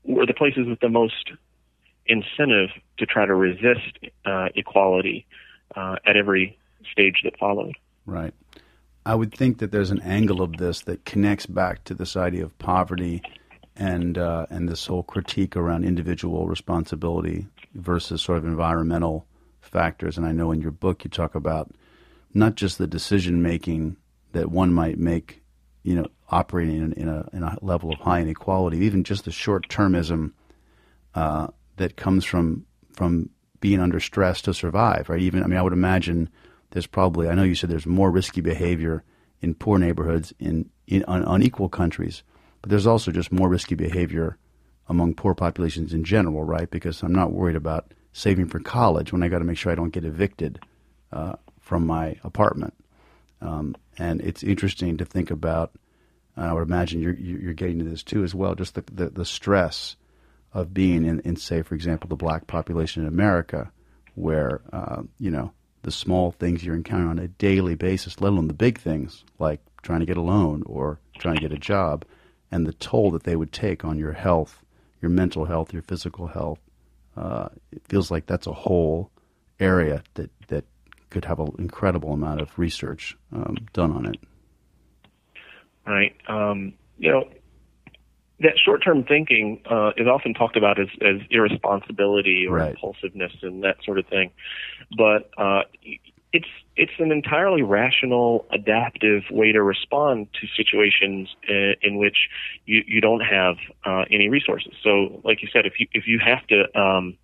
were 0.03 0.25
the 0.25 0.33
places 0.33 0.67
with 0.67 0.79
the 0.79 0.89
most 0.89 1.31
incentive 2.09 2.69
to 2.97 3.05
try 3.05 3.25
to 3.25 3.35
resist 3.35 3.97
uh, 4.25 4.49
equality 4.55 5.25
uh, 5.75 5.95
at 6.05 6.17
every 6.17 6.57
stage 6.91 7.21
that 7.23 7.37
followed. 7.39 7.75
Right. 8.05 8.33
I 9.05 9.15
would 9.15 9.33
think 9.33 9.59
that 9.59 9.71
there's 9.71 9.91
an 9.91 10.01
angle 10.01 10.41
of 10.41 10.57
this 10.57 10.81
that 10.81 11.05
connects 11.05 11.45
back 11.45 11.83
to 11.85 11.93
this 11.93 12.17
idea 12.17 12.43
of 12.43 12.57
poverty 12.57 13.21
and 13.75 14.17
uh, 14.17 14.45
and 14.49 14.67
this 14.67 14.85
whole 14.85 15.03
critique 15.03 15.55
around 15.55 15.85
individual 15.85 16.47
responsibility 16.47 17.47
versus 17.73 18.21
sort 18.21 18.39
of 18.39 18.45
environmental 18.45 19.25
factors. 19.61 20.17
And 20.17 20.25
I 20.25 20.31
know 20.31 20.51
in 20.51 20.61
your 20.61 20.71
book 20.71 21.03
you 21.03 21.09
talk 21.09 21.35
about 21.35 21.71
not 22.33 22.55
just 22.55 22.77
the 22.77 22.87
decision 22.87 23.41
making 23.41 23.95
that 24.33 24.51
one 24.51 24.73
might 24.73 24.97
make, 24.99 25.41
you 25.83 25.95
know, 25.95 26.05
operating 26.29 26.77
in, 26.77 26.93
in, 26.93 27.09
a, 27.09 27.27
in 27.33 27.43
a 27.43 27.57
level 27.61 27.91
of 27.91 27.99
high 27.99 28.21
inequality, 28.21 28.79
even 28.79 29.03
just 29.03 29.25
the 29.25 29.31
short 29.31 29.67
termism 29.69 30.33
uh, 31.15 31.47
that 31.79 31.97
comes 31.97 32.23
from 32.23 32.65
from 32.93 33.29
being 33.59 33.81
under 33.81 33.99
stress 33.99 34.41
to 34.43 34.53
survive, 34.53 35.09
right? 35.09 35.21
Even 35.21 35.43
I 35.43 35.47
mean, 35.47 35.57
I 35.57 35.61
would 35.61 35.73
imagine 35.73 36.29
there's 36.71 36.87
probably 36.87 37.27
I 37.27 37.33
know 37.33 37.43
you 37.43 37.55
said 37.55 37.69
there's 37.69 37.85
more 37.85 38.11
risky 38.11 38.41
behavior 38.41 39.03
in 39.41 39.55
poor 39.55 39.79
neighborhoods 39.79 40.33
in, 40.39 40.69
in 40.87 41.03
un, 41.07 41.23
unequal 41.23 41.69
countries, 41.69 42.23
but 42.61 42.69
there's 42.69 42.87
also 42.87 43.11
just 43.11 43.31
more 43.31 43.49
risky 43.49 43.75
behavior 43.75 44.37
among 44.87 45.13
poor 45.13 45.33
populations 45.33 45.93
in 45.93 46.03
general, 46.03 46.43
right? 46.43 46.69
Because 46.69 47.01
I'm 47.03 47.13
not 47.13 47.31
worried 47.31 47.55
about 47.55 47.93
saving 48.11 48.47
for 48.47 48.59
college 48.59 49.13
when 49.13 49.23
I 49.23 49.27
got 49.27 49.39
to 49.39 49.45
make 49.45 49.57
sure 49.57 49.71
I 49.71 49.75
don't 49.75 49.91
get 49.91 50.03
evicted 50.03 50.59
uh, 51.13 51.35
from 51.59 51.85
my 51.85 52.17
apartment. 52.23 52.73
Um, 53.41 53.75
and 53.97 54.19
it's 54.21 54.43
interesting 54.43 54.97
to 54.97 55.05
think 55.05 55.31
about. 55.31 55.71
I 56.35 56.53
would 56.53 56.63
imagine 56.63 57.01
you're, 57.01 57.15
you're 57.15 57.53
getting 57.53 57.79
to 57.79 57.85
this 57.85 58.01
too 58.01 58.23
as 58.23 58.33
well. 58.33 58.55
Just 58.55 58.75
the, 58.75 58.83
the, 58.91 59.09
the 59.09 59.25
stress 59.25 59.97
of 60.53 60.73
being 60.73 61.05
in, 61.05 61.19
in, 61.21 61.35
say, 61.35 61.61
for 61.61 61.75
example, 61.75 62.07
the 62.07 62.15
black 62.15 62.47
population 62.47 63.03
in 63.03 63.07
America, 63.07 63.71
where 64.15 64.61
uh, 64.73 65.03
you 65.19 65.31
know 65.31 65.51
the 65.83 65.91
small 65.91 66.31
things 66.31 66.63
you're 66.63 66.75
encountering 66.75 67.09
on 67.09 67.19
a 67.19 67.27
daily 67.27 67.75
basis, 67.75 68.19
let 68.19 68.29
alone 68.29 68.47
the 68.47 68.53
big 68.53 68.79
things 68.79 69.23
like 69.37 69.61
trying 69.81 69.99
to 70.01 70.05
get 70.05 70.17
a 70.17 70.21
loan 70.21 70.63
or 70.65 70.99
trying 71.17 71.35
to 71.35 71.41
get 71.41 71.53
a 71.53 71.57
job, 71.57 72.03
and 72.51 72.65
the 72.65 72.73
toll 72.73 73.11
that 73.11 73.23
they 73.23 73.35
would 73.35 73.51
take 73.51 73.85
on 73.85 73.97
your 73.97 74.13
health, 74.13 74.63
your 75.01 75.09
mental 75.09 75.45
health, 75.45 75.73
your 75.73 75.83
physical 75.83 76.27
health. 76.27 76.59
Uh, 77.15 77.49
it 77.71 77.81
feels 77.87 78.11
like 78.11 78.25
that's 78.25 78.47
a 78.47 78.53
whole 78.53 79.11
area 79.59 80.03
that 80.15 80.29
that 80.47 80.65
could 81.09 81.25
have 81.25 81.39
an 81.39 81.53
incredible 81.57 82.13
amount 82.13 82.41
of 82.41 82.57
research 82.57 83.17
um, 83.33 83.55
done 83.73 83.91
on 83.91 84.05
it. 84.05 84.17
Right. 85.85 86.15
Um, 86.27 86.73
you 86.99 87.11
know, 87.11 87.29
that 88.41 88.53
short-term 88.63 89.03
thinking 89.03 89.61
uh, 89.69 89.91
is 89.97 90.07
often 90.07 90.33
talked 90.33 90.55
about 90.55 90.79
as, 90.79 90.87
as 91.01 91.17
irresponsibility 91.29 92.45
or 92.47 92.55
right. 92.55 92.71
impulsiveness 92.71 93.33
and 93.41 93.63
that 93.63 93.77
sort 93.83 93.99
of 93.99 94.07
thing, 94.07 94.31
but 94.97 95.29
uh, 95.37 95.63
it's 96.31 96.47
it's 96.75 96.91
an 96.99 97.11
entirely 97.11 97.61
rational, 97.61 98.45
adaptive 98.51 99.23
way 99.31 99.51
to 99.51 99.61
respond 99.61 100.27
to 100.39 100.47
situations 100.55 101.27
in, 101.47 101.75
in 101.81 101.97
which 101.97 102.29
you, 102.65 102.83
you 102.87 103.01
don't 103.01 103.21
have 103.21 103.57
uh, 103.85 104.05
any 104.11 104.29
resources. 104.29 104.73
So, 104.83 105.21
like 105.23 105.41
you 105.41 105.49
said, 105.51 105.65
if 105.65 105.79
you 105.79 105.87
if 105.93 106.07
you 106.07 106.19
have 106.19 106.45
to 106.47 106.79
um, 106.79 107.17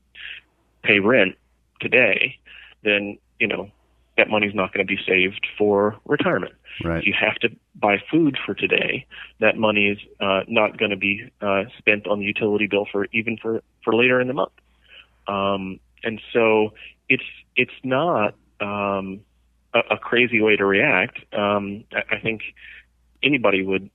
pay 0.83 0.99
rent 0.99 1.35
today, 1.79 2.39
then 2.83 3.17
you 3.39 3.47
know 3.47 3.71
that 4.17 4.29
money's 4.29 4.55
not 4.55 4.73
going 4.73 4.85
to 4.85 4.95
be 4.95 5.01
saved 5.05 5.45
for 5.57 5.97
retirement. 6.05 6.53
Right. 6.83 6.99
If 6.99 7.07
you 7.07 7.13
have 7.19 7.35
to 7.35 7.49
buy 7.75 7.97
food 8.11 8.37
for 8.45 8.53
today, 8.53 9.05
that 9.39 9.57
money 9.57 9.87
is 9.87 9.97
uh, 10.19 10.41
not 10.47 10.77
going 10.77 10.91
to 10.91 10.97
be 10.97 11.31
uh, 11.41 11.63
spent 11.77 12.07
on 12.07 12.19
the 12.19 12.25
utility 12.25 12.67
bill 12.67 12.85
for 12.91 13.07
even 13.13 13.37
for 13.37 13.61
for 13.83 13.95
later 13.95 14.19
in 14.19 14.27
the 14.27 14.33
month. 14.33 14.51
Um, 15.27 15.79
and 16.03 16.21
so 16.33 16.73
it's 17.09 17.23
it's 17.55 17.71
not 17.83 18.35
um, 18.59 19.21
a, 19.73 19.79
a 19.91 19.97
crazy 19.97 20.41
way 20.41 20.55
to 20.55 20.65
react. 20.65 21.17
Um, 21.33 21.85
I, 21.93 22.15
I 22.15 22.19
think 22.19 22.41
anybody 23.23 23.63
would 23.63 23.89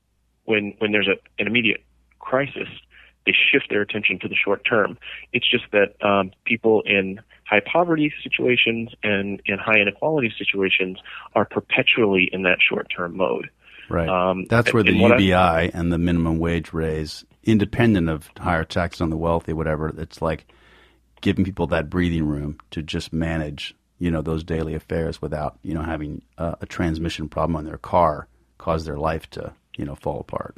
when 0.44 0.74
when 0.78 0.92
there's 0.92 1.08
a, 1.08 1.16
an 1.40 1.46
immediate 1.46 1.82
crisis, 2.18 2.68
they 3.26 3.32
shift 3.32 3.68
their 3.70 3.82
attention 3.82 4.18
to 4.20 4.28
the 4.28 4.34
short 4.34 4.64
term. 4.64 4.98
It's 5.32 5.48
just 5.48 5.64
that 5.72 6.02
um, 6.04 6.32
people 6.44 6.82
in 6.86 7.20
high 7.50 7.60
poverty 7.60 8.12
situations 8.22 8.90
and 9.02 9.42
in 9.44 9.58
high 9.58 9.80
inequality 9.80 10.32
situations 10.38 10.98
are 11.34 11.44
perpetually 11.44 12.28
in 12.32 12.44
that 12.44 12.58
short 12.66 12.86
term 12.96 13.16
mode. 13.16 13.50
Right. 13.88 14.08
Um, 14.08 14.46
That's 14.48 14.72
where 14.72 14.84
the 14.84 14.92
UBI 14.92 15.34
I, 15.34 15.62
and 15.74 15.92
the 15.92 15.98
minimum 15.98 16.38
wage 16.38 16.72
raise, 16.72 17.24
independent 17.42 18.08
of 18.08 18.30
higher 18.38 18.62
taxes 18.62 19.00
on 19.00 19.10
the 19.10 19.16
wealthy, 19.16 19.52
whatever, 19.52 19.88
it's 19.88 20.22
like 20.22 20.46
giving 21.20 21.44
people 21.44 21.66
that 21.68 21.90
breathing 21.90 22.24
room 22.24 22.58
to 22.70 22.82
just 22.82 23.12
manage, 23.12 23.74
you 23.98 24.12
know, 24.12 24.22
those 24.22 24.44
daily 24.44 24.74
affairs 24.74 25.20
without, 25.20 25.58
you 25.62 25.74
know, 25.74 25.82
having 25.82 26.22
a, 26.38 26.56
a 26.60 26.66
transmission 26.66 27.28
problem 27.28 27.56
on 27.56 27.64
their 27.64 27.78
car 27.78 28.28
cause 28.58 28.84
their 28.84 28.96
life 28.96 29.28
to, 29.30 29.52
you 29.76 29.84
know, 29.84 29.96
fall 29.96 30.20
apart. 30.20 30.56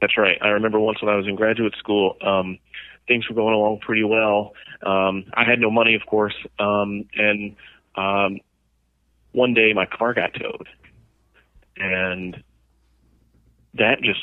That's 0.00 0.16
right. 0.16 0.38
I 0.40 0.50
remember 0.50 0.78
once 0.78 1.02
when 1.02 1.12
I 1.12 1.16
was 1.16 1.26
in 1.26 1.34
graduate 1.34 1.74
school, 1.76 2.16
um, 2.22 2.58
things 3.08 3.28
were 3.28 3.34
going 3.34 3.54
along 3.54 3.80
pretty 3.80 4.04
well. 4.04 4.52
Um, 4.84 5.24
I 5.34 5.44
had 5.44 5.58
no 5.58 5.70
money, 5.70 5.94
of 5.94 6.06
course, 6.06 6.34
um, 6.58 7.04
and 7.16 7.56
um, 7.96 8.38
one 9.32 9.54
day 9.54 9.72
my 9.72 9.86
car 9.86 10.14
got 10.14 10.34
towed, 10.34 10.68
and 11.76 12.42
that 13.74 14.00
just 14.02 14.20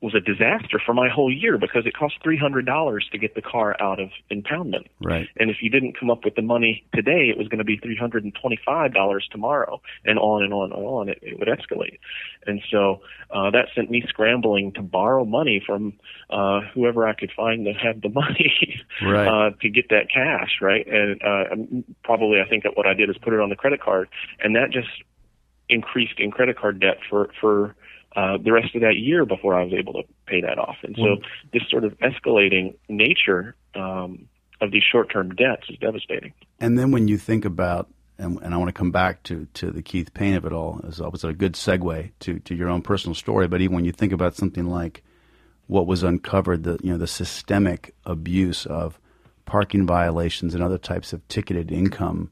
was 0.00 0.14
a 0.14 0.20
disaster 0.20 0.80
for 0.84 0.94
my 0.94 1.08
whole 1.08 1.32
year 1.32 1.58
because 1.58 1.84
it 1.84 1.92
cost 1.92 2.14
three 2.22 2.38
hundred 2.38 2.64
dollars 2.64 3.08
to 3.10 3.18
get 3.18 3.34
the 3.34 3.42
car 3.42 3.74
out 3.80 3.98
of 3.98 4.10
impoundment. 4.30 4.86
Right. 5.02 5.28
And 5.36 5.50
if 5.50 5.56
you 5.60 5.70
didn't 5.70 5.98
come 5.98 6.08
up 6.08 6.24
with 6.24 6.36
the 6.36 6.42
money 6.42 6.84
today, 6.94 7.28
it 7.30 7.36
was 7.36 7.48
going 7.48 7.58
to 7.58 7.64
be 7.64 7.78
three 7.78 7.96
hundred 7.96 8.22
and 8.22 8.32
twenty-five 8.40 8.94
dollars 8.94 9.28
tomorrow, 9.30 9.80
and 10.04 10.18
on 10.18 10.44
and 10.44 10.52
on 10.52 10.72
and 10.72 10.84
on. 10.84 11.08
It, 11.08 11.18
it 11.22 11.38
would 11.38 11.48
escalate, 11.48 11.98
and 12.46 12.60
so 12.70 13.00
uh, 13.30 13.50
that 13.50 13.68
sent 13.74 13.90
me 13.90 14.04
scrambling 14.08 14.72
to 14.74 14.82
borrow 14.82 15.24
money 15.24 15.60
from 15.64 15.94
uh, 16.30 16.60
whoever 16.74 17.06
I 17.06 17.14
could 17.14 17.32
find 17.36 17.66
that 17.66 17.76
had 17.76 18.00
the 18.00 18.08
money 18.14 18.80
right. 19.02 19.26
uh, 19.26 19.50
to 19.60 19.68
get 19.68 19.88
that 19.90 20.10
cash. 20.12 20.58
Right. 20.62 20.86
And 20.86 21.20
uh, 21.22 21.88
probably 22.04 22.40
I 22.40 22.48
think 22.48 22.62
that 22.62 22.76
what 22.76 22.86
I 22.86 22.94
did 22.94 23.10
is 23.10 23.16
put 23.18 23.32
it 23.32 23.40
on 23.40 23.48
the 23.48 23.56
credit 23.56 23.80
card, 23.80 24.08
and 24.38 24.54
that 24.54 24.70
just 24.70 24.88
increased 25.68 26.18
in 26.18 26.30
credit 26.30 26.56
card 26.56 26.80
debt 26.80 26.98
for 27.10 27.30
for 27.40 27.74
uh, 28.16 28.38
the 28.42 28.52
rest 28.52 28.74
of 28.74 28.80
that 28.82 28.96
year 28.96 29.24
before 29.24 29.54
I 29.54 29.64
was 29.64 29.72
able 29.72 29.92
to 29.94 30.02
pay 30.26 30.40
that 30.40 30.58
off. 30.58 30.76
And 30.82 30.96
so 30.96 31.02
mm. 31.02 31.24
this 31.52 31.62
sort 31.70 31.84
of 31.84 31.96
escalating 31.98 32.74
nature 32.88 33.54
um, 33.74 34.28
of 34.60 34.72
these 34.72 34.82
short-term 34.90 35.34
debts 35.34 35.68
is 35.68 35.78
devastating. 35.78 36.32
And 36.58 36.78
then 36.78 36.90
when 36.90 37.06
you 37.06 37.18
think 37.18 37.44
about, 37.44 37.88
and, 38.18 38.40
and 38.42 38.54
I 38.54 38.56
want 38.56 38.68
to 38.68 38.72
come 38.72 38.90
back 38.90 39.22
to, 39.24 39.46
to 39.54 39.70
the 39.70 39.82
Keith 39.82 40.12
Payne 40.14 40.34
of 40.34 40.44
it 40.44 40.52
all, 40.52 40.80
as 40.86 41.00
was 41.00 41.22
a 41.22 41.32
good 41.32 41.52
segue 41.52 42.10
to, 42.20 42.38
to 42.40 42.54
your 42.54 42.68
own 42.68 42.82
personal 42.82 43.14
story. 43.14 43.46
But 43.46 43.60
even 43.60 43.76
when 43.76 43.84
you 43.84 43.92
think 43.92 44.12
about 44.12 44.34
something 44.34 44.66
like 44.66 45.04
what 45.68 45.86
was 45.86 46.02
uncovered, 46.02 46.64
the 46.64 46.78
you 46.82 46.90
know 46.90 46.98
the 46.98 47.06
systemic 47.06 47.94
abuse 48.04 48.66
of 48.66 48.98
parking 49.44 49.86
violations 49.86 50.54
and 50.54 50.62
other 50.62 50.78
types 50.78 51.12
of 51.12 51.26
ticketed 51.28 51.70
income 51.70 52.30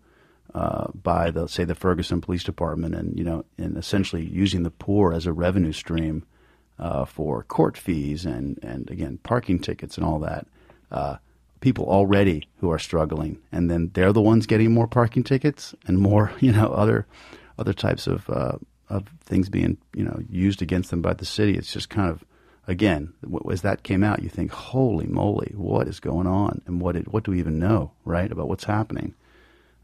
uh, 0.55 0.88
by 0.94 1.30
the 1.30 1.47
say 1.47 1.64
the 1.64 1.74
Ferguson 1.74 2.20
Police 2.20 2.44
Department, 2.44 2.94
and 2.94 3.16
you 3.16 3.24
know, 3.24 3.44
and 3.59 3.76
essentially 3.76 4.24
using 4.24 4.62
the 4.62 4.70
poor 4.70 5.12
as 5.12 5.26
a 5.26 5.32
revenue 5.32 5.72
stream 5.72 6.24
uh, 6.78 7.05
for 7.05 7.42
court 7.42 7.76
fees 7.76 8.24
and 8.24 8.59
and 8.62 8.90
again 8.90 9.18
parking 9.22 9.59
tickets 9.59 9.97
and 9.97 10.07
all 10.07 10.18
that. 10.20 10.47
Uh, 10.90 11.16
people 11.61 11.86
already 11.86 12.47
who 12.59 12.70
are 12.70 12.78
struggling, 12.78 13.38
and 13.51 13.70
then 13.70 13.90
they're 13.94 14.12
the 14.12 14.22
ones 14.22 14.47
getting 14.47 14.72
more 14.72 14.86
parking 14.86 15.24
tickets 15.24 15.74
and 15.86 15.99
more 15.99 16.32
you 16.40 16.53
know 16.53 16.72
other 16.72 17.07
other 17.59 17.72
types 17.72 18.07
of 18.07 18.28
uh, 18.30 18.57
of 18.88 19.09
things 19.24 19.49
being 19.49 19.78
you 19.94 20.05
know 20.05 20.20
used 20.30 20.62
against 20.62 20.90
them 20.90 21.03
by 21.03 21.12
the 21.12 21.24
city. 21.24 21.57
It's 21.57 21.72
just 21.72 21.90
kind 21.90 22.11
of 22.11 22.24
again, 22.66 23.12
as 23.51 23.62
that 23.62 23.82
came 23.82 24.03
out, 24.03 24.22
you 24.22 24.28
think, 24.28 24.51
holy 24.51 25.07
moly, 25.07 25.53
what 25.55 25.88
is 25.88 26.01
going 26.01 26.26
on, 26.26 26.61
and 26.66 26.80
what 26.80 26.97
it, 26.97 27.12
what 27.12 27.24
do 27.24 27.30
we 27.30 27.38
even 27.38 27.59
know, 27.59 27.92
right, 28.05 28.30
about 28.30 28.49
what's 28.49 28.64
happening? 28.64 29.14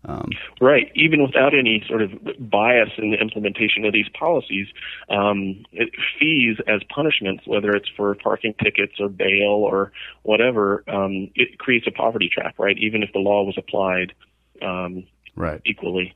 Um, 0.05 0.31
right. 0.61 0.91
Even 0.95 1.23
without 1.23 1.55
any 1.55 1.85
sort 1.89 2.03
of 2.03 2.11
bias 2.39 2.91
in 2.99 3.13
the 3.13 3.21
implementation 3.21 3.85
of 3.85 3.93
these 3.93 4.09
policies, 4.19 4.67
um, 5.09 5.65
it, 5.73 5.91
fees 6.19 6.57
as 6.67 6.81
punishments, 6.93 7.47
whether 7.47 7.71
it's 7.71 7.89
for 7.97 8.15
parking 8.17 8.55
tickets 8.63 8.95
or 8.99 9.09
bail 9.09 9.51
or 9.51 9.93
whatever, 10.23 10.83
um, 10.89 11.31
it 11.35 11.59
creates 11.59 11.87
a 11.87 11.93
poverty 11.93 12.29
trap, 12.33 12.59
right? 12.59 12.77
Even 12.79 13.03
if 13.03 13.13
the 13.13 13.21
law 13.21 13.45
was 13.45 13.57
applied 13.57 14.13
um, 14.61 15.05
right. 15.37 15.61
equally. 15.65 16.15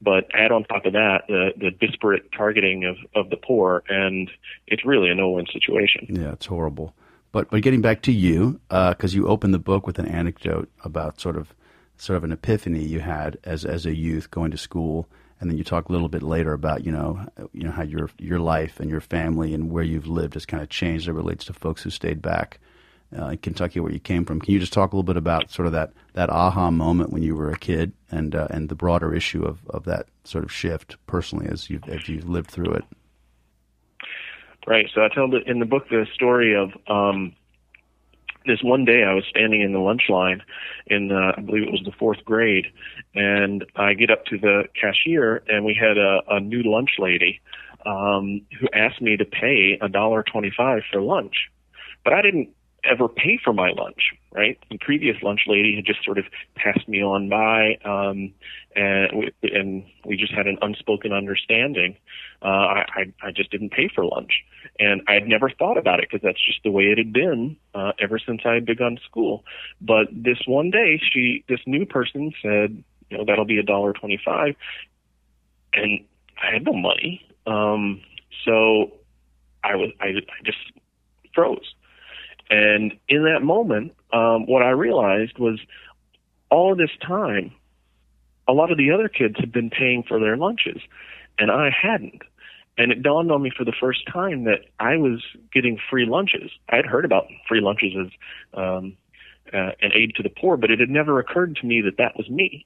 But 0.00 0.28
add 0.32 0.52
on 0.52 0.64
top 0.64 0.86
of 0.86 0.92
that 0.92 1.22
the, 1.26 1.50
the 1.56 1.70
disparate 1.70 2.30
targeting 2.30 2.84
of, 2.84 2.96
of 3.16 3.30
the 3.30 3.36
poor, 3.36 3.82
and 3.88 4.30
it's 4.68 4.84
really 4.84 5.10
a 5.10 5.14
no-win 5.14 5.46
situation. 5.52 6.06
Yeah, 6.08 6.32
it's 6.32 6.46
horrible. 6.46 6.94
But 7.32 7.50
but 7.50 7.62
getting 7.62 7.80
back 7.80 8.02
to 8.02 8.12
you, 8.12 8.60
because 8.68 9.14
uh, 9.14 9.16
you 9.16 9.26
opened 9.26 9.54
the 9.54 9.58
book 9.58 9.88
with 9.88 9.98
an 9.98 10.06
anecdote 10.06 10.70
about 10.84 11.20
sort 11.20 11.36
of 11.36 11.52
sort 11.98 12.16
of 12.16 12.24
an 12.24 12.32
epiphany 12.32 12.84
you 12.84 13.00
had 13.00 13.38
as 13.44 13.64
as 13.64 13.86
a 13.86 13.94
youth 13.94 14.30
going 14.30 14.50
to 14.50 14.58
school, 14.58 15.08
and 15.40 15.50
then 15.50 15.58
you 15.58 15.64
talk 15.64 15.88
a 15.88 15.92
little 15.92 16.08
bit 16.08 16.22
later 16.22 16.52
about 16.52 16.84
you 16.84 16.92
know 16.92 17.26
you 17.52 17.64
know 17.64 17.70
how 17.70 17.82
your 17.82 18.10
your 18.18 18.38
life 18.38 18.80
and 18.80 18.90
your 18.90 19.00
family 19.00 19.54
and 19.54 19.70
where 19.70 19.84
you've 19.84 20.06
lived 20.06 20.34
has 20.34 20.46
kind 20.46 20.62
of 20.62 20.68
changed 20.68 21.04
as 21.04 21.08
it 21.08 21.12
relates 21.12 21.44
to 21.44 21.52
folks 21.52 21.82
who 21.82 21.90
stayed 21.90 22.22
back 22.22 22.58
uh, 23.16 23.26
in 23.28 23.38
Kentucky, 23.38 23.80
where 23.80 23.92
you 23.92 23.98
came 23.98 24.24
from. 24.24 24.40
Can 24.40 24.54
you 24.54 24.60
just 24.60 24.72
talk 24.72 24.92
a 24.92 24.96
little 24.96 25.02
bit 25.02 25.16
about 25.16 25.50
sort 25.50 25.66
of 25.66 25.72
that 25.72 25.92
that 26.14 26.30
aha 26.30 26.70
moment 26.70 27.10
when 27.10 27.22
you 27.22 27.34
were 27.34 27.50
a 27.50 27.58
kid 27.58 27.92
and 28.10 28.34
uh, 28.34 28.48
and 28.50 28.68
the 28.68 28.74
broader 28.74 29.14
issue 29.14 29.44
of, 29.44 29.60
of 29.70 29.84
that 29.84 30.06
sort 30.24 30.44
of 30.44 30.52
shift 30.52 30.96
personally 31.06 31.46
as 31.48 31.70
you 31.70 31.80
as 31.88 32.08
you 32.08 32.20
lived 32.20 32.50
through 32.50 32.72
it? 32.74 32.84
Right. 34.66 34.90
So 34.94 35.02
I 35.02 35.08
tell 35.08 35.28
the, 35.28 35.40
in 35.46 35.60
the 35.60 35.64
book 35.64 35.88
the 35.88 36.06
story 36.12 36.54
of 36.54 36.72
um, 36.88 37.34
this 38.48 38.62
one 38.62 38.84
day 38.84 39.04
I 39.04 39.14
was 39.14 39.24
standing 39.30 39.60
in 39.60 39.72
the 39.72 39.78
lunch 39.78 40.02
line 40.08 40.42
in 40.88 41.12
uh, 41.12 41.34
I 41.36 41.40
believe 41.40 41.62
it 41.62 41.70
was 41.70 41.82
the 41.84 41.92
fourth 41.92 42.24
grade, 42.24 42.66
and 43.14 43.64
I 43.76 43.94
get 43.94 44.10
up 44.10 44.24
to 44.26 44.38
the 44.38 44.64
cashier 44.74 45.44
and 45.46 45.64
we 45.64 45.74
had 45.74 45.96
a, 45.96 46.22
a 46.28 46.40
new 46.40 46.62
lunch 46.64 46.90
lady 46.98 47.40
um, 47.86 48.42
who 48.58 48.66
asked 48.74 49.00
me 49.00 49.16
to 49.16 49.24
pay 49.24 49.78
a 49.80 49.88
dollar 49.88 50.24
twenty-five 50.24 50.82
for 50.90 51.00
lunch, 51.00 51.50
but 52.02 52.12
I 52.12 52.22
didn't 52.22 52.48
ever 52.84 53.08
pay 53.08 53.38
for 53.42 53.52
my 53.52 53.70
lunch, 53.70 54.12
right? 54.32 54.58
The 54.70 54.78
previous 54.78 55.16
lunch 55.22 55.40
lady 55.46 55.74
had 55.74 55.84
just 55.84 56.04
sort 56.04 56.18
of 56.18 56.24
passed 56.54 56.88
me 56.88 57.02
on 57.02 57.28
by, 57.28 57.78
um, 57.84 58.32
and 58.76 59.18
we, 59.18 59.32
and 59.42 59.84
we 60.04 60.16
just 60.16 60.32
had 60.32 60.46
an 60.46 60.58
unspoken 60.62 61.12
understanding. 61.12 61.96
Uh, 62.40 62.46
I, 62.46 62.86
I 62.94 63.12
I 63.22 63.30
just 63.32 63.50
didn't 63.50 63.70
pay 63.70 63.88
for 63.92 64.04
lunch, 64.04 64.44
and 64.78 65.02
I 65.08 65.14
had 65.14 65.26
never 65.26 65.50
thought 65.50 65.76
about 65.76 65.98
it 65.98 66.08
because 66.08 66.22
that's 66.22 66.44
just 66.44 66.62
the 66.62 66.70
way 66.70 66.84
it 66.84 66.98
had 66.98 67.12
been 67.12 67.56
uh, 67.74 67.92
ever 67.98 68.18
since 68.18 68.42
I 68.44 68.54
had 68.54 68.64
begun 68.64 68.98
school. 69.04 69.44
But 69.80 70.08
this 70.12 70.38
one 70.46 70.70
day, 70.70 71.00
she 71.12 71.44
this 71.48 71.60
new 71.66 71.84
person 71.84 72.32
said, 72.40 72.82
you 73.10 73.18
know, 73.18 73.24
that'll 73.26 73.44
be 73.44 73.58
a 73.58 73.64
dollar 73.64 73.92
twenty-five, 73.92 74.54
and 75.74 76.04
I 76.40 76.52
had 76.52 76.64
no 76.64 76.74
money, 76.74 77.26
um, 77.46 78.02
so 78.44 78.92
I 79.64 79.74
was 79.74 79.90
I, 80.00 80.06
I 80.06 80.42
just 80.44 80.58
froze 81.34 81.74
and 82.50 82.92
in 83.08 83.24
that 83.24 83.42
moment, 83.42 83.92
um, 84.12 84.46
what 84.46 84.62
I 84.62 84.70
realized 84.70 85.38
was 85.38 85.58
all 86.50 86.74
this 86.74 86.90
time, 87.06 87.52
a 88.46 88.52
lot 88.52 88.70
of 88.72 88.78
the 88.78 88.90
other 88.90 89.08
kids 89.08 89.36
had 89.38 89.52
been 89.52 89.70
paying 89.70 90.02
for 90.02 90.18
their 90.18 90.36
lunches, 90.36 90.80
and 91.38 91.50
I 91.50 91.70
hadn't. 91.70 92.22
And 92.78 92.92
it 92.92 93.02
dawned 93.02 93.30
on 93.32 93.42
me 93.42 93.50
for 93.54 93.64
the 93.64 93.72
first 93.78 94.06
time 94.06 94.44
that 94.44 94.60
I 94.78 94.96
was 94.96 95.22
getting 95.52 95.78
free 95.90 96.06
lunches. 96.06 96.50
I'd 96.68 96.86
heard 96.86 97.04
about 97.04 97.26
free 97.48 97.60
lunches 97.60 97.92
as 98.00 98.10
um, 98.54 98.96
uh, 99.52 99.72
an 99.82 99.90
aid 99.94 100.14
to 100.16 100.22
the 100.22 100.30
poor, 100.30 100.56
but 100.56 100.70
it 100.70 100.78
had 100.78 100.88
never 100.88 101.18
occurred 101.18 101.56
to 101.56 101.66
me 101.66 101.82
that 101.82 101.98
that 101.98 102.16
was 102.16 102.30
me. 102.30 102.64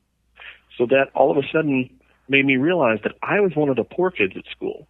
So 0.77 0.87
that 0.87 1.11
all 1.15 1.31
of 1.31 1.39
a 1.39 1.49
sudden 1.51 1.91
made 2.29 2.45
me 2.45 2.57
realize 2.57 2.99
that 3.03 3.17
I 3.23 3.41
was 3.41 3.57
one 3.57 3.69
of 3.69 3.77
the 3.77 3.85
poor 3.85 4.11
kids 4.11 4.35
at 4.37 4.45
school. 4.51 4.87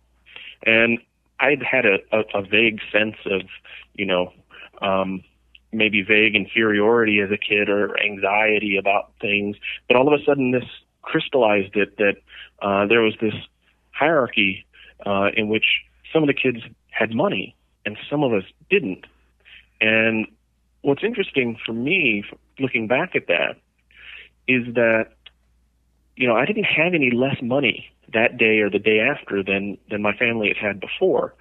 And 0.64 0.98
I'd 1.40 1.62
had 1.62 1.86
a, 1.86 1.98
a, 2.12 2.40
a 2.40 2.42
vague 2.42 2.80
sense 2.92 3.16
of, 3.26 3.42
you 3.94 4.06
know, 4.06 4.32
um, 4.80 5.22
maybe 5.72 6.02
vague 6.02 6.34
inferiority 6.34 7.20
as 7.20 7.30
a 7.30 7.36
kid 7.36 7.68
or 7.68 7.98
anxiety 8.00 8.76
about 8.78 9.12
things. 9.20 9.56
But 9.88 9.96
all 9.96 10.12
of 10.12 10.20
a 10.20 10.24
sudden, 10.24 10.52
this 10.52 10.68
crystallized 11.02 11.76
it 11.76 11.96
that 11.98 12.16
uh, 12.60 12.86
there 12.86 13.00
was 13.00 13.14
this 13.20 13.34
hierarchy 13.90 14.66
uh, 15.04 15.28
in 15.36 15.48
which 15.48 15.64
some 16.12 16.22
of 16.22 16.26
the 16.26 16.34
kids 16.34 16.58
had 16.90 17.12
money 17.12 17.56
and 17.84 17.96
some 18.08 18.22
of 18.22 18.32
us 18.32 18.44
didn't. 18.70 19.06
And 19.80 20.26
what's 20.82 21.02
interesting 21.02 21.58
for 21.64 21.72
me, 21.72 22.24
looking 22.60 22.86
back 22.86 23.16
at 23.16 23.26
that, 23.26 23.56
is 24.46 24.74
that 24.74 25.08
you 26.16 26.28
know, 26.28 26.36
I 26.36 26.44
didn't 26.44 26.64
have 26.64 26.94
any 26.94 27.10
less 27.10 27.36
money 27.42 27.90
that 28.12 28.36
day 28.36 28.58
or 28.58 28.70
the 28.70 28.78
day 28.78 29.00
after 29.00 29.42
than 29.42 29.78
than 29.90 30.02
my 30.02 30.14
family 30.16 30.48
had 30.48 30.56
had 30.56 30.80
before, 30.80 31.34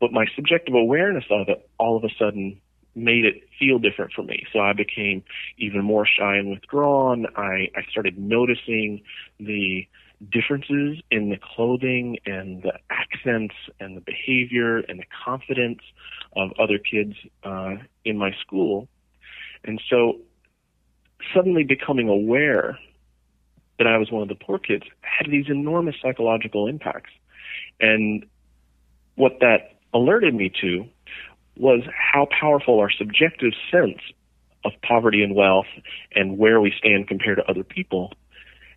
but 0.00 0.12
my 0.12 0.26
subjective 0.34 0.74
awareness 0.74 1.24
of 1.30 1.48
it 1.48 1.68
all 1.78 1.96
of 1.96 2.04
a 2.04 2.08
sudden 2.18 2.60
made 2.94 3.24
it 3.24 3.42
feel 3.58 3.78
different 3.78 4.12
for 4.12 4.22
me. 4.22 4.44
So 4.52 4.60
I 4.60 4.72
became 4.72 5.22
even 5.58 5.82
more 5.82 6.06
shy 6.06 6.36
and 6.36 6.50
withdrawn. 6.50 7.26
I, 7.36 7.68
I 7.76 7.82
started 7.90 8.18
noticing 8.18 9.02
the 9.38 9.86
differences 10.30 11.02
in 11.10 11.30
the 11.30 11.36
clothing 11.36 12.18
and 12.24 12.62
the 12.62 12.72
accents 12.90 13.54
and 13.80 13.96
the 13.96 14.00
behavior 14.00 14.78
and 14.78 14.98
the 14.98 15.06
confidence 15.24 15.80
of 16.36 16.50
other 16.58 16.78
kids 16.78 17.14
uh, 17.42 17.74
in 18.04 18.16
my 18.16 18.30
school. 18.40 18.88
And 19.64 19.80
so 19.90 20.20
suddenly 21.34 21.64
becoming 21.64 22.08
aware 22.08 22.78
that 23.78 23.86
I 23.86 23.98
was 23.98 24.10
one 24.10 24.22
of 24.22 24.28
the 24.28 24.34
poor 24.34 24.58
kids 24.58 24.84
had 25.00 25.30
these 25.30 25.46
enormous 25.48 25.96
psychological 26.00 26.68
impacts. 26.68 27.10
And 27.80 28.26
what 29.16 29.38
that 29.40 29.78
alerted 29.92 30.34
me 30.34 30.52
to 30.60 30.86
was 31.56 31.82
how 32.12 32.26
powerful 32.38 32.80
our 32.80 32.90
subjective 32.90 33.52
sense 33.70 34.00
of 34.64 34.72
poverty 34.82 35.22
and 35.22 35.34
wealth 35.34 35.66
and 36.14 36.38
where 36.38 36.60
we 36.60 36.72
stand 36.76 37.06
compared 37.06 37.36
to 37.36 37.44
other 37.48 37.64
people, 37.64 38.12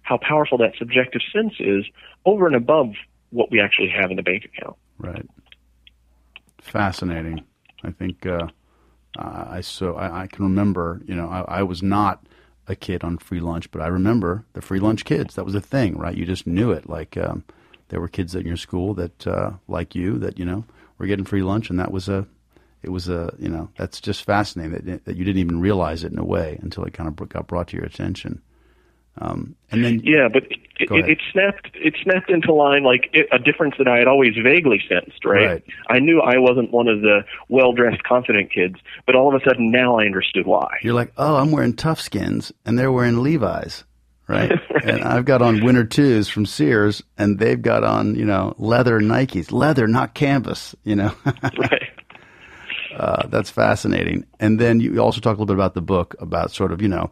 how 0.04 0.18
powerful 0.18 0.58
that 0.58 0.74
subjective 0.78 1.22
sense 1.34 1.54
is 1.60 1.86
over 2.26 2.46
and 2.46 2.56
above 2.56 2.94
what 3.30 3.52
we 3.52 3.60
actually 3.60 3.90
have 3.90 4.12
in 4.12 4.18
the 4.18 4.24
bank 4.24 4.46
account. 4.46 4.76
Right. 4.98 5.28
Fascinating. 6.62 7.44
I 7.84 7.92
think 7.92 8.26
uh, 8.26 8.48
I 9.18 9.62
so 9.62 9.96
I, 9.96 10.24
I, 10.24 10.28
can 10.28 10.44
remember. 10.44 11.02
You 11.06 11.16
know, 11.16 11.30
I, 11.30 11.60
I 11.60 11.64
was 11.64 11.82
not 11.82 12.26
a 12.68 12.76
kid 12.76 13.04
on 13.04 13.18
free 13.18 13.40
lunch, 13.40 13.72
but 13.72 13.82
I 13.82 13.88
remember 13.88 14.46
the 14.54 14.62
free 14.62 14.80
lunch 14.80 15.06
kids. 15.06 15.36
That 15.36 15.46
was 15.46 15.56
a 15.56 15.62
thing, 15.62 15.98
right? 15.98 16.16
You 16.16 16.26
just 16.26 16.48
knew 16.48 16.72
it. 16.72 16.90
Like 16.90 17.16
um, 17.18 17.44
there 17.90 18.02
were 18.02 18.08
kids 18.08 18.36
in 18.36 18.46
your 18.46 18.58
school 18.58 18.94
that, 18.96 19.26
uh, 19.26 19.52
like 19.68 19.96
you, 19.96 20.18
that 20.20 20.38
you 20.38 20.46
know 20.46 20.66
were 20.98 21.08
getting 21.08 21.26
free 21.26 21.44
lunch, 21.44 21.70
and 21.70 21.80
that 21.80 21.92
was 21.92 22.10
a, 22.10 22.28
it 22.88 22.92
was 22.92 23.10
a, 23.10 23.34
you 23.38 23.50
know, 23.50 23.70
that's 23.78 24.00
just 24.00 24.24
fascinating 24.24 24.72
that 24.86 25.04
that 25.04 25.18
you 25.18 25.26
didn't 25.26 25.42
even 25.42 25.60
realize 25.60 26.06
it 26.06 26.14
in 26.14 26.18
a 26.18 26.24
way 26.24 26.58
until 26.62 26.86
it 26.86 26.94
kind 26.94 27.10
of 27.10 27.30
got 27.30 27.46
brought 27.46 27.68
to 27.68 27.76
your 27.76 27.86
attention. 27.86 28.42
Um, 29.20 29.56
and 29.72 29.84
then 29.84 30.00
yeah, 30.06 30.30
but 30.32 30.44
it, 30.44 30.60
it, 30.80 31.10
it, 31.10 31.18
snapped 31.34 31.72
it 31.74 31.96
snapped 32.02 32.30
into 32.30 32.54
line 32.54 32.84
like 32.84 33.10
it, 33.12 33.28
a 33.34 33.40
difference 33.40 33.76
that 33.78 33.88
I 33.90 33.98
had 33.98 34.08
always 34.08 34.36
vaguely 34.42 34.82
sensed. 34.88 35.26
Right? 35.26 35.48
right? 35.48 35.64
I 35.90 36.00
knew 36.00 36.22
I 36.22 36.38
wasn't 36.38 36.72
one 36.72 36.88
of 36.88 37.02
the 37.02 37.26
well 37.50 37.74
dressed, 37.74 38.04
confident 38.04 38.54
kids, 38.54 38.76
but 39.06 39.16
all 39.16 39.36
of 39.36 39.42
a 39.42 39.44
sudden 39.44 39.70
now 39.70 40.00
I 40.00 40.06
understood 40.06 40.46
why. 40.46 40.78
You're 40.82 40.94
like, 40.94 41.12
oh, 41.18 41.36
I'm 41.36 41.52
wearing 41.52 41.74
Toughskins, 41.74 42.54
and 42.66 42.80
they're 42.80 42.92
wearing 42.92 43.22
Levi's. 43.22 43.84
Right? 44.30 44.52
right? 44.52 44.60
And 44.84 45.04
I've 45.04 45.26
got 45.26 45.42
on 45.42 45.66
winter 45.66 45.84
twos 45.84 46.30
from 46.30 46.46
Sears, 46.46 47.02
and 47.18 47.40
they've 47.40 47.62
got 47.62 47.84
on, 47.84 48.16
you 48.16 48.26
know, 48.26 48.56
leather 48.58 49.00
Nikes, 49.00 49.52
leather, 49.52 49.88
not 49.88 50.14
canvas. 50.14 50.76
You 50.84 50.96
know, 50.96 51.14
right? 51.26 51.97
Uh, 52.98 53.28
that's 53.28 53.52
fascinating. 53.52 54.26
And 54.40 54.60
then 54.60 54.80
you 54.80 55.00
also 55.00 55.22
talk 55.22 55.38
a 55.38 55.40
little 55.40 55.46
bit 55.46 55.62
about 55.62 55.76
the 55.76 55.82
book 55.82 56.16
about 56.18 56.52
sort 56.52 56.72
of, 56.72 56.82
you 56.82 56.88
know, 56.88 57.12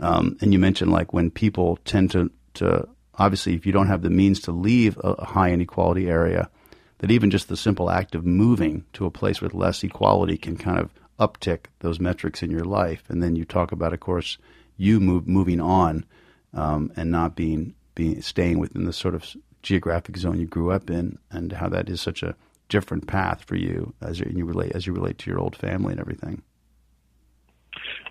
um, 0.00 0.36
and 0.40 0.52
you 0.52 0.58
mentioned 0.58 0.90
like 0.90 1.12
when 1.12 1.30
people 1.30 1.78
tend 1.84 2.10
to, 2.10 2.28
to 2.54 2.88
obviously 3.14 3.54
if 3.54 3.64
you 3.64 3.70
don't 3.70 3.86
have 3.86 4.02
the 4.02 4.10
means 4.10 4.40
to 4.40 4.50
leave 4.50 4.98
a, 4.98 5.12
a 5.12 5.24
high 5.24 5.52
inequality 5.52 6.08
area, 6.08 6.50
that 6.98 7.12
even 7.12 7.30
just 7.30 7.48
the 7.48 7.56
simple 7.56 7.88
act 7.88 8.16
of 8.16 8.26
moving 8.26 8.84
to 8.94 9.06
a 9.06 9.12
place 9.12 9.40
with 9.40 9.54
less 9.54 9.84
equality 9.84 10.36
can 10.36 10.56
kind 10.56 10.80
of 10.80 10.90
uptick 11.20 11.66
those 11.78 12.00
metrics 12.00 12.42
in 12.42 12.50
your 12.50 12.64
life. 12.64 13.04
And 13.08 13.22
then 13.22 13.36
you 13.36 13.44
talk 13.44 13.70
about, 13.70 13.92
of 13.92 14.00
course, 14.00 14.38
you 14.76 14.98
move 14.98 15.28
moving 15.28 15.60
on 15.60 16.04
um, 16.52 16.92
and 16.96 17.12
not 17.12 17.36
being 17.36 17.74
being 17.94 18.22
staying 18.22 18.58
within 18.58 18.86
the 18.86 18.92
sort 18.92 19.14
of 19.14 19.36
geographic 19.62 20.16
zone 20.16 20.40
you 20.40 20.46
grew 20.46 20.72
up 20.72 20.90
in, 20.90 21.18
and 21.30 21.52
how 21.52 21.68
that 21.68 21.88
is 21.88 22.00
such 22.00 22.24
a 22.24 22.34
different 22.72 23.06
path 23.06 23.44
for 23.44 23.54
you 23.54 23.92
as 24.00 24.18
you, 24.18 24.44
relate 24.46 24.72
as 24.74 24.86
you 24.86 24.94
relate 24.94 25.18
to 25.18 25.30
your 25.30 25.38
old 25.38 25.54
family 25.54 25.92
and 25.92 26.00
everything. 26.00 26.42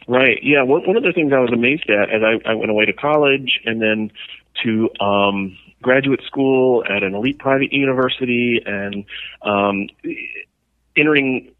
Right. 0.07 0.37
Yeah. 0.43 0.63
One, 0.63 0.85
one 0.85 0.97
of 0.97 1.03
the 1.03 1.11
things 1.13 1.33
I 1.33 1.39
was 1.39 1.51
amazed 1.51 1.89
at 1.89 2.09
as 2.13 2.21
I, 2.23 2.51
I 2.51 2.53
went 2.53 2.69
away 2.69 2.85
to 2.85 2.93
college 2.93 3.59
and 3.65 3.81
then 3.81 4.11
to 4.63 4.89
um, 5.03 5.57
graduate 5.81 6.21
school 6.27 6.83
at 6.87 7.01
an 7.01 7.15
elite 7.15 7.39
private 7.39 7.73
university 7.73 8.61
and 8.63 9.05
um, 9.41 9.87
entering 10.95 11.51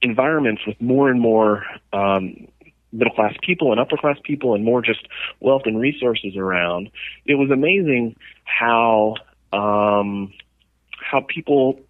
environments 0.00 0.62
with 0.64 0.80
more 0.80 1.08
and 1.10 1.20
more 1.20 1.64
um, 1.92 2.46
middle 2.92 3.14
class 3.14 3.34
people 3.42 3.72
and 3.72 3.80
upper 3.80 3.96
class 3.96 4.16
people 4.22 4.54
and 4.54 4.64
more 4.64 4.80
just 4.80 5.08
wealth 5.40 5.62
and 5.64 5.80
resources 5.80 6.36
around. 6.36 6.90
It 7.26 7.34
was 7.34 7.50
amazing 7.50 8.14
how 8.44 9.14
um, 9.52 10.32
how 11.00 11.20
people 11.20 11.80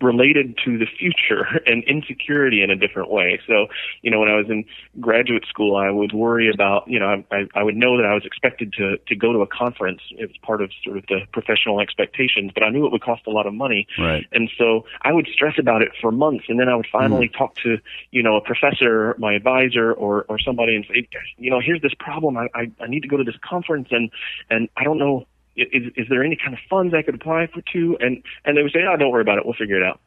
related 0.00 0.58
to 0.64 0.78
the 0.78 0.86
future 0.86 1.46
and 1.66 1.84
insecurity 1.84 2.62
in 2.62 2.70
a 2.70 2.76
different 2.76 3.10
way. 3.10 3.40
So, 3.46 3.66
you 4.02 4.10
know, 4.10 4.20
when 4.20 4.28
I 4.28 4.36
was 4.36 4.46
in 4.48 4.64
graduate 5.00 5.44
school, 5.48 5.76
I 5.76 5.90
would 5.90 6.12
worry 6.12 6.50
about, 6.52 6.88
you 6.88 6.98
know, 6.98 7.22
I, 7.30 7.46
I 7.54 7.62
would 7.62 7.76
know 7.76 7.96
that 7.96 8.06
I 8.06 8.14
was 8.14 8.24
expected 8.24 8.72
to, 8.74 8.96
to 9.08 9.16
go 9.16 9.32
to 9.32 9.40
a 9.40 9.46
conference. 9.46 10.00
It 10.10 10.28
was 10.28 10.36
part 10.42 10.62
of 10.62 10.70
sort 10.84 10.98
of 10.98 11.06
the 11.06 11.20
professional 11.32 11.80
expectations, 11.80 12.50
but 12.54 12.62
I 12.62 12.70
knew 12.70 12.86
it 12.86 12.92
would 12.92 13.02
cost 13.02 13.22
a 13.26 13.30
lot 13.30 13.46
of 13.46 13.54
money. 13.54 13.86
Right. 13.98 14.26
And 14.32 14.50
so 14.56 14.84
I 15.02 15.12
would 15.12 15.28
stress 15.32 15.54
about 15.58 15.82
it 15.82 15.90
for 16.00 16.10
months. 16.10 16.44
And 16.48 16.58
then 16.58 16.68
I 16.68 16.76
would 16.76 16.88
finally 16.90 17.28
mm. 17.28 17.38
talk 17.38 17.54
to, 17.56 17.78
you 18.10 18.22
know, 18.22 18.36
a 18.36 18.40
professor, 18.40 19.14
my 19.18 19.34
advisor 19.34 19.92
or, 19.92 20.24
or 20.28 20.38
somebody 20.38 20.76
and 20.76 20.84
say, 20.86 21.08
you 21.36 21.50
know, 21.50 21.60
here's 21.60 21.82
this 21.82 21.94
problem. 21.98 22.36
I, 22.36 22.48
I, 22.54 22.70
I 22.80 22.86
need 22.86 23.00
to 23.00 23.08
go 23.08 23.16
to 23.16 23.24
this 23.24 23.36
conference 23.42 23.88
and, 23.90 24.10
and 24.48 24.68
I 24.76 24.84
don't 24.84 24.98
know 24.98 25.26
is, 25.56 25.92
is 25.96 26.06
there 26.08 26.22
any 26.22 26.36
kind 26.36 26.54
of 26.54 26.60
funds 26.68 26.94
I 26.94 27.02
could 27.02 27.14
apply 27.14 27.48
for 27.52 27.62
to? 27.72 27.96
And 28.00 28.22
and 28.44 28.56
they 28.56 28.62
would 28.62 28.72
say, 28.72 28.80
oh, 28.88 28.96
don't 28.96 29.10
worry 29.10 29.22
about 29.22 29.38
it, 29.38 29.44
we'll 29.44 29.54
figure 29.54 29.76
it 29.76 29.82
out. 29.82 30.00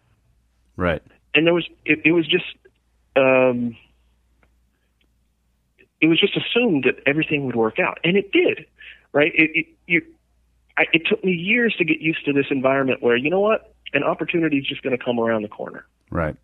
Right. 0.75 1.01
And 1.35 1.45
there 1.45 1.53
was 1.53 1.67
it, 1.85 2.01
it 2.05 2.11
was 2.11 2.27
just 2.27 2.45
um, 3.15 3.75
it 6.01 6.07
was 6.07 6.19
just 6.19 6.35
assumed 6.35 6.85
that 6.85 7.01
everything 7.05 7.45
would 7.45 7.55
work 7.55 7.79
out, 7.79 7.99
and 8.03 8.17
it 8.17 8.31
did. 8.31 8.65
Right. 9.11 9.31
It 9.35 9.51
it 9.53 9.65
you, 9.87 10.01
I, 10.77 10.85
it 10.93 11.03
took 11.07 11.23
me 11.23 11.31
years 11.31 11.75
to 11.77 11.85
get 11.85 12.01
used 12.01 12.25
to 12.25 12.33
this 12.33 12.47
environment 12.49 13.01
where 13.01 13.15
you 13.15 13.29
know 13.29 13.39
what, 13.39 13.73
an 13.93 14.03
opportunity 14.03 14.57
is 14.57 14.65
just 14.65 14.81
going 14.81 14.97
to 14.97 15.03
come 15.03 15.19
around 15.19 15.43
the 15.43 15.47
corner. 15.47 15.85
Right. 16.09 16.35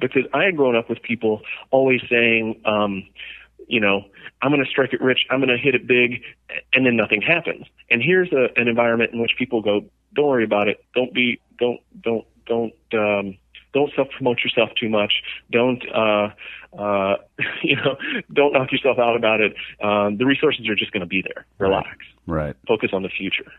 Because 0.00 0.22
I 0.32 0.44
had 0.44 0.56
grown 0.56 0.74
up 0.74 0.88
with 0.88 1.02
people 1.02 1.42
always 1.70 2.00
saying, 2.10 2.60
um, 2.64 3.06
you 3.72 3.80
know, 3.80 4.04
I'm 4.42 4.50
going 4.50 4.62
to 4.62 4.70
strike 4.70 4.92
it 4.92 5.00
rich, 5.00 5.24
I'm 5.30 5.38
going 5.40 5.48
to 5.48 5.56
hit 5.56 5.74
it 5.74 5.86
big, 5.86 6.22
and 6.74 6.84
then 6.84 6.94
nothing 6.94 7.22
happens. 7.22 7.64
And 7.90 8.02
here's 8.02 8.30
a, 8.30 8.48
an 8.60 8.68
environment 8.68 9.14
in 9.14 9.20
which 9.20 9.32
people 9.38 9.62
go, 9.62 9.86
don't 10.14 10.26
worry 10.26 10.44
about 10.44 10.68
it, 10.68 10.84
don't 10.94 11.14
be, 11.14 11.40
don't, 11.58 11.80
don't, 12.02 12.26
don't, 12.46 12.74
um, 12.92 13.38
don't 13.72 13.90
self 13.96 14.08
promote 14.10 14.40
yourself 14.44 14.68
too 14.78 14.90
much. 14.90 15.14
Don't, 15.50 15.82
uh, 15.88 16.28
uh, 16.78 17.16
you 17.62 17.76
know, 17.76 17.96
don't 18.30 18.52
knock 18.52 18.70
yourself 18.70 18.98
out 18.98 19.16
about 19.16 19.40
it. 19.40 19.54
Um, 19.82 20.18
the 20.18 20.26
resources 20.26 20.68
are 20.68 20.74
just 20.74 20.92
going 20.92 21.00
to 21.00 21.06
be 21.06 21.22
there. 21.22 21.46
Relax. 21.58 21.96
Right. 22.26 22.54
Focus 22.68 22.90
on 22.92 23.02
the 23.02 23.08
future. 23.08 23.50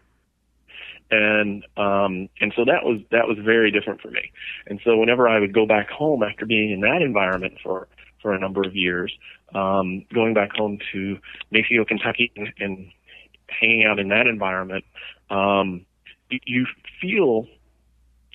And 1.09 1.65
um, 1.75 2.29
and 2.39 2.53
so 2.55 2.65
that 2.65 2.83
was 2.83 3.01
that 3.09 3.27
was 3.27 3.37
very 3.43 3.71
different 3.71 4.01
for 4.01 4.11
me. 4.11 4.31
And 4.67 4.79
so 4.83 4.95
whenever 4.97 5.27
I 5.27 5.39
would 5.39 5.53
go 5.53 5.65
back 5.65 5.89
home 5.89 6.21
after 6.21 6.45
being 6.45 6.71
in 6.71 6.81
that 6.81 7.01
environment 7.01 7.55
for 7.63 7.87
for 8.23 8.33
a 8.33 8.39
number 8.39 8.63
of 8.63 8.75
years, 8.75 9.13
um, 9.53 10.03
going 10.11 10.33
back 10.33 10.55
home 10.55 10.79
to 10.93 11.19
Mayfield, 11.51 11.89
Kentucky, 11.89 12.31
and, 12.35 12.51
and 12.59 12.91
hanging 13.47 13.85
out 13.85 13.99
in 13.99 14.07
that 14.07 14.25
environment, 14.25 14.85
um, 15.29 15.85
you, 16.31 16.39
you 16.45 16.65
feel 16.99 17.47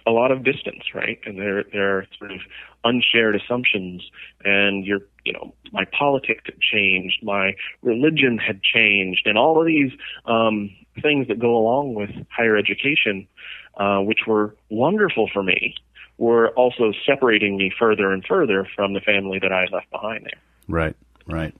a 0.06 0.10
lot 0.10 0.30
of 0.30 0.42
distance, 0.42 0.84
right? 0.94 1.18
And 1.26 1.38
there 1.38 1.64
there 1.72 1.98
are 1.98 2.06
sort 2.18 2.32
of 2.32 2.40
unshared 2.84 3.36
assumptions, 3.36 4.02
and 4.44 4.86
your 4.86 5.00
you 5.24 5.32
know 5.32 5.54
my 5.72 5.84
politics 5.86 6.42
had 6.46 6.60
changed, 6.60 7.22
my 7.22 7.54
religion 7.82 8.38
had 8.38 8.62
changed, 8.62 9.26
and 9.26 9.36
all 9.36 9.60
of 9.60 9.66
these 9.66 9.92
um, 10.24 10.70
things 11.02 11.28
that 11.28 11.38
go 11.38 11.56
along 11.56 11.94
with 11.94 12.10
higher 12.30 12.56
education, 12.56 13.28
uh, 13.76 13.98
which 13.98 14.20
were 14.26 14.56
wonderful 14.70 15.28
for 15.32 15.42
me, 15.42 15.74
were 16.18 16.50
also 16.50 16.92
separating 17.06 17.56
me 17.56 17.72
further 17.78 18.12
and 18.12 18.24
further 18.26 18.68
from 18.76 18.92
the 18.92 19.00
family 19.00 19.38
that 19.40 19.52
I 19.52 19.60
had 19.60 19.72
left 19.72 19.90
behind 19.90 20.24
there. 20.24 20.40
Right, 20.66 20.96
right. 21.26 21.54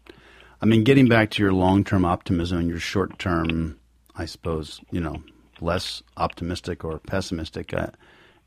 I 0.60 0.66
mean, 0.66 0.84
getting 0.84 1.08
back 1.08 1.30
to 1.30 1.42
your 1.42 1.52
long 1.52 1.84
term 1.84 2.04
optimism 2.04 2.58
and 2.58 2.68
your 2.68 2.80
short 2.80 3.18
term, 3.18 3.78
I 4.16 4.24
suppose, 4.26 4.80
you 4.90 5.00
know, 5.00 5.22
less 5.60 6.02
optimistic 6.16 6.84
or 6.84 6.98
pessimistic. 6.98 7.72
Uh, 7.72 7.88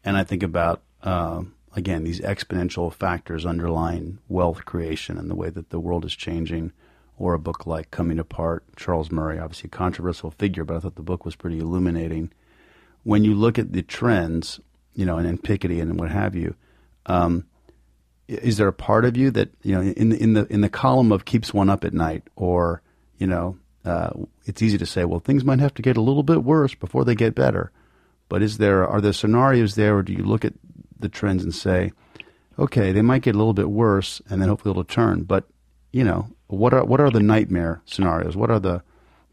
and 0.03 0.17
I 0.17 0.23
think 0.23 0.43
about, 0.43 0.81
uh, 1.03 1.43
again, 1.75 2.03
these 2.03 2.19
exponential 2.19 2.93
factors 2.93 3.45
underlying 3.45 4.19
wealth 4.27 4.65
creation 4.65 5.17
and 5.17 5.29
the 5.29 5.35
way 5.35 5.49
that 5.49 5.69
the 5.69 5.79
world 5.79 6.03
is 6.03 6.15
changing, 6.15 6.73
or 7.17 7.33
a 7.33 7.39
book 7.39 7.65
like 7.65 7.91
Coming 7.91 8.19
Apart, 8.19 8.63
Charles 8.75 9.11
Murray, 9.11 9.39
obviously 9.39 9.67
a 9.67 9.77
controversial 9.77 10.31
figure, 10.31 10.65
but 10.65 10.77
I 10.77 10.79
thought 10.79 10.95
the 10.95 11.01
book 11.01 11.23
was 11.23 11.35
pretty 11.35 11.59
illuminating. 11.59 12.31
When 13.03 13.23
you 13.23 13.35
look 13.35 13.57
at 13.57 13.73
the 13.73 13.83
trends, 13.83 14.59
you 14.95 15.05
know, 15.05 15.17
and, 15.17 15.27
and 15.27 15.41
Piketty 15.41 15.81
and 15.81 15.99
what 15.99 16.11
have 16.11 16.35
you, 16.35 16.55
um, 17.05 17.45
is 18.27 18.57
there 18.57 18.67
a 18.67 18.73
part 18.73 19.05
of 19.05 19.17
you 19.17 19.31
that 19.31 19.49
you 19.63 19.73
know 19.73 19.81
in 19.81 20.09
the 20.09 20.21
in 20.21 20.33
the 20.33 20.45
in 20.51 20.61
the 20.61 20.69
column 20.69 21.11
of 21.11 21.25
keeps 21.25 21.53
one 21.53 21.69
up 21.69 21.83
at 21.83 21.93
night, 21.93 22.23
or 22.35 22.81
you 23.17 23.27
know, 23.27 23.57
uh, 23.85 24.11
it's 24.45 24.61
easy 24.61 24.77
to 24.77 24.85
say, 24.85 25.05
well, 25.05 25.19
things 25.19 25.43
might 25.43 25.59
have 25.59 25.73
to 25.75 25.81
get 25.81 25.97
a 25.97 26.01
little 26.01 26.23
bit 26.23 26.43
worse 26.43 26.73
before 26.73 27.03
they 27.03 27.15
get 27.15 27.35
better. 27.35 27.71
But 28.29 28.41
is 28.41 28.57
there 28.57 28.87
are 28.87 29.01
there 29.01 29.13
scenarios 29.13 29.75
there, 29.75 29.97
or 29.97 30.03
do 30.03 30.13
you 30.13 30.23
look 30.23 30.45
at 30.45 30.53
the 30.99 31.09
trends 31.09 31.43
and 31.43 31.53
say, 31.53 31.91
okay, 32.57 32.91
they 32.91 33.01
might 33.01 33.23
get 33.23 33.35
a 33.35 33.37
little 33.37 33.53
bit 33.53 33.69
worse, 33.69 34.21
and 34.29 34.41
then 34.41 34.49
hopefully 34.49 34.71
it'll 34.71 34.83
turn. 34.83 35.23
But 35.23 35.45
you 35.91 36.03
know, 36.03 36.29
what 36.47 36.73
are 36.73 36.85
what 36.85 37.01
are 37.01 37.11
the 37.11 37.19
nightmare 37.19 37.81
scenarios? 37.85 38.37
What 38.37 38.51
are 38.51 38.59
the 38.59 38.83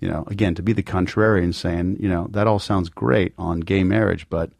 you 0.00 0.08
know, 0.08 0.24
again, 0.28 0.54
to 0.54 0.62
be 0.62 0.72
the 0.72 0.82
contrarian, 0.82 1.52
saying, 1.52 1.96
you 2.00 2.08
know, 2.08 2.28
that 2.30 2.46
all 2.46 2.58
sounds 2.58 2.88
great 2.88 3.34
on 3.36 3.60
gay 3.60 3.82
marriage, 3.82 4.28
but 4.28 4.52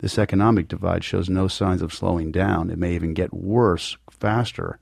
this 0.00 0.18
economic 0.18 0.66
divide 0.66 1.04
shows 1.04 1.28
no 1.28 1.46
signs 1.46 1.82
of 1.82 1.92
slowing 1.92 2.32
down. 2.32 2.70
It 2.70 2.78
may 2.78 2.94
even 2.94 3.14
get 3.14 3.34
worse 3.34 3.96
faster. 4.10 4.78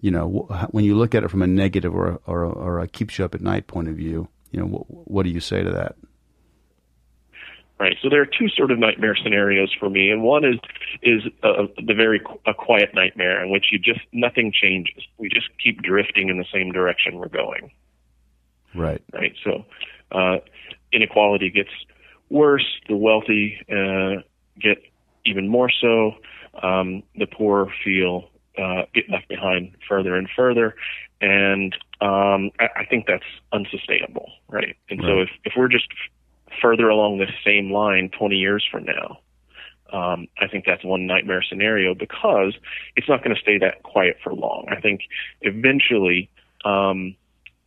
You 0.00 0.12
know, 0.12 0.28
when 0.70 0.84
you 0.84 0.96
look 0.96 1.14
at 1.14 1.24
it 1.24 1.30
from 1.30 1.42
a 1.42 1.46
negative 1.46 1.94
or 1.94 2.08
a, 2.08 2.18
or 2.26 2.42
a, 2.44 2.50
or 2.50 2.80
a 2.80 2.88
keeps 2.88 3.18
you 3.18 3.24
up 3.24 3.34
at 3.34 3.40
night 3.40 3.66
point 3.66 3.88
of 3.88 3.96
view, 3.96 4.28
you 4.52 4.60
know, 4.60 4.66
what, 4.66 4.84
what 4.88 5.22
do 5.24 5.30
you 5.30 5.40
say 5.40 5.62
to 5.62 5.70
that? 5.72 5.96
Right. 7.80 7.96
So 8.00 8.08
there 8.08 8.22
are 8.22 8.26
two 8.26 8.48
sort 8.56 8.70
of 8.70 8.78
nightmare 8.78 9.16
scenarios 9.20 9.74
for 9.80 9.90
me, 9.90 10.10
and 10.10 10.22
one 10.22 10.44
is 10.44 10.60
is 11.02 11.22
uh, 11.42 11.66
the 11.84 11.94
very 11.94 12.20
qu- 12.20 12.38
a 12.46 12.54
quiet 12.54 12.94
nightmare 12.94 13.42
in 13.42 13.50
which 13.50 13.66
you 13.72 13.78
just 13.80 14.00
nothing 14.12 14.52
changes. 14.52 15.02
We 15.18 15.28
just 15.28 15.48
keep 15.62 15.82
drifting 15.82 16.28
in 16.28 16.38
the 16.38 16.46
same 16.52 16.70
direction 16.70 17.16
we're 17.16 17.28
going. 17.28 17.72
Right. 18.76 19.02
Right. 19.12 19.34
So 19.42 19.64
uh, 20.12 20.36
inequality 20.92 21.50
gets 21.50 21.70
worse. 22.30 22.64
The 22.88 22.96
wealthy 22.96 23.58
uh, 23.68 24.22
get 24.60 24.78
even 25.24 25.48
more 25.48 25.70
so. 25.70 26.12
Um, 26.62 27.02
the 27.16 27.26
poor 27.26 27.68
feel 27.82 28.30
uh, 28.56 28.82
get 28.94 29.10
left 29.10 29.28
behind 29.28 29.72
further 29.88 30.14
and 30.14 30.28
further, 30.36 30.76
and 31.20 31.74
um, 32.00 32.50
I, 32.60 32.68
I 32.76 32.84
think 32.88 33.06
that's 33.06 33.24
unsustainable. 33.52 34.30
Right. 34.48 34.76
And 34.88 35.00
right. 35.00 35.08
so 35.08 35.20
if 35.22 35.30
if 35.44 35.52
we're 35.56 35.68
just 35.68 35.88
further 36.62 36.88
along 36.88 37.18
this 37.18 37.30
same 37.44 37.72
line 37.72 38.10
20 38.16 38.36
years 38.36 38.64
from 38.70 38.84
now, 38.84 39.18
um, 39.92 40.28
I 40.38 40.48
think 40.48 40.64
that's 40.66 40.84
one 40.84 41.06
nightmare 41.06 41.42
scenario 41.48 41.94
because 41.94 42.54
it's 42.96 43.08
not 43.08 43.22
going 43.22 43.34
to 43.34 43.40
stay 43.40 43.58
that 43.58 43.82
quiet 43.82 44.18
for 44.22 44.32
long. 44.32 44.66
I 44.68 44.80
think 44.80 45.02
eventually 45.42 46.30
um, 46.64 47.16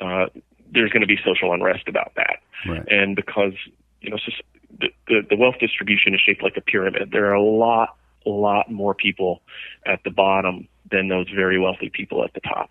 uh, 0.02 0.28
there's 0.72 0.92
going 0.92 1.02
to 1.02 1.08
be 1.08 1.18
social 1.24 1.54
unrest 1.54 1.88
about 1.88 2.14
that, 2.16 2.38
right. 2.68 2.88
and 2.90 3.16
because 3.16 3.54
you 4.02 4.10
know 4.10 4.18
the, 4.80 4.88
the, 5.08 5.22
the 5.30 5.36
wealth 5.36 5.56
distribution 5.60 6.14
is 6.14 6.22
shaped 6.22 6.44
like 6.44 6.58
a 6.58 6.62
pyramid, 6.62 7.10
there 7.12 7.28
are 7.28 7.34
a 7.34 7.42
lot, 7.42 7.98
a 8.26 8.30
lot 8.30 8.72
more 8.72 8.94
people 8.94 9.42
at 9.86 10.04
the 10.04 10.12
bottom 10.12 10.68
than 10.90 11.08
those 11.08 11.30
very 11.30 11.60
wealthy 11.60 11.90
people 11.90 12.24
at 12.24 12.34
the 12.34 12.42
top 12.42 12.70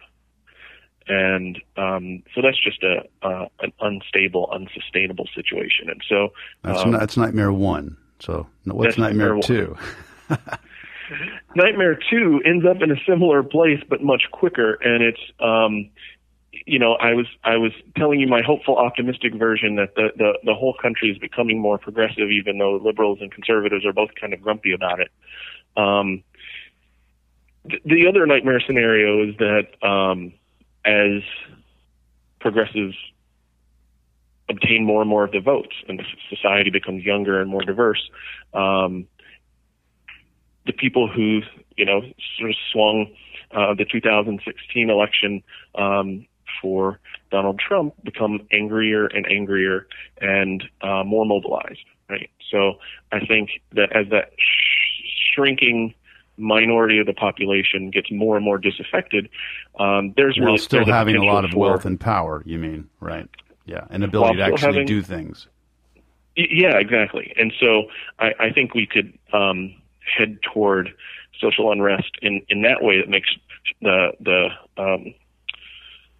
and 1.09 1.61
um, 1.77 2.23
so 2.35 2.43
that's 2.43 2.63
just 2.63 2.83
a 2.83 3.05
uh, 3.23 3.47
an 3.61 3.73
unstable, 3.81 4.49
unsustainable 4.53 5.29
situation. 5.35 5.89
And 5.89 6.03
so 6.09 6.33
that's 6.63 6.81
um, 6.81 6.93
that's 6.93 7.17
nightmare 7.17 7.53
one. 7.53 7.97
So 8.19 8.47
what's 8.65 8.99
nightmare, 8.99 9.37
nightmare 9.37 9.43
two? 9.43 9.77
nightmare 11.55 11.99
two 12.11 12.41
ends 12.45 12.65
up 12.67 12.83
in 12.83 12.91
a 12.91 12.97
similar 13.09 13.43
place, 13.43 13.83
but 13.89 14.03
much 14.03 14.25
quicker, 14.33 14.75
and 14.83 15.03
it's. 15.03 15.21
Um, 15.41 15.91
you 16.67 16.81
know, 16.81 16.95
I 16.95 17.15
was 17.15 17.27
I 17.45 17.57
was 17.57 17.73
telling 17.97 18.19
you 18.19 18.27
my 18.27 18.43
hopeful, 18.43 18.77
optimistic 18.77 19.35
version 19.35 19.77
that 19.77 19.95
the, 19.95 20.09
the 20.17 20.33
the 20.45 20.55
whole 20.55 20.75
country 20.75 21.11
is 21.11 21.19
becoming 21.19 21.61
more 21.61 21.79
progressive, 21.79 22.31
even 22.31 22.59
though 22.59 22.81
liberals 22.83 23.19
and 23.21 23.31
conservatives 23.31 23.87
are 23.87 23.93
both 23.93 24.11
kind 24.21 24.35
of 24.35 24.43
grumpy 24.43 24.73
about 24.73 24.99
it. 25.01 25.11
Um, 25.77 26.25
th- 27.71 27.83
the 27.85 28.09
other 28.09 28.27
nightmare 28.27 28.61
scenario 28.61 29.29
is 29.29 29.37
that 29.39 29.87
um, 29.87 30.33
as 30.85 31.23
progressives 32.41 32.97
obtain 34.49 34.85
more 34.85 35.03
and 35.03 35.11
more 35.11 35.25
of 35.25 35.31
the 35.31 35.41
votes 35.41 35.75
and 35.89 36.03
society 36.29 36.71
becomes 36.71 37.05
younger 37.05 37.41
and 37.41 37.49
more 37.49 37.63
diverse, 37.63 38.11
um, 38.55 39.07
the 40.67 40.73
people 40.73 41.09
who, 41.09 41.43
you 41.77 41.85
know, 41.85 42.01
sort 42.39 42.51
of 42.51 42.57
swung 42.73 43.07
uh, 43.53 43.75
the 43.75 43.85
2016 43.85 44.91
election 44.91 45.43
um, 45.77 46.27
for 46.61 46.99
Donald 47.31 47.59
Trump 47.59 47.95
become 48.05 48.47
angrier 48.53 49.07
and 49.07 49.27
angrier 49.31 49.87
and 50.21 50.65
uh, 50.83 51.05
more 51.05 51.25
mobilized, 51.25 51.85
right? 52.09 52.31
So 52.51 52.75
I 53.13 53.25
think 53.25 53.51
that 53.73 53.95
as 53.95 54.09
that 54.11 54.33
sh- 54.39 55.33
shrinking 55.35 55.95
minority 56.37 56.99
of 56.99 57.07
the 57.07 57.15
population 57.15 57.91
gets 57.91 58.11
more 58.11 58.37
and 58.37 58.45
more 58.45 58.59
disaffected, 58.59 59.29
um, 59.79 60.13
there's 60.17 60.39
While 60.39 60.47
really 60.47 60.59
still 60.59 60.85
there's 60.85 60.95
having 60.95 61.17
a 61.17 61.25
lot 61.25 61.45
of 61.45 61.53
for, 61.53 61.59
wealth 61.59 61.85
and 61.85 61.99
power. 61.99 62.43
You 62.47 62.59
mean 62.59 62.89
right? 63.01 63.29
Yeah, 63.65 63.85
and 63.91 64.05
ability 64.05 64.37
to 64.37 64.43
actually 64.43 64.73
having, 64.73 64.87
do 64.87 65.03
things. 65.03 65.49
Yeah, 66.37 66.77
exactly. 66.79 67.35
And 67.37 67.53
so 67.59 67.85
I, 68.19 68.33
I 68.39 68.51
think 68.53 68.75
we 68.75 68.87
could 68.87 69.19
um, 69.33 69.75
head 70.17 70.39
toward 70.43 70.95
social 71.41 71.73
unrest 71.73 72.11
in, 72.23 72.43
in 72.49 72.63
that 72.63 72.83
way 72.83 72.99
that 72.99 73.09
makes 73.09 73.29
the 73.81 74.13
the 74.21 74.49
um, 74.77 75.15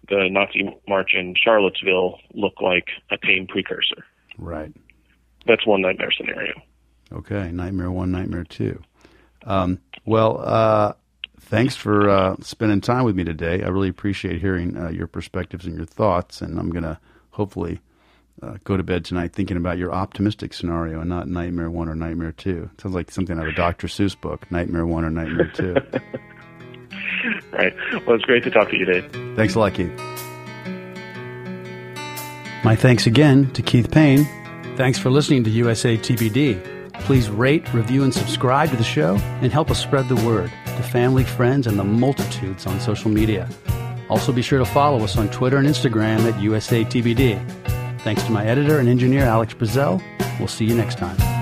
the 0.09 0.27
Nazi 0.29 0.69
march 0.87 1.11
in 1.13 1.35
Charlottesville 1.41 2.19
look 2.33 2.61
like 2.61 2.87
a 3.11 3.17
tame 3.17 3.47
precursor. 3.47 4.05
Right. 4.37 4.73
That's 5.45 5.65
one 5.65 5.81
nightmare 5.81 6.11
scenario. 6.11 6.53
Okay, 7.11 7.51
nightmare 7.51 7.91
one, 7.91 8.11
nightmare 8.11 8.43
two. 8.43 8.81
Um, 9.45 9.79
well, 10.05 10.41
uh, 10.43 10.93
thanks 11.39 11.75
for 11.75 12.09
uh, 12.09 12.35
spending 12.41 12.81
time 12.81 13.05
with 13.05 13.15
me 13.15 13.23
today. 13.23 13.63
I 13.63 13.69
really 13.69 13.89
appreciate 13.89 14.41
hearing 14.41 14.77
uh, 14.77 14.89
your 14.89 15.07
perspectives 15.07 15.65
and 15.65 15.75
your 15.75 15.85
thoughts, 15.85 16.41
and 16.41 16.59
I'm 16.59 16.69
going 16.69 16.83
to 16.83 16.99
hopefully 17.31 17.79
uh, 18.41 18.57
go 18.65 18.75
to 18.75 18.83
bed 18.83 19.05
tonight 19.05 19.33
thinking 19.33 19.57
about 19.57 19.77
your 19.77 19.93
optimistic 19.93 20.53
scenario 20.53 20.99
and 20.99 21.09
not 21.09 21.27
Nightmare 21.27 21.71
One 21.71 21.87
or 21.87 21.95
Nightmare 21.95 22.33
Two. 22.33 22.69
Sounds 22.81 22.93
like 22.93 23.09
something 23.09 23.37
out 23.37 23.47
of 23.47 23.53
a 23.53 23.55
Dr. 23.55 23.87
Seuss 23.87 24.19
book, 24.19 24.51
Nightmare 24.51 24.85
One 24.85 25.05
or 25.05 25.09
Nightmare 25.09 25.51
Two. 25.53 25.75
right. 27.51 27.73
Well, 28.05 28.15
it's 28.15 28.25
great 28.25 28.43
to 28.43 28.51
talk 28.51 28.69
to 28.69 28.77
you, 28.77 28.85
Dave. 28.85 29.11
Thanks 29.35 29.55
a 29.55 29.59
lot, 29.59 29.73
Keith. 29.73 29.91
My 32.63 32.75
thanks 32.75 33.07
again 33.07 33.51
to 33.53 33.61
Keith 33.61 33.91
Payne. 33.91 34.25
Thanks 34.75 34.99
for 34.99 35.09
listening 35.09 35.43
to 35.45 35.49
USA 35.49 35.97
TBD. 35.97 36.91
Please 37.01 37.29
rate, 37.29 37.73
review, 37.73 38.03
and 38.03 38.13
subscribe 38.13 38.69
to 38.71 38.75
the 38.75 38.83
show 38.83 39.15
and 39.41 39.51
help 39.51 39.71
us 39.71 39.81
spread 39.81 40.09
the 40.09 40.15
word 40.27 40.51
to 40.65 40.83
family, 40.83 41.23
friends, 41.23 41.67
and 41.67 41.79
the 41.79 41.83
multitudes 41.83 42.65
on 42.65 42.79
social 42.79 43.09
media. 43.09 43.47
Also, 44.09 44.31
be 44.31 44.41
sure 44.41 44.59
to 44.59 44.65
follow 44.65 45.03
us 45.03 45.17
on 45.17 45.29
Twitter 45.29 45.57
and 45.57 45.67
Instagram 45.67 46.31
at 46.31 46.39
USA 46.41 46.83
TBD. 46.83 47.39
Thanks 48.01 48.23
to 48.23 48.31
my 48.31 48.45
editor 48.45 48.79
and 48.79 48.87
engineer, 48.87 49.23
Alex 49.23 49.53
Brazell. 49.53 50.01
We'll 50.39 50.47
see 50.47 50.65
you 50.65 50.75
next 50.75 50.97
time. 50.97 51.36